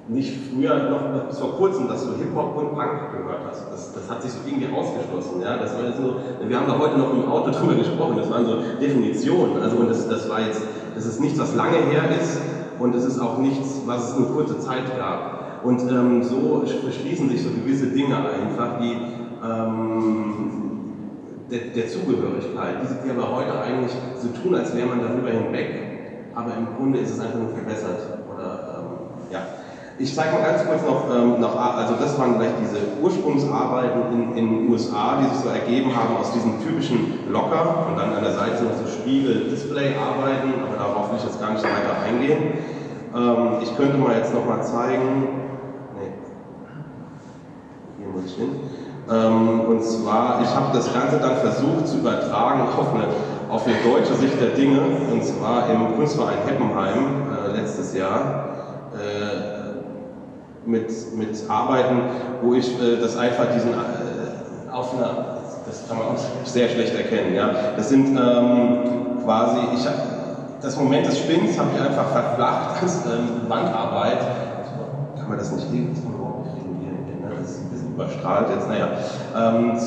nicht 0.07 0.33
früher 0.49 0.89
noch 0.89 1.27
bis 1.27 1.39
vor 1.39 1.53
kurzem, 1.55 1.87
dass 1.87 2.05
du 2.05 2.13
Hip-Hop 2.15 2.57
und 2.57 2.73
Punk 2.73 3.11
gehört 3.15 3.45
hast. 3.47 3.71
Das, 3.71 3.93
das 3.93 4.09
hat 4.09 4.21
sich 4.21 4.31
so 4.31 4.39
irgendwie 4.45 4.67
ausgeschlossen. 4.73 5.41
Ja? 5.41 5.57
Das 5.57 5.73
war 5.75 5.91
so, 5.93 6.15
wir 6.45 6.57
haben 6.57 6.67
da 6.67 6.77
heute 6.77 6.97
noch 6.97 7.13
im 7.13 7.27
Auto 7.29 7.51
drüber 7.57 7.75
gesprochen, 7.75 8.17
das 8.17 8.29
waren 8.29 8.45
so 8.45 8.57
Definitionen. 8.79 9.61
Also 9.61 9.77
und 9.77 9.89
das, 9.89 10.07
das 10.07 10.29
war 10.29 10.41
jetzt, 10.41 10.63
das 10.95 11.05
ist 11.05 11.21
nichts, 11.21 11.39
was 11.39 11.55
lange 11.55 11.77
her 11.77 12.03
ist 12.19 12.41
und 12.79 12.95
es 12.95 13.05
ist 13.05 13.19
auch 13.19 13.37
nichts, 13.37 13.81
was 13.85 14.11
es 14.11 14.17
eine 14.17 14.25
kurze 14.27 14.59
Zeit 14.59 14.97
gab. 14.97 15.40
Und 15.63 15.81
ähm, 15.91 16.23
so 16.23 16.63
verschließen 16.65 17.29
sich 17.29 17.43
so 17.43 17.49
gewisse 17.49 17.87
Dinge 17.87 18.15
einfach, 18.17 18.79
die 18.79 18.97
ähm, 19.43 20.61
der, 21.51 21.59
der 21.75 21.87
Zugehörigkeit, 21.87 22.77
die, 22.81 23.05
die 23.05 23.11
aber 23.11 23.35
heute 23.35 23.59
eigentlich 23.61 23.91
so 24.15 24.29
tun, 24.41 24.55
als 24.55 24.75
wäre 24.75 24.87
man 24.87 25.01
darüber 25.01 25.29
hinweg, 25.29 26.31
aber 26.33 26.55
im 26.57 26.75
Grunde 26.77 26.99
ist 26.99 27.11
es 27.11 27.19
einfach 27.19 27.39
nur 27.39 27.49
verbessert. 27.49 28.19
Oder, 28.33 28.79
ähm, 28.79 29.31
ja. 29.31 29.39
Ich 29.99 30.15
zeige 30.15 30.33
mal 30.33 30.41
ganz 30.41 30.65
kurz 30.65 30.81
noch, 30.81 31.13
ähm, 31.13 31.39
noch, 31.39 31.55
also 31.55 31.93
das 31.99 32.17
waren 32.17 32.35
vielleicht 32.37 32.55
diese 32.61 32.79
Ursprungsarbeiten 33.03 34.35
in, 34.35 34.35
den 34.35 34.69
USA, 34.69 35.19
die 35.21 35.29
sich 35.29 35.43
so 35.43 35.49
ergeben 35.49 35.95
haben 35.95 36.17
aus 36.17 36.31
diesem 36.31 36.59
typischen 36.63 37.29
Locker 37.29 37.85
und 37.89 37.99
dann 37.99 38.13
an 38.13 38.23
der 38.23 38.33
Seite 38.33 38.63
noch 38.63 38.73
so 38.73 38.87
Spiegel-Display-Arbeiten, 38.89 40.53
aber 40.65 40.77
darauf 40.77 41.11
will 41.11 41.17
ich 41.19 41.25
jetzt 41.25 41.39
gar 41.39 41.51
nicht 41.51 41.63
weiter 41.63 42.01
eingehen. 42.07 42.53
Ähm, 43.13 43.61
ich 43.61 43.75
könnte 43.75 43.97
mal 43.97 44.15
jetzt 44.15 44.33
noch 44.33 44.45
mal 44.45 44.63
zeigen, 44.63 45.50
hin. 48.29 48.59
Ähm, 49.09 49.61
und 49.61 49.83
zwar, 49.83 50.41
ich 50.41 50.55
habe 50.55 50.67
das 50.73 50.93
Ganze 50.93 51.17
dann 51.17 51.37
versucht 51.37 51.87
zu 51.87 51.97
übertragen 51.97 52.61
auf 52.61 52.93
eine, 52.93 53.05
auf 53.49 53.65
eine 53.65 53.75
deutsche 53.83 54.13
Sicht 54.15 54.39
der 54.39 54.49
Dinge, 54.49 54.79
und 55.11 55.23
zwar 55.23 55.69
im 55.69 55.95
Kunstverein 55.95 56.37
Heppenheim 56.45 57.23
äh, 57.31 57.59
letztes 57.59 57.95
Jahr. 57.95 58.45
Äh, 58.93 59.61
mit, 60.65 60.89
mit 61.17 61.49
Arbeiten, 61.49 62.01
wo 62.41 62.53
ich 62.53 62.79
äh, 62.81 62.97
das 63.01 63.17
einfach 63.17 63.45
diesen 63.53 63.71
äh, 63.71 64.71
auf 64.71 64.93
einer, 64.93 65.39
das 65.65 65.87
kann 65.87 65.97
man 65.97 66.07
auch 66.07 66.45
sehr 66.45 66.69
schlecht 66.69 66.95
erkennen, 66.95 67.35
ja. 67.35 67.49
Das 67.75 67.89
sind 67.89 68.17
ähm, 68.17 69.23
quasi, 69.23 69.57
ich 69.75 69.85
hab, 69.85 69.95
das 70.61 70.77
Moment 70.77 71.07
des 71.07 71.17
Spinns 71.17 71.57
habe 71.57 71.69
ich 71.75 71.81
einfach 71.81 72.07
verflacht 72.09 72.81
als 72.81 73.05
ähm, 73.05 73.49
Wandarbeit. 73.49 74.19
Kann 75.17 75.29
man 75.29 75.37
das 75.37 75.51
nicht 75.51 75.67
kann 75.71 76.11
man 76.11 76.13
überhaupt 76.15 76.45
nicht 76.53 76.65
legen. 76.65 77.21
Ne? 77.21 77.35
Das 77.39 77.51
ist 77.51 77.61
ein 77.61 77.69
bisschen 77.69 77.90
überstrahlt 78.01 78.47
jetzt, 78.53 78.67
naja. 78.67 78.89
Ähm, 79.35 79.77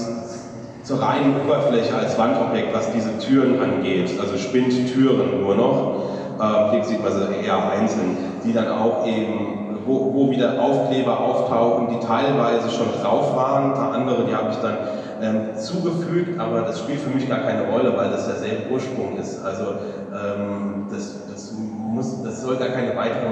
zur 0.82 1.00
reinen 1.00 1.34
Oberfläche 1.42 1.94
als 1.94 2.18
Wandobjekt, 2.18 2.74
was 2.74 2.92
diese 2.92 3.18
Türen 3.18 3.62
angeht, 3.62 4.10
also 4.20 4.36
Spinntüren 4.36 5.40
nur 5.40 5.54
noch. 5.54 5.94
Man 6.38 6.82
sie 6.82 6.96
eher 7.42 7.70
einzeln, 7.70 8.16
die 8.44 8.52
dann 8.52 8.68
auch 8.68 9.06
eben 9.06 9.64
wo, 9.86 10.12
wo 10.14 10.30
wieder 10.30 10.60
Aufkleber 10.60 11.20
auftauchen, 11.20 11.88
die 11.88 12.06
teilweise 12.06 12.70
schon 12.70 12.88
drauf 13.00 13.36
waren, 13.36 13.72
ein 13.74 13.94
andere, 13.94 14.24
die 14.24 14.34
habe 14.34 14.50
ich 14.50 14.56
dann 14.56 14.76
ähm, 15.20 15.56
zugefügt, 15.56 16.40
aber 16.40 16.62
das 16.62 16.80
spielt 16.80 17.00
für 17.00 17.10
mich 17.10 17.28
gar 17.28 17.40
keine 17.40 17.70
Rolle, 17.70 17.96
weil 17.96 18.10
das 18.10 18.26
derselbe 18.26 18.70
Ursprung 18.72 19.16
ist. 19.18 19.44
Also 19.44 19.74
ähm, 20.12 20.86
das, 20.90 21.26
das, 21.30 21.52
muss, 21.52 22.22
das 22.22 22.42
soll 22.42 22.56
gar 22.56 22.68
keine 22.68 22.96
weitere 22.96 23.28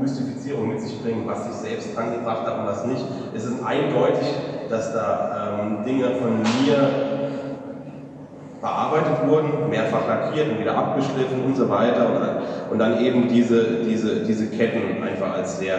Mystifizierung 0.00 0.68
mit 0.68 0.80
sich 0.80 1.00
bringen, 1.02 1.24
was 1.26 1.44
sich 1.44 1.54
selbst 1.54 1.96
angebracht 1.96 2.46
hat 2.46 2.58
und 2.58 2.66
was 2.66 2.86
nicht. 2.86 3.04
Es 3.34 3.44
ist 3.44 3.64
eindeutig, 3.64 4.26
dass 4.68 4.92
da 4.92 5.60
ähm, 5.60 5.84
Dinge 5.84 6.10
von 6.16 6.38
mir 6.38 7.28
bearbeitet 8.60 9.28
wurden, 9.28 9.70
mehrfach 9.70 10.06
lackiert 10.08 10.50
und 10.50 10.60
wieder 10.60 10.76
abgeschliffen 10.76 11.44
und 11.44 11.56
so 11.56 11.68
weiter. 11.68 12.08
Und 12.08 12.20
dann, 12.20 12.36
und 12.70 12.78
dann 12.78 13.04
eben 13.04 13.28
diese, 13.28 13.84
diese, 13.84 14.24
diese 14.24 14.46
Ketten 14.48 15.02
einfach 15.02 15.34
als 15.34 15.58
sehr 15.58 15.76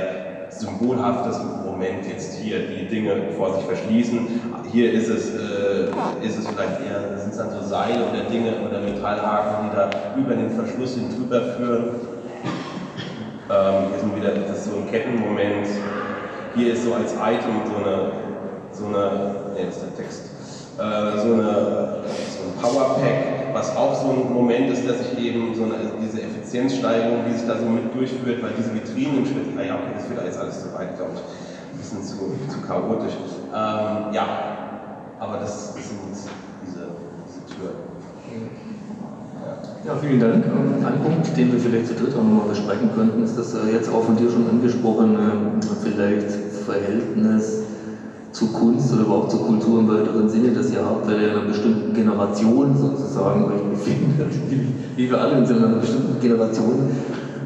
symbolhaftes 0.49 1.39
Moment 1.66 2.05
jetzt 2.07 2.39
hier, 2.39 2.60
die 2.68 2.88
Dinge 2.88 3.32
vor 3.38 3.55
sich 3.55 3.66
verschließen. 3.66 4.41
Hier 4.72 4.91
ist 4.93 5.10
es, 5.10 5.30
äh, 5.34 5.89
ist 6.26 6.38
es 6.38 6.47
vielleicht 6.47 6.82
eher, 6.82 7.18
sind 7.18 7.32
es 7.32 7.38
dann 7.38 7.51
so 7.51 7.66
Seile 7.68 8.03
oder 8.05 8.30
Dinge 8.30 8.53
oder 8.68 8.82
Metallhaken, 8.82 9.70
die 9.70 9.76
da 9.76 9.89
über 10.18 10.36
den 10.36 10.49
Verschluss 10.49 10.95
hin 10.95 11.10
drüber 11.16 11.41
führen. 11.57 11.89
Ähm, 13.52 13.89
hier 13.89 14.00
sind 14.00 14.16
wieder, 14.16 14.30
das 14.47 14.60
ist 14.60 14.66
so 14.66 14.78
ein 14.78 14.91
Kettenmoment. 14.91 15.68
Hier 16.56 16.74
ist 16.74 16.86
so 16.86 16.93
als 16.93 17.14
Item 17.14 17.66
so 17.66 17.78
eine, 17.78 18.12
so 18.72 18.86
eine, 18.86 19.54
nee, 19.56 19.68
ist 19.68 19.82
der 19.82 19.95
Text, 19.95 20.30
äh, 20.78 21.18
so, 21.18 21.34
eine, 21.34 22.04
so 22.30 22.45
ein 22.45 22.54
Powerpack, 22.62 23.54
was 23.54 23.76
auch 23.76 23.95
so 23.95 24.12
ein 24.12 24.32
Moment 24.32 24.70
ist, 24.70 24.88
dass 24.88 24.97
ich 25.02 25.18
eben 25.18 25.56
so 25.56 25.64
eine, 25.64 25.76
diese 26.00 26.22
Effizienzsteigerung, 26.22 27.24
die 27.28 27.34
sich 27.39 27.47
da 27.47 27.58
so 27.58 27.66
mit 27.66 27.91
durchführt, 27.95 28.43
weil 28.43 28.52
diese 28.56 28.72
Vitrinen 28.72 29.18
im 29.18 29.26
Schritt, 29.26 29.58
ah 29.58 29.64
ja, 29.64 29.76
okay, 29.76 29.93
das 29.95 30.08
wird 30.08 30.24
jetzt 30.24 30.39
alles 30.39 30.62
zu 30.62 30.74
weit, 30.76 30.95
glaube 30.95 31.14
ich, 31.16 31.22
ein 31.74 31.78
bisschen 31.80 32.04
zu, 32.04 32.38
zu 32.54 32.62
chaotisch. 32.68 33.14
Ähm, 33.50 34.14
ja, 34.14 34.28
aber 35.20 35.38
das 35.38 35.74
sind 35.74 35.97
diese, 36.12 36.30
diese 36.66 37.56
Türen. 37.56 38.78
Ja, 39.86 39.95
vielen 39.95 40.20
Dank. 40.20 40.45
Ähm, 40.45 40.86
Ein 40.86 41.01
Punkt, 41.01 41.36
den 41.38 41.51
wir 41.51 41.60
vielleicht 41.60 41.88
zu 41.88 41.93
dritt 41.93 42.14
auch 42.14 42.24
nochmal 42.24 42.49
besprechen 42.49 42.89
könnten, 42.93 43.24
ist 43.24 43.38
das 43.38 43.53
äh, 43.53 43.72
jetzt 43.72 43.89
auch 43.89 44.03
von 44.03 44.16
dir 44.16 44.30
schon 44.30 44.47
angesprochene 44.47 45.20
vielleicht 45.82 46.32
Verhältnis 46.66 47.64
zu 48.32 48.47
Kunst 48.47 48.93
oder 48.93 49.03
überhaupt 49.03 49.32
zur 49.32 49.45
Kultur 49.45 49.80
im 49.80 49.88
weiteren 49.88 50.30
Sinne, 50.30 50.51
das 50.51 50.72
ihr 50.72 50.84
habt, 50.86 51.07
weil 51.07 51.22
ihr 51.22 51.30
in 51.30 51.38
einer 51.38 51.47
bestimmten 51.47 51.93
Generation 51.93 52.76
sozusagen 52.76 53.45
euch 53.45 53.62
befindet, 53.64 54.34
wie, 54.95 55.10
wir 55.10 55.20
alle 55.20 55.38
in 55.38 55.64
einer 55.64 55.78
bestimmten 55.78 56.20
Generation 56.20 56.89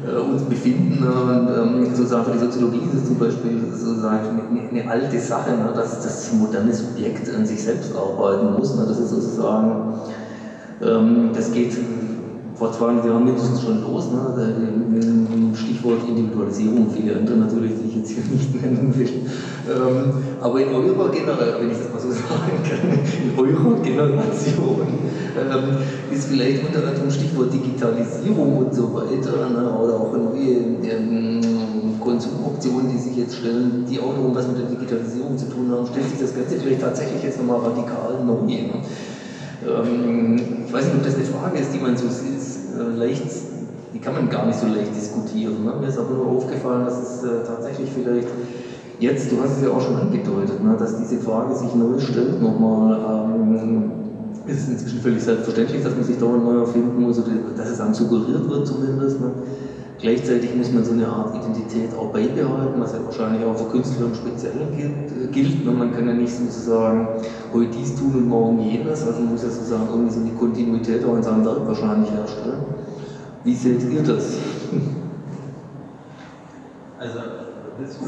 äh, 0.06 0.18
uns 0.18 0.42
befinden. 0.42 1.02
Und 1.02 1.48
ähm, 1.48 1.86
sozusagen 1.94 2.24
für 2.24 2.32
die 2.32 2.38
Soziologie 2.38 2.80
ist 2.84 2.94
es 2.94 3.06
zum 3.06 3.18
Beispiel 3.18 3.60
sozusagen 3.70 4.42
eine, 4.50 4.68
eine 4.68 4.90
alte 4.90 5.18
Sache, 5.18 5.52
ne, 5.52 5.72
dass 5.74 6.02
das 6.02 6.32
moderne 6.34 6.72
Subjekt 6.72 7.34
an 7.34 7.46
sich 7.46 7.62
selbst 7.62 7.94
arbeiten 7.96 8.52
muss. 8.52 8.76
Ne, 8.76 8.84
das 8.86 8.98
ist 8.98 9.10
sozusagen, 9.10 9.94
ähm, 10.82 11.30
das 11.34 11.52
geht 11.52 11.76
vor 12.54 12.72
zwei 12.72 12.94
Jahren 12.94 13.24
mindestens 13.24 13.62
schon 13.62 13.82
los, 13.82 14.10
ne? 14.12 15.54
Stichwort 15.56 16.08
Individualisierung, 16.08 16.90
viele 16.90 17.16
andere 17.16 17.36
natürlich, 17.36 17.72
die 17.80 17.88
ich 17.88 17.96
jetzt 17.96 18.10
hier 18.10 18.24
nicht 18.24 18.62
nennen 18.62 18.94
will. 18.96 19.08
Ähm, 19.68 20.12
aber 20.40 20.60
in 20.60 20.68
eurer 20.68 21.10
Generation, 21.10 21.60
wenn 21.60 21.70
ich 21.70 21.78
das 21.78 21.92
mal 21.92 22.00
so 22.00 22.10
sagen 22.12 22.60
kann, 22.62 22.90
in 22.92 23.38
eurer 23.38 23.80
Generation 23.80 24.86
ähm, 25.36 25.76
ist 26.12 26.28
vielleicht 26.28 26.66
unter 26.66 26.86
anderem 26.86 27.10
Stichwort 27.10 27.52
Digitalisierung 27.52 28.58
und 28.58 28.74
so 28.74 28.94
weiter 28.94 29.48
ne, 29.50 29.70
oder 29.70 29.94
auch 29.94 30.12
neue 30.12 30.78
ähm, 30.82 31.40
Konsumoptionen, 32.00 32.92
die 32.92 32.98
sich 32.98 33.16
jetzt 33.16 33.36
stellen, 33.36 33.84
die 33.88 33.98
auch 33.98 34.16
noch 34.16 34.34
was 34.34 34.46
mit 34.48 34.58
der 34.58 34.66
Digitalisierung 34.66 35.38
zu 35.38 35.46
tun 35.48 35.70
haben, 35.70 35.86
stellt 35.86 36.08
sich 36.08 36.20
das 36.20 36.34
Ganze 36.34 36.56
vielleicht 36.56 36.82
tatsächlich 36.82 37.22
jetzt 37.22 37.38
nochmal 37.38 37.60
radikal 37.60 38.22
neu. 38.24 38.42
Ne? 38.42 38.82
Ähm, 39.66 40.36
ich 40.66 40.72
weiß 40.72 40.86
nicht, 40.86 40.96
ob 40.96 41.04
das 41.04 41.14
eine 41.14 41.24
Frage 41.24 41.58
ist, 41.58 41.72
die 41.74 41.78
man 41.78 41.96
so 41.96 42.06
ist, 42.06 42.58
äh, 42.78 42.96
leicht, 42.96 43.24
die 43.92 43.98
kann 43.98 44.14
man 44.14 44.28
gar 44.28 44.46
nicht 44.46 44.58
so 44.58 44.66
leicht 44.66 44.94
diskutieren. 44.94 45.64
Ne? 45.64 45.74
Mir 45.80 45.88
ist 45.88 45.98
aber 45.98 46.14
nur 46.14 46.26
aufgefallen, 46.26 46.84
dass 46.84 46.98
es 46.98 47.24
äh, 47.24 47.44
tatsächlich 47.46 47.90
vielleicht 47.94 48.28
jetzt, 48.98 49.30
du 49.30 49.40
hast 49.42 49.56
es 49.56 49.62
ja 49.62 49.70
auch 49.70 49.80
schon 49.80 49.96
angedeutet, 49.96 50.62
ne, 50.62 50.76
dass 50.78 50.98
diese 50.98 51.18
Frage 51.18 51.54
sich 51.54 51.74
neu 51.74 51.98
stellt 51.98 52.40
nochmal. 52.40 53.26
Ähm, 53.26 53.90
es 54.46 54.58
ist 54.58 54.68
inzwischen 54.68 55.00
völlig 55.00 55.22
selbstverständlich, 55.22 55.82
dass 55.82 55.94
man 55.94 56.04
sich 56.04 56.18
dauernd 56.18 56.44
neu 56.44 56.58
erfinden 56.58 57.00
muss, 57.00 57.18
oder 57.18 57.32
dass 57.56 57.70
es 57.70 57.80
einem 57.80 57.94
suggeriert 57.94 58.48
wird 58.48 58.66
zumindest. 58.66 59.20
Ne. 59.20 59.30
Gleichzeitig 60.04 60.54
muss 60.54 60.70
man 60.70 60.84
so 60.84 60.92
eine 60.92 61.08
Art 61.08 61.34
Identität 61.34 61.94
auch 61.96 62.12
beibehalten, 62.12 62.78
was 62.78 62.92
ja 62.92 63.02
wahrscheinlich 63.02 63.42
auch 63.42 63.56
für 63.56 63.70
Künstler 63.70 64.04
im 64.04 64.14
Speziellen 64.14 64.76
gilt. 64.76 65.10
Äh, 65.10 65.32
gilt. 65.32 65.64
Man 65.64 65.94
kann 65.94 66.06
ja 66.06 66.12
nicht 66.12 66.30
sozusagen 66.30 67.08
heute 67.54 67.70
dies 67.70 67.94
tun 67.94 68.12
und 68.14 68.28
morgen 68.28 68.60
jenes, 68.60 69.00
also 69.06 69.22
man 69.22 69.30
muss 69.30 69.42
ja 69.42 69.48
sozusagen 69.48 69.88
irgendwie 69.88 70.12
so 70.12 70.20
eine 70.20 70.32
Kontinuität 70.32 71.02
auch 71.06 71.16
in 71.16 71.22
seinem 71.22 71.46
Werk 71.46 71.66
wahrscheinlich 71.66 72.10
herstellen. 72.10 72.64
Wie 73.44 73.54
seht 73.54 73.82
ihr 73.82 74.02
das? 74.02 74.36
Also, 76.96 77.18
das 77.80 77.98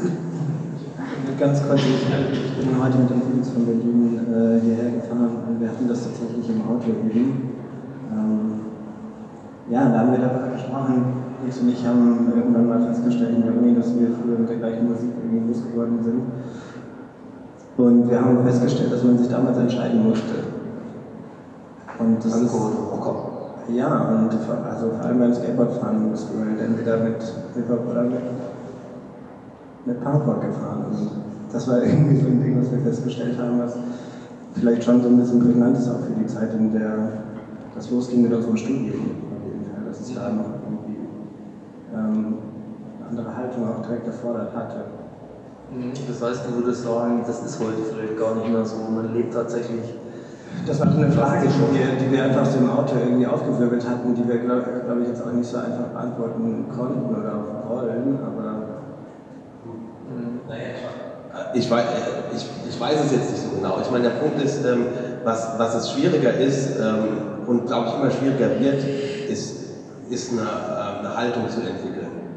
Ganz 1.39 1.61
kurz, 1.67 1.81
ich, 1.81 2.65
bin 2.65 2.81
heute 2.81 2.97
mit 2.97 3.09
den 3.09 3.21
Jungs 3.33 3.49
von 3.49 3.65
Berlin 3.65 4.19
äh, 4.27 4.61
hierher 4.61 4.91
gefahren 4.91 5.29
und 5.47 5.61
wir 5.61 5.69
hatten 5.69 5.87
das 5.87 6.03
tatsächlich 6.03 6.49
im 6.49 6.61
Auto 6.61 6.89
eben. 6.89 7.51
Ähm, 8.11 8.51
ja, 9.69 9.89
da 9.89 9.99
haben 9.99 10.11
wir 10.11 10.19
darüber 10.19 10.53
gesprochen. 10.53 11.26
Felix 11.39 11.59
und 11.59 11.69
ich 11.69 11.85
haben 11.85 12.31
irgendwann 12.35 12.67
mal 12.67 12.81
festgestellt 12.87 13.35
in 13.35 13.43
der 13.43 13.53
Uni, 13.55 13.75
dass 13.75 13.93
wir 13.97 14.07
früher 14.09 14.39
mit 14.39 14.49
der 14.49 14.57
gleichen 14.57 14.87
Musik 14.87 15.09
irgendwie 15.23 15.47
groß 15.51 15.63
geworden 15.71 15.99
sind. 16.03 16.21
Und 17.77 18.09
wir 18.09 18.19
haben 18.21 18.43
festgestellt, 18.43 18.91
dass 18.91 19.03
man 19.03 19.17
sich 19.17 19.27
damals 19.29 19.57
entscheiden 19.57 20.03
musste. 20.07 20.33
Und 21.99 22.23
das 22.23 22.41
ist, 22.41 22.53
Rocker. 22.53 23.15
ja, 23.69 24.09
und 24.09 24.33
vor- 24.33 24.57
also 24.65 24.89
vor 24.91 25.05
allem 25.05 25.19
beim 25.19 25.33
Skateboardfahren 25.33 26.09
musst 26.09 26.27
du 26.29 26.39
halt 26.43 26.59
entweder 26.59 26.97
mit 26.97 27.15
Hip-Hop 27.55 27.87
oder 27.89 28.03
mit, 28.03 28.19
mit 29.85 30.03
Punkrock 30.03 30.41
gefahren. 30.41 30.85
Und 30.89 31.09
das 31.51 31.67
war 31.67 31.81
irgendwie 31.83 32.15
so 32.17 32.27
ein 32.27 32.39
Ding, 32.39 32.57
was 32.59 32.71
wir 32.71 32.79
festgestellt 32.79 33.37
haben, 33.39 33.59
was 33.59 33.77
vielleicht 34.53 34.83
schon 34.83 35.01
so 35.01 35.09
ein 35.09 35.17
bisschen 35.17 35.39
prägnant 35.39 35.77
ist 35.77 35.89
auch 35.89 35.99
für 35.99 36.13
die 36.19 36.25
Zeit, 36.25 36.53
in 36.53 36.71
der 36.71 37.09
das 37.75 37.91
losging 37.91 38.23
mit 38.23 38.33
unserem 38.33 38.57
Studium. 38.57 38.95
Auf 38.99 39.45
jeden 39.45 39.63
Fall, 39.65 39.83
dass 39.87 39.99
es 39.99 40.13
da 40.15 40.29
noch 40.31 40.45
irgendwie 40.45 40.66
ähm, 41.97 42.37
andere 43.09 43.35
Haltung 43.35 43.67
auch 43.67 43.81
direkt 43.85 44.07
erfordert 44.07 44.53
hatte. 44.53 44.85
Mhm, 45.71 45.93
Das 46.07 46.21
heißt, 46.21 46.41
du 46.47 46.55
würdest 46.63 46.83
sagen, 46.83 47.23
das 47.25 47.43
ist 47.43 47.59
heute 47.59 47.81
vielleicht 47.91 48.17
gar 48.17 48.35
nicht 48.35 48.49
mehr 48.49 48.65
so. 48.65 48.77
Man 48.77 49.13
lebt 49.13 49.33
tatsächlich. 49.33 49.95
Das 50.65 50.79
war 50.79 50.91
so 50.91 50.97
eine 50.97 51.11
Frage, 51.11 51.47
die 51.47 51.77
wir, 51.77 51.87
die 51.99 52.11
wir 52.11 52.23
einfach 52.23 52.45
so 52.45 52.57
im 52.59 52.69
Auto 52.69 52.95
irgendwie 52.97 53.27
aufgewirbelt 53.27 53.87
hatten, 53.87 54.15
die 54.15 54.27
wir, 54.27 54.37
glaube 54.37 54.63
glaub 54.85 54.99
ich, 55.01 55.07
jetzt 55.09 55.21
auch 55.21 55.31
nicht 55.31 55.47
so 55.47 55.57
einfach 55.57 55.87
beantworten 55.93 56.65
konnten 56.73 57.13
oder 57.13 57.33
wollen, 57.67 58.17
aber 58.25 58.77
Ich 61.53 61.69
weiß, 61.69 61.85
ich, 62.35 62.45
ich 62.69 62.79
weiß 62.79 63.05
es 63.05 63.11
jetzt 63.11 63.31
nicht 63.31 63.43
so 63.43 63.49
genau. 63.55 63.79
Ich 63.81 63.89
meine, 63.91 64.05
der 64.09 64.15
Punkt 64.15 64.41
ist, 64.41 64.63
ähm, 64.65 64.87
was, 65.23 65.57
was 65.57 65.75
es 65.75 65.91
schwieriger 65.91 66.33
ist 66.33 66.77
ähm, 66.79 67.45
und 67.45 67.65
glaube 67.67 67.87
ich 67.87 67.93
immer 67.95 68.11
schwieriger 68.11 68.59
wird, 68.59 68.83
ist, 69.29 69.55
ist 70.09 70.31
eine, 70.31 70.41
ähm, 70.41 71.05
eine 71.05 71.15
Haltung 71.17 71.49
zu 71.49 71.61
entwickeln, 71.61 71.86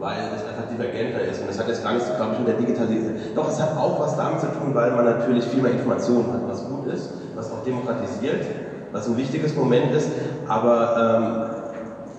weil 0.01 0.33
es 0.35 0.43
einfach 0.43 0.69
divergenter 0.71 1.21
ist. 1.21 1.41
Und 1.41 1.49
das 1.49 1.59
hat 1.59 1.69
jetzt 1.69 1.85
gar 1.85 1.93
nichts, 1.93 2.11
glaube 2.17 2.33
ich, 2.33 2.39
mit 2.41 2.49
der 2.49 2.57
Digitalisierung. 2.57 3.17
Doch, 3.35 3.49
es 3.49 3.61
hat 3.61 3.77
auch 3.77 4.01
was 4.01 4.17
damit 4.17 4.41
zu 4.41 4.47
tun, 4.47 4.75
weil 4.75 4.91
man 4.93 5.05
natürlich 5.05 5.45
viel 5.45 5.63
mehr 5.63 5.73
Informationen 5.73 6.33
hat, 6.33 6.49
was 6.49 6.65
gut 6.67 6.87
ist, 6.87 7.11
was 7.35 7.53
auch 7.53 7.63
demokratisiert, 7.65 8.45
was 8.93 9.07
ein 9.07 9.17
wichtiges 9.17 9.55
Moment 9.55 9.93
ist, 9.93 10.11
aber 10.49 10.97
ähm, 10.97 11.61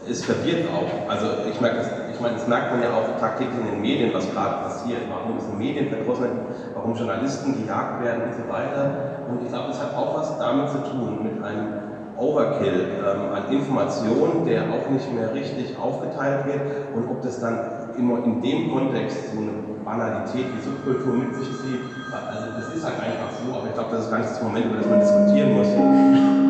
es 0.10 0.24
verwirrt 0.24 0.66
auch. 0.70 1.10
Also 1.10 1.26
ich 1.50 1.60
merke 1.60 1.78
das, 1.78 1.88
ich 2.12 2.20
meine, 2.20 2.36
das 2.36 2.48
merkt 2.48 2.72
man 2.72 2.82
ja 2.82 2.90
auch 2.94 3.20
tagtäglich 3.20 3.60
in 3.60 3.66
den 3.66 3.82
Medien, 3.82 4.14
was 4.14 4.32
gerade 4.32 4.64
passiert. 4.64 5.02
Warum 5.10 5.38
ist 5.38 5.50
ein 5.50 5.58
Medienverdrossenheit, 5.58 6.32
warum 6.74 6.96
Journalisten 6.96 7.60
gejagt 7.60 8.04
werden 8.04 8.24
und 8.30 8.34
so 8.34 8.52
weiter. 8.52 8.92
Und 9.28 9.44
ich 9.44 9.50
glaube, 9.50 9.70
das 9.70 9.82
hat 9.82 9.96
auch 9.96 10.18
was 10.18 10.38
damit 10.38 10.70
zu 10.70 10.78
tun, 10.80 11.24
mit 11.24 11.44
einem 11.44 11.91
Overkill 12.22 12.86
ähm, 13.02 13.34
an 13.34 13.52
Informationen, 13.52 14.46
der 14.46 14.64
auch 14.64 14.90
nicht 14.90 15.12
mehr 15.14 15.34
richtig 15.34 15.76
aufgeteilt 15.78 16.46
wird 16.46 16.62
und 16.96 17.10
ob 17.10 17.22
das 17.22 17.40
dann 17.40 17.90
immer 17.98 18.24
in 18.24 18.42
dem 18.42 18.72
Kontext 18.72 19.34
so 19.34 19.42
eine 19.42 19.52
Banalität 19.84 20.46
wie 20.56 20.62
Subkultur 20.62 21.14
mit 21.16 21.36
sich 21.36 21.50
zieht. 21.60 21.82
Also 22.14 22.48
das 22.56 22.76
ist 22.76 22.86
halt 22.86 22.96
einfach 23.02 23.34
so, 23.42 23.58
aber 23.58 23.68
ich 23.68 23.74
glaube, 23.74 23.90
das 23.92 24.06
ist 24.06 24.12
gar 24.12 24.20
nicht 24.20 24.30
das 24.30 24.42
Moment, 24.42 24.66
über 24.68 24.78
das 24.78 24.88
man 24.88 25.00
diskutieren 25.00 25.58
muss. 25.58 26.41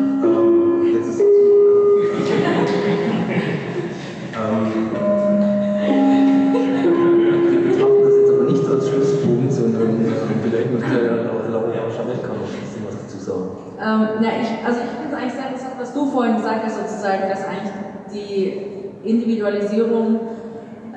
Sozusagen, 17.02 17.28
dass 17.28 17.44
eigentlich 17.44 17.72
die 18.12 19.08
Individualisierung 19.08 20.20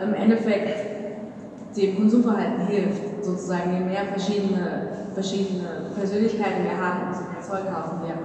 im 0.01 0.13
Endeffekt 0.13 1.75
dem 1.75 1.95
Konsumverhalten 1.97 2.67
hilft, 2.67 3.25
sozusagen, 3.25 3.73
je 3.73 3.79
mehr 3.79 4.05
verschiedene, 4.05 4.89
verschiedene 5.13 5.89
Persönlichkeiten 5.97 6.63
wir 6.63 6.77
haben, 6.77 7.07
umso 7.07 7.21
mehr 7.21 7.41
Zeug 7.41 7.73
kaufen 7.73 8.01
wir. 8.05 8.15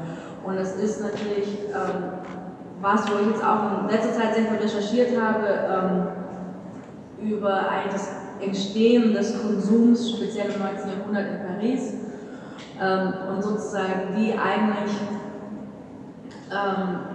Und 0.49 0.59
das 0.59 0.77
ist 0.77 1.01
natürlich 1.01 1.49
ähm, 1.69 2.13
was, 2.81 3.09
wo 3.11 3.19
ich 3.21 3.29
jetzt 3.29 3.45
auch 3.45 3.83
in 3.83 3.89
letzter 3.89 4.13
Zeit 4.13 4.35
sehr 4.35 4.45
viel 4.45 4.59
recherchiert 4.59 5.21
habe, 5.21 5.47
ähm, 7.21 7.31
über 7.31 7.63
das 7.91 8.11
Entstehen 8.41 9.13
des 9.13 9.41
Konsums, 9.43 10.13
speziell 10.13 10.51
im 10.51 10.61
19. 10.61 10.91
Jahrhundert 10.99 11.27
in 11.27 11.47
Paris 11.47 11.95
ähm, 12.81 13.35
und 13.35 13.43
sozusagen 13.43 14.15
wie 14.17 14.33
eigentlich 14.33 14.97
ähm, 16.51 17.10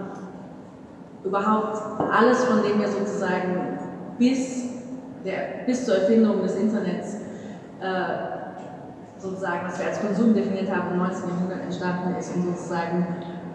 überhaupt 1.26 1.82
alles, 2.12 2.44
von 2.44 2.62
dem 2.62 2.80
wir 2.80 2.88
sozusagen 2.88 3.78
bis, 4.18 4.64
der, 5.24 5.64
bis 5.66 5.84
zur 5.84 5.96
Erfindung 5.96 6.42
des 6.42 6.56
Internets 6.56 7.16
äh, 7.80 9.18
sozusagen, 9.18 9.66
was 9.66 9.78
wir 9.78 9.86
als 9.86 10.00
Konsum 10.00 10.34
definiert 10.34 10.74
haben, 10.74 10.92
im 10.92 10.98
19. 10.98 11.28
Jahrhundert 11.28 11.62
entstanden 11.62 12.14
ist 12.18 12.34
und 12.34 12.44
sozusagen 12.44 13.06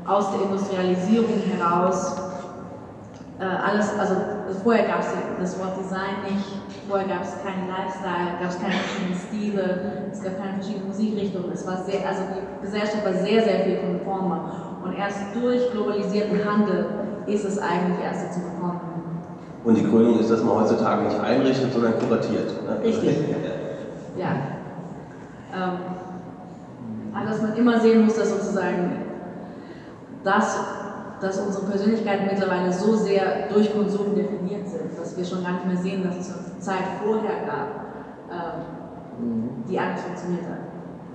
aus 0.05 0.32
der 0.32 0.41
Industrialisierung 0.41 1.41
heraus 1.57 2.32
äh, 3.39 3.43
alles, 3.43 3.97
also 3.97 4.15
vorher 4.63 4.86
gab 4.86 4.99
es 4.99 5.07
das 5.39 5.59
Wort 5.59 5.80
Design 5.80 6.22
nicht, 6.30 6.45
vorher 6.88 7.07
gab 7.07 7.24
es 7.24 7.41
keinen 7.41 7.67
Lifestyle, 7.67 8.38
gab 8.39 8.49
es 8.49 8.59
keine 8.59 8.74
verschiedenen 8.74 9.17
Stile, 9.17 10.09
es 10.11 10.24
gab 10.24 10.38
keine 10.38 10.53
verschiedenen 10.55 10.88
Musikrichtungen, 10.88 11.51
es 11.51 11.65
war 11.65 11.78
sehr, 11.78 12.07
also 12.07 12.22
die 12.36 12.65
Gesellschaft 12.65 13.03
war 13.03 13.13
sehr, 13.13 13.43
sehr 13.43 13.59
viel 13.61 13.78
konformer 13.78 14.80
und 14.84 14.93
erst 14.93 15.17
durch 15.34 15.72
globalisierten 15.72 16.38
Handel 16.45 16.86
ist 17.28 17.45
es 17.45 17.57
eigentlich 17.59 17.99
erst 18.03 18.28
dazu 18.28 18.39
gekommen. 18.41 18.80
und 19.63 19.78
die 19.78 19.84
Krönung 19.84 20.19
ist, 20.19 20.32
dass 20.32 20.43
man 20.43 20.55
heutzutage 20.55 21.03
nicht 21.03 21.19
einrichtet, 21.19 21.72
sondern 21.74 21.99
kuratiert. 21.99 22.63
Ne? 22.63 22.84
Richtig. 22.84 23.17
Ja. 24.17 24.28
Ähm, 25.55 25.78
aber 27.13 27.26
dass 27.30 27.41
man 27.41 27.55
immer 27.55 27.80
sehen 27.80 28.03
muss, 28.03 28.15
dass 28.15 28.30
sozusagen 28.30 28.91
das, 30.24 30.59
dass 31.22 31.39
unsere 31.39 31.65
Persönlichkeiten 31.65 32.26
mittlerweile 32.26 32.74
so 32.74 32.95
sehr 32.95 33.47
durch 33.49 33.74
Konsum 33.74 34.13
definiert 34.15 34.67
sind, 34.67 34.97
dass 34.99 35.15
wir 35.17 35.24
schon 35.24 35.43
gar 35.43 35.53
nicht 35.53 35.65
mehr 35.67 35.78
sehen, 35.78 36.03
dass 36.03 36.17
es 36.17 36.30
eine 36.30 36.59
Zeit 36.59 36.84
vorher 37.01 37.45
gab, 37.45 37.67
ähm, 38.30 39.49
die 39.69 39.80
anders 39.80 40.01
funktioniert 40.01 40.43
hat. 40.43 40.70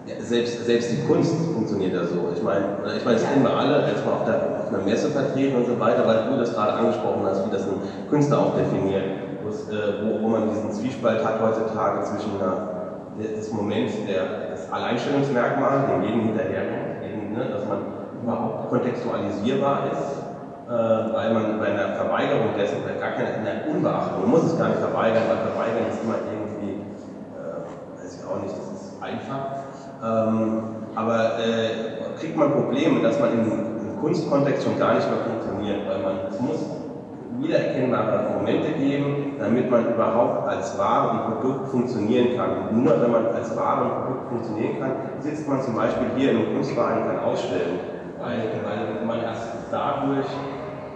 Ja, 0.07 0.15
selbst, 0.21 0.65
selbst 0.65 0.93
die 0.93 1.05
Kunst 1.05 1.35
funktioniert 1.53 1.93
ja 1.93 2.05
so. 2.05 2.31
Ich 2.33 2.41
meine, 2.41 2.79
ich 2.97 3.05
meine, 3.05 3.19
das 3.19 3.29
kennen 3.29 3.43
wir 3.43 3.51
alle, 3.51 3.83
als 3.83 4.05
wir 4.05 4.13
auf, 4.13 4.25
der, 4.25 4.37
auf 4.37 4.69
einer 4.73 4.85
Messe 4.85 5.11
vertreten 5.11 5.57
und 5.57 5.67
so 5.67 5.81
weiter, 5.81 6.07
weil 6.07 6.31
du 6.31 6.39
das 6.39 6.55
gerade 6.55 6.75
angesprochen 6.75 7.23
hast, 7.25 7.45
wie 7.45 7.51
das 7.51 7.63
ein 7.67 7.81
Künstler 8.09 8.39
auch 8.39 8.57
definiert, 8.57 9.03
äh, 9.03 10.07
wo, 10.07 10.23
wo 10.23 10.29
man 10.29 10.49
diesen 10.51 10.71
Zwiespalt 10.71 11.25
hat 11.25 11.43
heutzutage 11.43 12.05
zwischen 12.05 12.41
einer, 12.41 12.69
das 13.19 13.51
Moment 13.51 13.91
der, 14.07 14.51
das 14.53 14.71
Alleinstellungsmerkmal, 14.71 15.87
dem 15.91 16.03
jeden 16.05 16.21
hinterherrennt, 16.21 17.03
eben, 17.03 17.33
ne, 17.33 17.51
dass 17.51 17.67
man 17.67 17.79
überhaupt 18.23 18.69
kontextualisierbar 18.69 19.91
ist, 19.91 20.23
äh, 20.69 21.15
weil 21.15 21.35
man 21.35 21.59
bei 21.59 21.67
einer 21.67 21.97
Verweigerung 21.97 22.55
dessen, 22.57 22.79
bei 22.87 22.95
gar 22.95 23.11
keine, 23.11 23.43
einer 23.43 23.75
Unbeachtung, 23.75 24.23
man 24.23 24.31
muss 24.31 24.45
es 24.45 24.57
gar 24.57 24.69
nicht 24.69 24.79
verweigern, 24.79 25.25
weil 25.27 25.51
verweigern 25.51 25.91
ist 25.91 25.99
immer 26.05 26.23
irgendwie, 26.31 26.79
äh, 27.35 27.99
weiß 27.99 28.23
ich 28.23 28.23
auch 28.23 28.41
nicht, 28.41 28.55
das 28.55 28.71
ist 28.71 29.03
einfach. 29.03 29.66
Ähm, 30.07 30.63
aber 30.95 31.39
äh, 31.39 32.19
kriegt 32.19 32.37
man 32.37 32.53
Probleme, 32.53 33.01
dass 33.03 33.19
man 33.19 33.33
im, 33.33 33.45
im 33.45 34.01
Kunstkontext 34.01 34.65
schon 34.65 34.79
gar 34.79 34.95
nicht 34.95 35.09
mehr 35.09 35.19
funktioniert, 35.19 35.89
weil 35.89 36.03
man 36.03 36.15
es 36.31 36.41
muss 36.41 36.59
wiedererkennbare 37.39 38.33
Momente 38.39 38.73
geben, 38.73 39.35
damit 39.39 39.71
man 39.71 39.93
überhaupt 39.93 40.49
als 40.49 40.79
Ware 40.79 41.11
und 41.11 41.41
Produkt 41.41 41.69
funktionieren 41.69 42.37
kann. 42.37 42.69
Und 42.69 42.85
nur 42.85 43.01
wenn 43.01 43.11
man 43.11 43.27
als 43.27 43.55
Ware 43.57 43.85
und 43.85 44.05
Produkt 44.05 44.29
funktionieren 44.29 44.81
kann, 44.81 44.93
sitzt 45.21 45.47
man 45.49 45.61
zum 45.61 45.75
Beispiel 45.75 46.07
hier 46.17 46.31
einem 46.31 46.55
Kunstverein 46.55 47.03
und 47.03 47.09
kann 47.09 47.19
ausstellen, 47.19 47.79
weil, 48.21 48.39
weil 48.65 49.07
man 49.07 49.23
erst 49.23 49.49
dadurch 49.71 50.27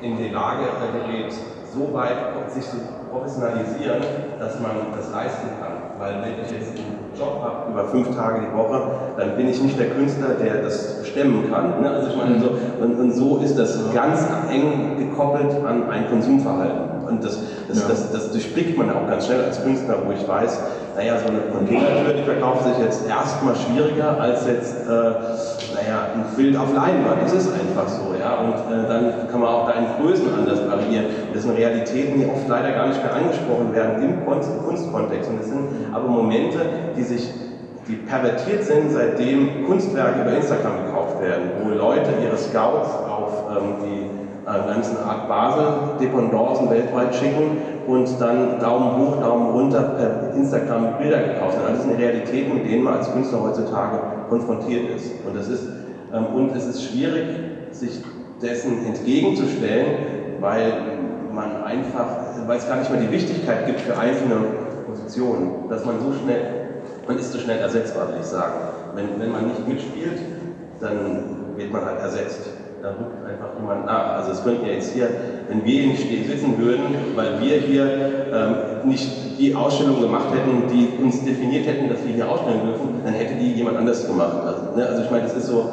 in 0.01 0.17
die 0.17 0.29
Lage 0.31 0.65
gerät, 0.93 1.35
so 1.75 1.93
weit 1.93 2.17
sich 2.49 2.65
zu 2.65 2.79
professionalisieren, 3.11 4.03
dass 4.39 4.59
man 4.61 4.71
das 4.97 5.13
leisten 5.13 5.49
kann. 5.61 5.99
Weil 5.99 6.23
wenn 6.23 6.43
ich 6.43 6.51
jetzt 6.51 6.81
Job 7.19 7.43
habe 7.43 7.73
über 7.73 7.85
fünf 7.87 8.15
Tage 8.17 8.47
die 8.47 8.57
Woche, 8.57 8.83
dann 9.17 9.37
bin 9.37 9.49
ich 9.49 9.61
nicht 9.63 9.79
der 9.79 9.91
Künstler, 9.91 10.31
der 10.41 10.63
das 10.63 11.07
stemmen 11.07 11.51
kann. 11.51 11.81
Ne? 11.81 11.91
Also 11.91 12.11
ich 12.11 12.17
meine, 12.17 12.41
so, 12.41 12.51
und, 12.83 12.99
und, 12.99 13.13
so 13.13 13.39
ist 13.39 13.59
das 13.59 13.79
ganz 13.93 14.27
eng 14.51 14.97
gekoppelt 14.99 15.53
an 15.67 15.89
ein 15.91 16.09
Konsumverhalten. 16.09 17.07
Und 17.09 17.25
das, 17.25 17.41
das, 17.71 17.83
ja. 17.83 17.89
das, 17.89 18.13
das, 18.13 18.33
durchblickt 18.33 18.77
man 18.77 18.91
auch 18.91 19.09
ganz 19.09 19.27
schnell 19.27 19.45
als 19.45 19.63
Künstler, 19.63 19.99
wo 20.05 20.13
ich 20.13 20.27
weiß, 20.27 20.61
naja, 20.97 21.19
so 21.19 21.29
eine 21.29 21.41
Containertür, 21.53 22.15
die 22.15 22.23
verkauft 22.23 22.65
sich 22.65 22.79
jetzt 22.85 23.09
erstmal 23.09 23.55
schwieriger 23.55 24.21
als 24.21 24.47
jetzt, 24.47 24.75
äh, 24.87 24.91
naja, 24.91 26.09
ein 26.15 26.25
Bild 26.37 26.57
auf 26.57 26.75
Leinwand. 26.75 27.23
Das 27.23 27.33
ist 27.33 27.53
einfach 27.53 27.89
so, 27.89 28.15
ja. 28.19 28.37
Und 28.43 28.55
äh, 28.55 28.89
dann 28.89 29.29
kann 29.31 29.41
man 29.41 29.49
auch 29.49 29.67
da 29.67 29.75
in 29.79 29.87
Größen 30.01 30.27
anders 30.35 30.67
variieren. 30.67 31.07
Das 31.33 31.43
sind 31.45 31.57
Realitäten, 31.57 32.21
die 32.21 32.27
oft 32.27 32.49
leider 32.49 32.73
gar 32.73 32.89
nicht 32.89 33.03
mehr 33.03 33.15
angesprochen 33.15 33.73
werden 33.73 34.03
im 34.03 34.25
Kunstkontext. 34.25 35.31
Und 35.31 35.41
das 35.41 35.49
sind 35.49 35.69
aber 35.93 36.09
Momente, 36.09 36.59
die 36.97 37.03
sich 37.03 37.31
die 37.89 37.97
pervertiert 37.97 38.65
sind, 38.65 38.93
seitdem 38.93 39.67
Kunstwerke 39.67 40.21
über 40.23 40.37
Instagram 40.37 40.87
gekauft 40.87 41.21
werden, 41.21 41.51
wo 41.63 41.71
Leute 41.71 42.11
ihre 42.23 42.37
Scouts 42.37 42.91
auf 43.09 43.45
ähm, 43.51 43.75
die 43.83 44.20
ganzen 44.59 44.99
Art 44.99 45.29
Basel 45.29 45.65
Dependancen 46.01 46.71
weltweit 46.71 47.15
schicken 47.15 47.59
und 47.87 48.09
dann 48.21 48.59
Daumen 48.59 48.97
hoch, 48.97 49.21
Daumen 49.21 49.51
runter 49.51 49.81
per 49.81 50.35
Instagram 50.35 50.99
Bilder 50.99 51.19
gekauft 51.21 51.59
werden. 51.59 51.75
Das 51.77 51.85
sind 51.85 51.99
Realitäten, 51.99 52.55
mit 52.55 52.67
denen 52.67 52.85
man 52.85 52.95
als 52.95 53.13
Künstler 53.13 53.43
heutzutage 53.43 53.99
konfrontiert 54.29 54.91
ist. 54.91 55.13
Und, 55.27 55.37
das 55.37 55.49
ist, 55.49 55.69
ähm, 56.13 56.27
und 56.35 56.55
es 56.57 56.67
ist 56.67 56.85
schwierig, 56.85 57.27
sich 57.73 58.03
dessen 58.43 58.87
entgegenzustellen, 58.87 59.87
weil 60.41 60.73
man 61.33 61.63
einfach, 61.65 62.07
weil 62.47 62.59
es 62.59 62.67
gar 62.67 62.77
nicht 62.77 62.91
mehr 62.91 63.01
die 63.01 63.11
Wichtigkeit 63.11 63.67
gibt 63.67 63.81
für 63.81 63.97
einzelne 63.99 64.37
Positionen, 64.87 65.69
dass 65.69 65.85
man 65.85 66.01
so 66.01 66.13
schnell, 66.13 66.41
man 67.07 67.19
ist 67.19 67.33
so 67.33 67.39
schnell 67.39 67.59
ersetzbar, 67.59 68.09
würde 68.09 68.21
ich 68.21 68.27
sagen. 68.27 68.55
Wenn, 68.95 69.21
wenn 69.21 69.31
man 69.31 69.47
nicht 69.47 69.69
mitspielt, 69.69 70.19
dann 70.81 71.57
wird 71.57 71.73
man 71.73 71.85
halt 71.85 72.01
ersetzt. 72.01 72.60
Da 72.83 72.89
rückt 72.89 73.27
einfach 73.29 73.61
jemand 73.61 73.85
nach. 73.85 74.17
Also 74.17 74.33
es 74.33 74.43
könnten 74.43 74.65
ja 74.65 74.73
jetzt 74.73 74.95
hier, 74.95 75.09
wenn 75.49 75.65
wir 75.65 75.83
hier 75.83 75.87
nicht 75.89 76.27
sitzen 76.27 76.59
würden, 76.59 76.97
weil 77.15 77.39
wir 77.41 77.59
hier 77.59 77.85
ähm, 78.33 78.89
nicht 78.89 79.39
die 79.39 79.55
Ausstellung 79.55 80.01
gemacht 80.01 80.29
hätten, 80.33 80.69
die 80.73 81.03
uns 81.03 81.23
definiert 81.23 81.67
hätten, 81.67 81.91
dass 81.91 82.07
wir 82.07 82.15
hier 82.15 82.29
ausstellen 82.29 82.61
dürfen, 82.65 83.03
dann 83.05 83.13
hätte 83.13 83.35
die 83.35 83.53
jemand 83.53 83.77
anders 83.77 84.07
gemacht. 84.07 84.37
Also, 84.47 84.77
ne? 84.77 84.87
also 84.87 85.03
ich 85.03 85.11
meine, 85.11 85.25
das 85.25 85.37
ist 85.37 85.47
so, 85.47 85.73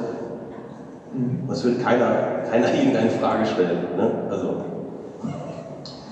das 1.48 1.64
wird 1.64 1.82
keiner, 1.82 2.44
keiner 2.50 2.74
irgendeine 2.78 3.10
Frage 3.12 3.46
stellen. 3.46 3.80
Ne? 3.96 4.12
Also, 4.30 4.56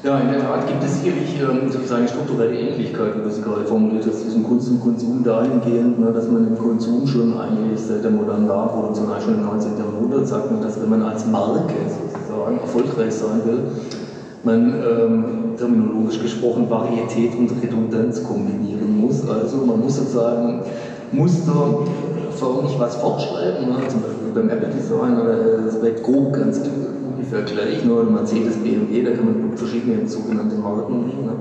ja, 0.05 0.19
in 0.19 0.29
der 0.29 0.39
Tat 0.39 0.67
gibt 0.67 0.83
es 0.83 1.01
sicherlich 1.01 1.35
ähm, 1.41 1.69
sozusagen 1.69 2.07
strukturelle 2.07 2.53
Ähnlichkeiten, 2.53 3.25
wie 3.25 3.31
Sie 3.31 3.41
gerade 3.41 3.65
formuliert 3.65 4.05
hast, 4.05 4.21
zwischen 4.21 4.43
Kunst 4.43 4.69
und 4.69 4.79
Konsum 4.79 5.23
dahingehend, 5.23 5.99
ne, 5.99 6.11
dass 6.11 6.29
man 6.29 6.47
im 6.47 6.57
Konsum 6.57 7.07
schon 7.07 7.35
eigentlich 7.39 7.79
seit 7.79 8.03
der 8.03 8.11
modernen 8.11 8.47
Warenproduktion, 8.47 9.09
eigentlich 9.09 9.23
schon 9.23 9.33
im 9.35 9.45
19. 9.45 9.71
Jahrhundert, 9.79 10.27
sagt 10.27 10.51
man, 10.51 10.61
dass 10.61 10.79
wenn 10.79 10.89
man 10.89 11.01
als 11.01 11.25
Marke 11.25 11.73
sozusagen 11.89 12.59
erfolgreich 12.59 13.13
sein 13.13 13.41
will, 13.45 13.59
man 14.43 14.75
ähm, 14.75 15.23
terminologisch 15.57 16.21
gesprochen 16.21 16.69
Varietät 16.69 17.35
und 17.35 17.51
Redundanz 17.63 18.23
kombinieren 18.23 19.01
muss. 19.01 19.27
Also 19.27 19.65
man 19.65 19.81
muss 19.81 19.95
sozusagen 19.95 20.61
Muster 21.11 21.79
förmlich 22.29 22.75
was 22.77 22.95
fortschreiben, 22.97 23.69
ne, 23.69 23.87
zum 23.87 24.01
Beispiel 24.01 24.29
beim 24.35 24.49
Apple 24.49 24.69
Design, 24.69 25.17
äh, 25.17 25.65
das 25.65 25.81
wird 25.81 26.03
grob 26.03 26.33
ganz 26.33 26.61
ungefähr 27.25 27.43
gleich, 27.43 27.83
nur 27.83 28.01
ein 28.01 28.13
Mercedes, 28.13 28.55
BMW, 28.57 29.03
da 29.03 29.11
kann 29.11 29.25
man 29.25 29.57
verschiedene 29.57 30.07
sogenannte 30.07 30.55
Marken 30.57 31.07
nehmen. 31.07 31.25
Ne? 31.25 31.33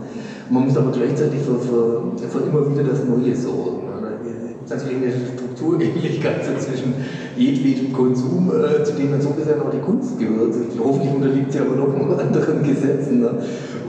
Man 0.51 0.65
muss 0.67 0.77
aber 0.77 0.91
gleichzeitig 0.93 1.41
für, 1.41 1.59
für, 1.59 2.29
für 2.29 2.47
immer 2.47 2.71
wieder 2.71 2.85
das 2.85 3.05
Neue 3.05 3.35
sorgen. 3.35 3.87
Ne? 3.87 4.01
Da 4.01 4.49
gibt 4.49 4.65
es 4.65 4.71
natürlich 4.71 4.97
eine 4.97 5.13
Strukturähnlichkeit 5.35 6.45
zwischen 6.59 6.95
jedwedem 7.37 7.93
Konsum, 7.93 8.51
äh, 8.51 8.83
zu 8.85 8.93
dem 8.93 9.11
man 9.11 9.21
so 9.21 9.31
gesehen 9.31 9.61
auch 9.61 9.71
die 9.71 9.79
Kunst 9.79 10.19
gehört. 10.19 10.55
Hoffentlich 10.79 11.15
unterliegt 11.15 11.53
sie 11.53 11.61
aber 11.61 11.77
noch 11.77 12.19
anderen 12.19 12.63
Gesetzen. 12.63 13.21
Ne? 13.21 13.31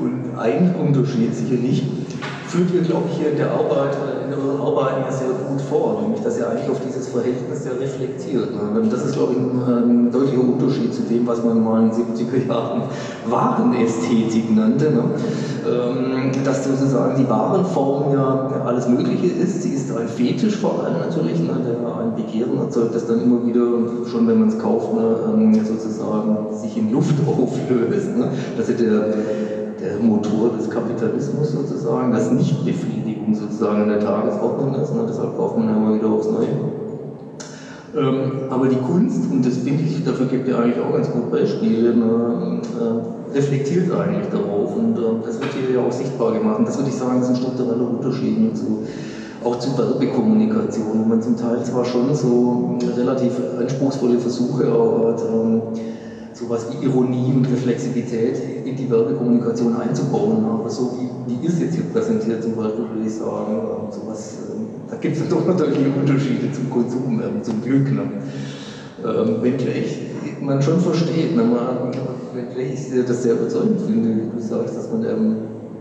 Und 0.01 0.37
ein 0.37 0.75
Unterschied 0.75 1.33
sicherlich 1.33 1.83
führt 2.47 2.73
wir, 2.73 2.81
glaube 2.81 3.09
ich, 3.11 3.17
hier 3.17 3.31
in 3.31 3.37
der 3.37 3.51
Arbeit, 3.51 3.97
in 4.27 4.33
euren 4.33 4.61
Arbeiten 4.61 5.01
ja 5.05 5.11
sehr 5.11 5.27
gut 5.27 5.61
vor, 5.61 6.01
nämlich 6.01 6.21
dass 6.21 6.37
ihr 6.37 6.49
eigentlich 6.49 6.69
auf 6.69 6.79
dieses 6.85 7.07
Verhältnis 7.09 7.63
sehr 7.63 7.79
reflektiert. 7.79 8.51
Ne? 8.51 8.87
Das 8.89 9.05
ist, 9.05 9.13
glaube 9.13 9.33
ich, 9.33 9.39
ein, 9.39 10.07
ein, 10.07 10.11
zu 10.11 10.44
dem, 11.15 11.27
was 11.27 11.43
man 11.43 11.63
mal 11.63 11.83
in 11.83 11.89
den 11.89 11.97
70er 11.97 12.47
Jahren 12.47 12.83
Warenästhetik 13.29 14.55
nannte. 14.55 14.91
Ne? 14.91 15.03
Ähm, 15.65 16.31
dass 16.43 16.63
sozusagen 16.63 17.15
die 17.17 17.29
Warenform 17.29 18.13
ja 18.13 18.49
alles 18.65 18.87
Mögliche 18.87 19.27
ist. 19.27 19.63
Sie 19.63 19.69
ist 19.69 19.95
ein 19.95 20.07
Fetisch 20.07 20.57
vor 20.57 20.83
allem 20.83 20.99
natürlich, 20.99 21.39
ne? 21.39 21.59
der 21.65 21.75
ein 21.97 22.15
Begehren 22.15 22.57
erzeugt, 22.59 22.93
das 22.93 23.07
dann 23.07 23.21
immer 23.21 23.45
wieder, 23.45 23.65
schon 24.09 24.27
wenn 24.27 24.39
man 24.39 24.49
es 24.49 24.59
kauft, 24.59 24.93
ne, 24.93 25.15
ähm, 25.33 25.65
sozusagen 25.65 26.37
sich 26.53 26.77
in 26.77 26.91
Luft 26.91 27.15
auflöst. 27.27 28.15
Ne? 28.15 28.29
Das 28.57 28.69
ist 28.69 28.79
der 28.79 29.13
der 29.85 29.99
Motor 29.99 30.51
des 30.57 30.69
Kapitalismus 30.69 31.51
sozusagen, 31.51 32.11
dass 32.11 32.31
Nichtbefriedigung 32.31 33.35
sozusagen 33.35 33.83
in 33.83 33.89
der 33.89 33.99
Tagesordnung 33.99 34.75
ist. 34.75 34.93
Ne? 34.93 35.01
Deshalb 35.07 35.35
kauft 35.37 35.57
man 35.57 35.69
immer 35.69 35.93
wieder 35.95 36.07
aufs 36.07 36.27
Neue. 36.27 36.84
Ähm, 37.95 38.31
aber 38.49 38.67
die 38.67 38.75
Kunst, 38.75 39.31
und 39.31 39.45
das 39.45 39.57
finde 39.57 39.83
ich, 39.83 40.03
dafür 40.03 40.25
gibt 40.25 40.47
ihr 40.47 40.59
eigentlich 40.59 40.79
auch 40.83 40.93
ganz 40.93 41.09
gut 41.09 41.31
Beispiele, 41.31 41.95
ne, 41.95 42.61
äh, 42.77 43.35
reflektiert 43.37 43.89
eigentlich 43.91 44.27
darauf 44.27 44.75
und 44.75 44.97
äh, 44.97 45.25
das 45.25 45.39
wird 45.39 45.51
hier 45.53 45.75
ja 45.75 45.87
auch 45.87 45.91
sichtbar 45.91 46.33
gemacht. 46.33 46.59
Und 46.59 46.67
das 46.67 46.77
würde 46.77 46.89
ich 46.89 46.95
sagen, 46.95 47.23
sind 47.23 47.37
strukturelle 47.37 47.83
Unterschiede 47.83 48.53
zu, 48.53 48.83
auch 49.45 49.59
zu 49.59 49.77
Werbekommunikation, 49.77 51.03
wo 51.03 51.05
man 51.07 51.21
zum 51.21 51.37
Teil 51.37 51.63
zwar 51.63 51.85
schon 51.85 52.13
so 52.13 52.77
relativ 52.97 53.33
anspruchsvolle 53.59 54.19
Versuche 54.19 54.73
auch 54.73 55.07
hat, 55.07 55.21
ähm, 55.21 55.61
sowas 56.35 56.67
wie 56.69 56.85
Ironie 56.85 57.33
und 57.33 57.45
Reflexivität 57.45 58.37
in 58.65 58.75
die 58.75 58.89
Werbekommunikation 58.89 59.75
einzubauen. 59.77 60.43
Aber 60.45 60.69
so 60.69 60.97
wie, 60.97 61.31
wie 61.31 61.47
ist 61.47 61.59
jetzt 61.61 61.75
hier 61.75 61.85
präsentiert 61.85 62.43
zum 62.43 62.55
Beispiel, 62.55 62.89
würde 62.89 63.07
ich 63.07 63.13
sagen, 63.13 63.53
ähm, 63.53 63.91
sowas, 63.91 64.37
ähm, 64.51 64.65
da 64.89 64.97
gibt 64.97 65.15
es 65.15 65.29
doch 65.29 65.45
natürlich 65.47 65.95
Unterschiede 65.95 66.51
zum 66.51 66.69
Konsum, 66.69 67.21
zum 67.41 67.61
Glück. 67.61 67.91
Ne? 67.91 68.03
Ähm, 69.03 69.41
wenngleich 69.41 69.99
man 70.41 70.61
schon 70.61 70.79
versteht, 70.81 71.35
ne? 71.35 71.43
man, 71.43 71.91
wenngleich 72.33 72.73
ich 72.73 73.05
das 73.05 73.23
sehr 73.23 73.33
überzeugend 73.33 73.79
finde, 73.81 74.09
wie 74.09 74.35
du 74.35 74.41
sagst, 74.41 74.75
dass 74.75 74.91
man 74.91 75.05
ähm, 75.05 75.35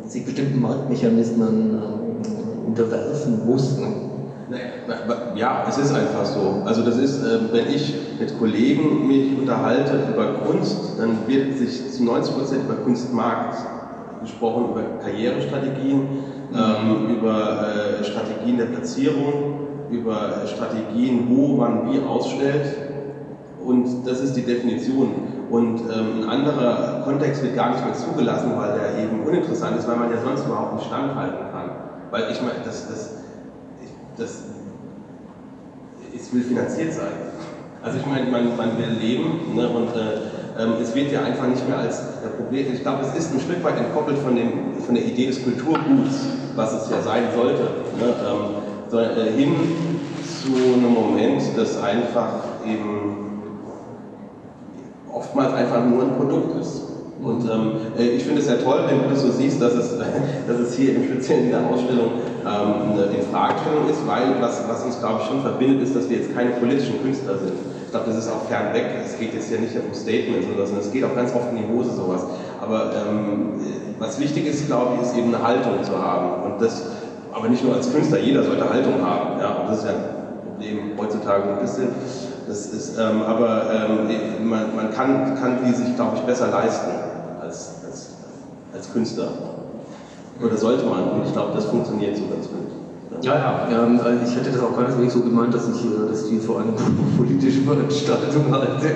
sich 0.07 0.25
bestimmten 0.25 0.61
Marktmechanismen 0.61 1.79
unterwerfen 2.67 3.45
muss. 3.45 3.77
Ne? 3.79 4.04
Ja, 5.37 5.65
es 5.69 5.79
ist 5.79 5.95
einfach 5.95 6.25
so. 6.25 6.63
Also 6.65 6.83
das 6.83 6.99
ist, 6.99 7.23
äh, 7.23 7.53
wenn 7.53 7.69
ich 7.69 7.95
mit 8.19 8.39
Kollegen 8.39 9.07
mich 9.07 9.39
unterhalte 9.39 9.99
über 10.13 10.35
Kunst, 10.47 10.99
dann 10.99 11.27
wird 11.27 11.57
sich 11.57 11.93
zu 11.93 12.05
90 12.05 12.35
Prozent 12.35 12.65
über 12.65 12.75
Kunstmarkt 12.75 13.57
gesprochen, 14.21 14.71
über 14.71 14.83
Karrierestrategien, 15.03 16.09
ähm, 16.53 17.17
über 17.17 18.01
äh, 18.01 18.05
Strategien 18.05 18.59
der 18.59 18.67
Platzierung, 18.67 19.59
über 19.91 20.43
Strategien, 20.47 21.27
wo 21.29 21.57
man 21.57 21.91
wie 21.91 22.01
ausstellt. 22.01 22.77
Und 23.65 24.07
das 24.07 24.21
ist 24.21 24.37
die 24.37 24.43
Definition. 24.43 25.13
Und 25.51 25.81
ähm, 25.81 26.23
ein 26.23 26.29
anderer 26.29 27.03
Kontext 27.05 27.43
wird 27.43 27.55
gar 27.55 27.71
nicht 27.71 27.85
mehr 27.85 27.95
zugelassen, 27.95 28.53
weil 28.57 28.79
der 28.79 29.05
eben 29.05 29.25
uninteressant 29.25 29.79
ist, 29.79 29.89
weil 29.89 29.97
man 29.97 30.11
ja 30.11 30.19
sonst 30.23 30.45
überhaupt 30.47 30.75
nicht 30.75 30.87
standhalten 30.87 31.47
kann. 31.53 31.71
Weil 32.11 32.31
ich 32.31 32.41
meine, 32.41 32.61
das, 32.65 32.89
das 32.89 33.24
das, 34.17 34.43
es 36.15 36.33
will 36.33 36.43
finanziert 36.43 36.93
sein. 36.93 37.13
Also 37.83 37.99
ich 37.99 38.07
meine, 38.07 38.31
man, 38.31 38.57
man 38.57 38.79
will 38.79 38.97
leben 38.99 39.55
ne, 39.55 39.69
und 39.69 39.89
äh, 39.89 40.63
ähm, 40.63 40.75
es 40.81 40.95
wird 40.95 41.13
ja 41.13 41.23
einfach 41.23 41.47
nicht 41.47 41.69
mehr 41.69 41.79
als 41.79 42.01
der 42.23 42.31
Problem. 42.31 42.73
Ich 42.73 42.83
glaube, 42.83 43.05
es 43.05 43.15
ist 43.19 43.35
ein 43.35 43.41
Stück 43.41 43.63
weit 43.63 43.77
entkoppelt 43.77 44.19
von, 44.19 44.37
dem, 44.37 44.81
von 44.85 44.95
der 44.95 45.05
Idee 45.05 45.27
des 45.27 45.43
Kulturguts, 45.43 46.27
was 46.55 46.73
es 46.73 46.91
ja 46.91 47.03
sein 47.03 47.25
sollte, 47.35 47.63
ne, 47.99 48.07
ähm, 48.07 48.65
so, 48.89 48.99
äh, 48.99 49.33
hin 49.37 49.55
zu 50.23 50.53
einem 50.53 50.95
Moment, 50.95 51.43
das 51.57 51.83
einfach 51.83 52.45
eben 52.67 53.25
oftmals 55.13 55.53
einfach 55.55 55.85
nur 55.85 56.03
ein 56.03 56.17
Produkt 56.17 56.61
ist. 56.61 56.83
Und 57.23 57.49
ähm, 57.51 57.73
äh, 57.99 58.09
ich 58.09 58.25
finde 58.25 58.41
es 58.41 58.49
ja 58.49 58.57
toll, 58.57 58.85
wenn 58.87 59.03
du 59.03 59.09
das 59.09 59.23
so 59.23 59.31
siehst, 59.31 59.61
dass 59.61 59.75
es, 59.75 59.97
dass 60.47 60.59
es 60.59 60.75
hier 60.75 60.97
im 60.97 61.05
Speziellen 61.05 61.47
in 61.47 61.51
der 61.51 61.67
Ausstellung 61.67 62.11
ähm, 62.45 62.93
eine 62.93 63.17
Infragestellung 63.17 63.89
ist, 63.89 64.07
weil 64.07 64.37
was, 64.41 64.63
was 64.69 64.85
uns, 64.85 64.99
glaube 65.01 65.21
ich, 65.23 65.27
schon 65.29 65.41
verbindet, 65.41 65.83
ist, 65.83 65.97
dass 65.97 66.09
wir 66.09 66.19
jetzt 66.19 66.35
keine 66.35 66.51
politischen 66.53 67.03
Künstler 67.03 67.39
sind. 67.39 67.53
Ich 67.87 67.91
glaube, 67.91 68.07
das 68.07 68.19
ist 68.25 68.31
auch 68.31 68.47
fernweg. 68.49 68.85
Es 69.05 69.19
geht 69.19 69.35
jetzt 69.35 69.51
ja 69.51 69.59
nicht 69.59 69.75
um 69.77 69.95
Statements 69.95 70.47
oder 70.49 70.67
so, 70.67 70.75
sondern 70.75 70.87
es 70.87 70.93
geht 70.93 71.05
auch 71.05 71.15
ganz 71.15 71.35
oft 71.35 71.51
in 71.51 71.59
die 71.59 71.69
Hose 71.73 71.93
sowas. 71.93 72.27
Aber 72.61 72.91
ähm, 72.93 73.61
was 73.99 74.19
wichtig 74.19 74.47
ist, 74.47 74.67
glaube 74.67 74.97
ich, 74.97 75.09
ist 75.09 75.17
eben 75.17 75.35
eine 75.35 75.43
Haltung 75.43 75.83
zu 75.83 75.97
haben. 75.97 76.43
Und 76.43 76.61
das, 76.61 76.83
aber 77.33 77.49
nicht 77.49 77.65
nur 77.65 77.75
als 77.75 77.93
Künstler, 77.93 78.19
jeder 78.19 78.43
sollte 78.43 78.69
Haltung 78.69 79.01
haben. 79.03 79.41
Ja? 79.41 79.61
Und 79.61 79.71
das 79.71 79.79
ist 79.79 79.85
ja 79.85 79.91
ein 79.93 80.05
Problem 80.47 80.99
heutzutage 80.99 81.45
ein 81.51 81.61
bisschen. 81.61 81.89
Das 82.47 82.67
ist, 82.67 82.99
ähm, 82.99 83.23
aber 83.23 83.71
ähm, 83.73 84.49
man, 84.49 84.77
man 84.77 84.91
kann, 84.91 85.35
kann 85.41 85.59
die 85.65 85.73
sich, 85.73 85.95
glaube 85.97 86.17
ich, 86.17 86.23
besser 86.23 86.49
leisten 86.49 86.91
als, 87.41 87.77
als, 87.87 88.11
als 88.75 88.93
Künstler. 88.93 89.29
Oder 90.43 90.57
sollte 90.57 90.85
man. 90.85 91.11
Und 91.11 91.27
ich 91.27 91.33
glaube, 91.33 91.53
das 91.55 91.67
funktioniert 91.67 92.17
so 92.17 92.25
ganz 92.27 92.49
gut. 92.49 92.65
Ja, 93.23 93.35
ja, 93.37 93.69
ähm, 93.71 94.01
also 94.03 94.19
ich 94.27 94.37
hätte 94.37 94.51
das 94.51 94.61
auch 94.61 94.77
keineswegs 94.77 95.15
so 95.15 95.21
gemeint, 95.21 95.55
dass 95.55 95.69
ich, 95.69 95.85
äh, 95.85 96.11
dass 96.11 96.29
ich 96.29 96.41
vor 96.43 96.59
allem 96.59 96.75
politische 97.17 97.63
Veranstaltung 97.63 98.51
halte, 98.51 98.91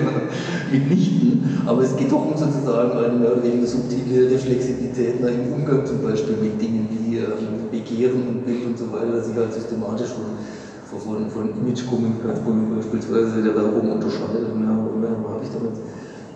mitnichten. 0.71 1.63
Aber 1.65 1.81
es 1.81 1.95
geht 1.95 2.11
doch 2.11 2.25
um 2.25 2.37
sozusagen 2.37 2.91
eine 2.91 3.17
mehr 3.17 3.31
oder 3.33 3.43
weniger 3.43 3.65
subtile 3.65 4.29
Reflexibilität 4.29 5.21
ne, 5.21 5.29
im 5.29 5.53
Umgang 5.53 5.85
zum 5.85 6.03
Beispiel 6.03 6.35
mit 6.41 6.61
Dingen 6.61 6.87
wie 6.91 7.17
ähm, 7.17 7.71
Begehren 7.71 8.27
und 8.27 8.45
Bild 8.45 8.65
und 8.67 8.77
so 8.77 8.91
weiter, 8.91 9.17
dass 9.17 9.29
ich 9.29 9.35
halt 9.35 9.53
systematisch 9.53 10.09
von, 10.09 10.99
von, 10.99 11.29
von 11.29 11.49
Image-Kommunikation 11.61 12.75
beispielsweise 12.75 13.41
der 13.41 13.55
Werbung 13.55 13.93
unterscheide. 13.93 14.45
Mehr, 14.53 14.77
mehr 14.99 15.15
habe 15.25 15.41
ich 15.41 15.49
damit 15.49 15.73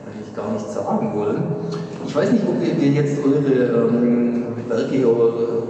eigentlich 0.05 0.33
gar 0.35 0.51
nichts 0.53 0.73
sagen 0.73 1.13
wollen. 1.13 1.43
Ich 2.07 2.15
weiß 2.15 2.31
nicht, 2.31 2.43
ob 2.47 2.55
ihr 2.63 2.89
jetzt 2.89 3.17
eure 3.23 3.87
ähm, 3.87 4.52
Werke 4.69 4.95
ja 4.95 5.07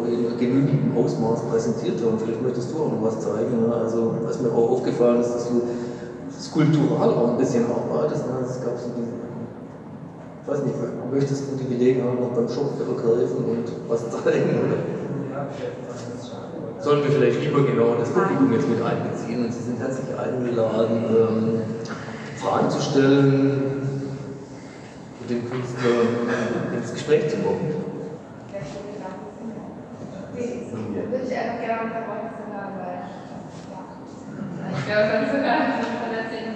in 0.08 0.38
genügendem 0.38 0.98
Ausmaß 0.98 1.44
präsentiert 1.50 2.00
haben. 2.06 2.20
Vielleicht 2.20 2.41
möchtest 2.41 2.72
du 2.72 2.84
auch 2.84 2.91
noch 2.91 3.04
was 3.04 3.20
zeigen. 3.20 3.68
Ne? 3.68 3.74
Also, 3.74 4.16
was 4.24 4.41
mir 4.41 4.50
auch 4.50 4.72
aufgefallen 4.72 5.22
ist, 5.22 5.34
dass 5.34 5.50
du 5.50 5.62
skulptural 6.39 7.10
auch 7.10 7.32
ein 7.32 7.38
bisschen 7.38 7.66
arbeitest. 7.66 8.28
Ne? 8.28 8.34
Es 8.44 8.64
gab 8.64 8.78
so 8.78 8.89
diesen, 8.98 9.14
ich 10.44 10.48
weiß 10.50 10.64
nicht, 10.64 10.76
möchtest 11.12 11.52
du 11.52 11.56
die 11.56 11.70
Gelegenheit 11.78 12.20
noch 12.20 12.30
beim 12.30 12.50
Shop 12.50 12.74
ergreifen 12.80 13.46
und 13.46 13.66
was 13.88 14.10
zeigen? 14.10 14.50
Oder? 14.66 14.78
Sollen 16.80 17.04
wir 17.04 17.12
vielleicht 17.12 17.39
lieber 17.41 17.64
genau 17.64 17.96
das 17.98 18.10
Publikum 18.10 18.52
jetzt 18.52 18.68
mit 18.68 18.82
einbeziehen 18.82 19.46
und 19.46 19.54
Sie 19.54 19.64
sind 19.64 19.80
herzlich 19.80 20.18
eingeladen, 20.20 21.06
ähm, 21.08 21.62
Fragen 22.36 22.70
zu 22.70 22.82
stellen, 22.82 23.84
mit 25.22 25.30
dem 25.30 25.50
Künstler 25.50 26.76
ins 26.76 26.94
Gespräch 26.94 27.30
zu 27.30 27.38
kommen. 27.38 27.83
Würde 30.34 31.24
ich 31.24 31.30
gerne 31.30 31.54
mit 31.54 31.94
der 31.94 32.08
weil 32.08 33.04
ich 34.74 34.86
glaube, 34.88 35.06
sonst 35.14 35.34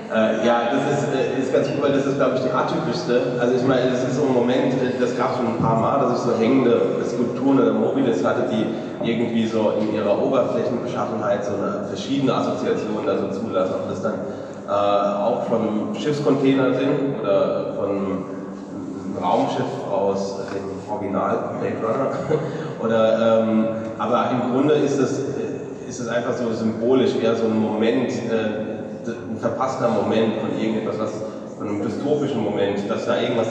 äh, 0.10 0.48
ja, 0.48 0.72
das 0.72 1.04
ist, 1.04 1.14
äh, 1.14 1.40
ist 1.40 1.54
ganz 1.54 1.68
gut, 1.68 1.84
weil 1.84 1.92
das 1.92 2.06
ist, 2.06 2.16
glaube 2.16 2.36
ich, 2.36 2.42
die 2.42 2.52
atypischste. 2.52 3.38
Also 3.42 3.56
ich 3.56 3.68
meine, 3.68 3.92
das 3.92 4.04
ist 4.04 4.16
so 4.16 4.24
ein 4.24 4.34
Moment, 4.34 4.74
äh, 4.76 4.98
das 5.00 5.18
gab 5.18 5.32
es 5.32 5.38
schon 5.38 5.48
ein 5.48 5.58
paar 5.62 5.80
Mal, 5.82 6.00
dass 6.00 6.20
ich 6.20 6.26
so 6.26 6.40
hängende 6.40 6.80
Skulpturen 7.06 7.60
oder 7.60 7.74
Mobiles 7.74 8.24
hatte, 8.24 8.48
die 8.50 8.66
irgendwie 9.04 9.46
so 9.46 9.74
in 9.82 9.94
ihrer 9.94 10.18
Oberflächenbeschaffenheit 10.22 11.44
so 11.44 11.52
eine 11.56 11.88
verschiedene 11.88 12.34
Assoziationen 12.34 13.06
da 13.06 13.18
so 13.18 13.42
zulassen. 13.42 13.76
Ob 13.76 13.90
das 13.90 14.02
dann 14.02 14.14
äh, 14.66 14.72
auch 14.72 15.44
von 15.44 15.94
Schiffscontainer 15.94 16.74
sind 16.74 17.20
oder 17.22 17.74
von 17.76 17.90
einem 17.90 18.26
Raumschiff 19.22 19.92
aus 19.92 20.40
dem 20.54 20.92
Original 20.92 21.38
Blade 21.60 21.86
Runner. 21.86 22.10
Oder, 22.84 23.42
ähm, 23.42 23.66
aber 23.98 24.30
im 24.32 24.52
Grunde 24.52 24.76
ist 24.76 25.00
es, 25.00 25.20
ist 25.88 26.00
es 26.00 26.08
einfach 26.08 26.34
so 26.34 26.52
symbolisch, 26.54 27.12
eher 27.22 27.36
so 27.36 27.46
ein 27.46 27.60
Moment, 27.60 28.12
äh, 28.12 29.08
ein 29.08 29.38
verpasster 29.38 29.90
Moment 29.90 30.36
von 30.42 30.60
irgendetwas, 30.60 31.00
was, 31.00 31.12
von 31.58 31.68
einem 31.70 31.82
dystopischen 31.82 32.44
Moment, 32.44 32.90
dass 32.90 33.06
da 33.06 33.20
irgendwas 33.20 33.48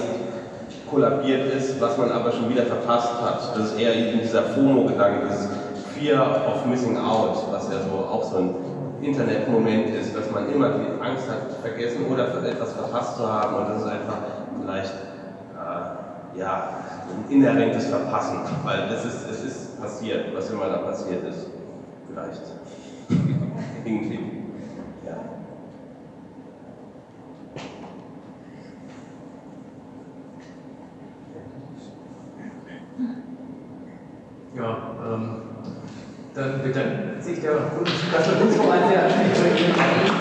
kollabiert 0.90 1.52
ist, 1.52 1.80
was 1.80 1.98
man 1.98 2.12
aber 2.12 2.32
schon 2.32 2.48
wieder 2.48 2.62
verpasst 2.62 3.14
hat. 3.20 3.56
Das 3.56 3.72
ist 3.72 3.78
eher 3.78 3.94
eben 3.94 4.20
dieser 4.20 4.42
FOMO-Gedanke, 4.42 5.26
dieses 5.28 5.48
Fear 5.94 6.42
of 6.46 6.66
Missing 6.66 6.96
Out, 6.98 7.36
was 7.50 7.68
ja 7.68 7.78
so 7.80 8.06
auch 8.06 8.22
so 8.22 8.36
ein 8.36 8.54
Internetmoment 9.02 9.94
ist, 9.94 10.16
dass 10.16 10.30
man 10.30 10.52
immer 10.52 10.70
die 10.70 11.02
Angst 11.02 11.28
hat, 11.28 11.60
vergessen 11.62 12.06
oder 12.10 12.28
etwas 12.44 12.72
verpasst 12.72 13.16
zu 13.16 13.30
haben 13.30 13.56
und 13.56 13.68
das 13.68 13.82
ist 13.82 13.88
einfach 13.88 14.18
vielleicht 14.60 14.92
äh, 14.92 15.15
ja, 16.38 16.84
ein 17.08 17.32
inhärentes 17.32 17.86
Verpassen, 17.86 18.38
weil 18.64 18.88
das 18.88 19.04
ist, 19.04 19.30
es 19.30 19.44
ist 19.44 19.80
passiert, 19.80 20.34
was 20.34 20.50
immer 20.50 20.68
da 20.68 20.78
passiert 20.78 21.24
ist. 21.24 21.46
Vielleicht. 22.08 22.42
Irgendwie. 23.84 24.18
Ja. 25.04 25.16
Ja, 34.54 34.78
ähm, 35.04 35.42
dann 36.34 36.62
bedankt 36.62 37.22
sich 37.22 37.40
der 37.40 37.52
Kasseler 38.12 38.40
Kunstverein 38.40 38.88
sehr 38.88 39.02
herzlich 39.02 39.38
für 39.38 39.48
Ihre 39.48 40.16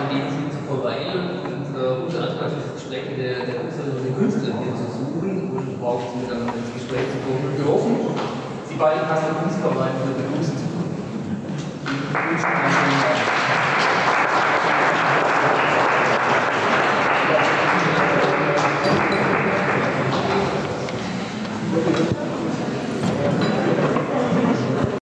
an 0.00 0.08
dem 0.08 0.24
Team 0.32 0.48
zu 0.50 0.60
verweilen 0.64 1.44
und 1.44 1.68
äh, 1.76 2.02
unter 2.02 2.20
anderem 2.24 2.52
das 2.56 2.72
Gespräch 2.74 3.04
mit 3.10 3.18
der, 3.18 3.44
der 3.44 3.56
Künstlerin 3.60 3.92
und 3.92 4.04
den 4.04 4.16
Künstlern 4.16 4.56
hier 4.64 4.74
zu 4.74 4.86
suchen 4.96 5.50
und 5.52 5.66
überhaupt 5.76 6.16
miteinander 6.16 6.56
ins 6.56 6.72
Gespräch 6.72 7.06
zu 7.12 7.18
kommen. 7.20 7.44
Und 7.44 7.54
wir 7.60 7.68
hoffen, 7.68 7.94
Sie 8.80 8.86
beiden 8.86 9.06
Kasseler 9.08 9.34
Kunstvereine 9.34 9.92
wieder 9.94 9.99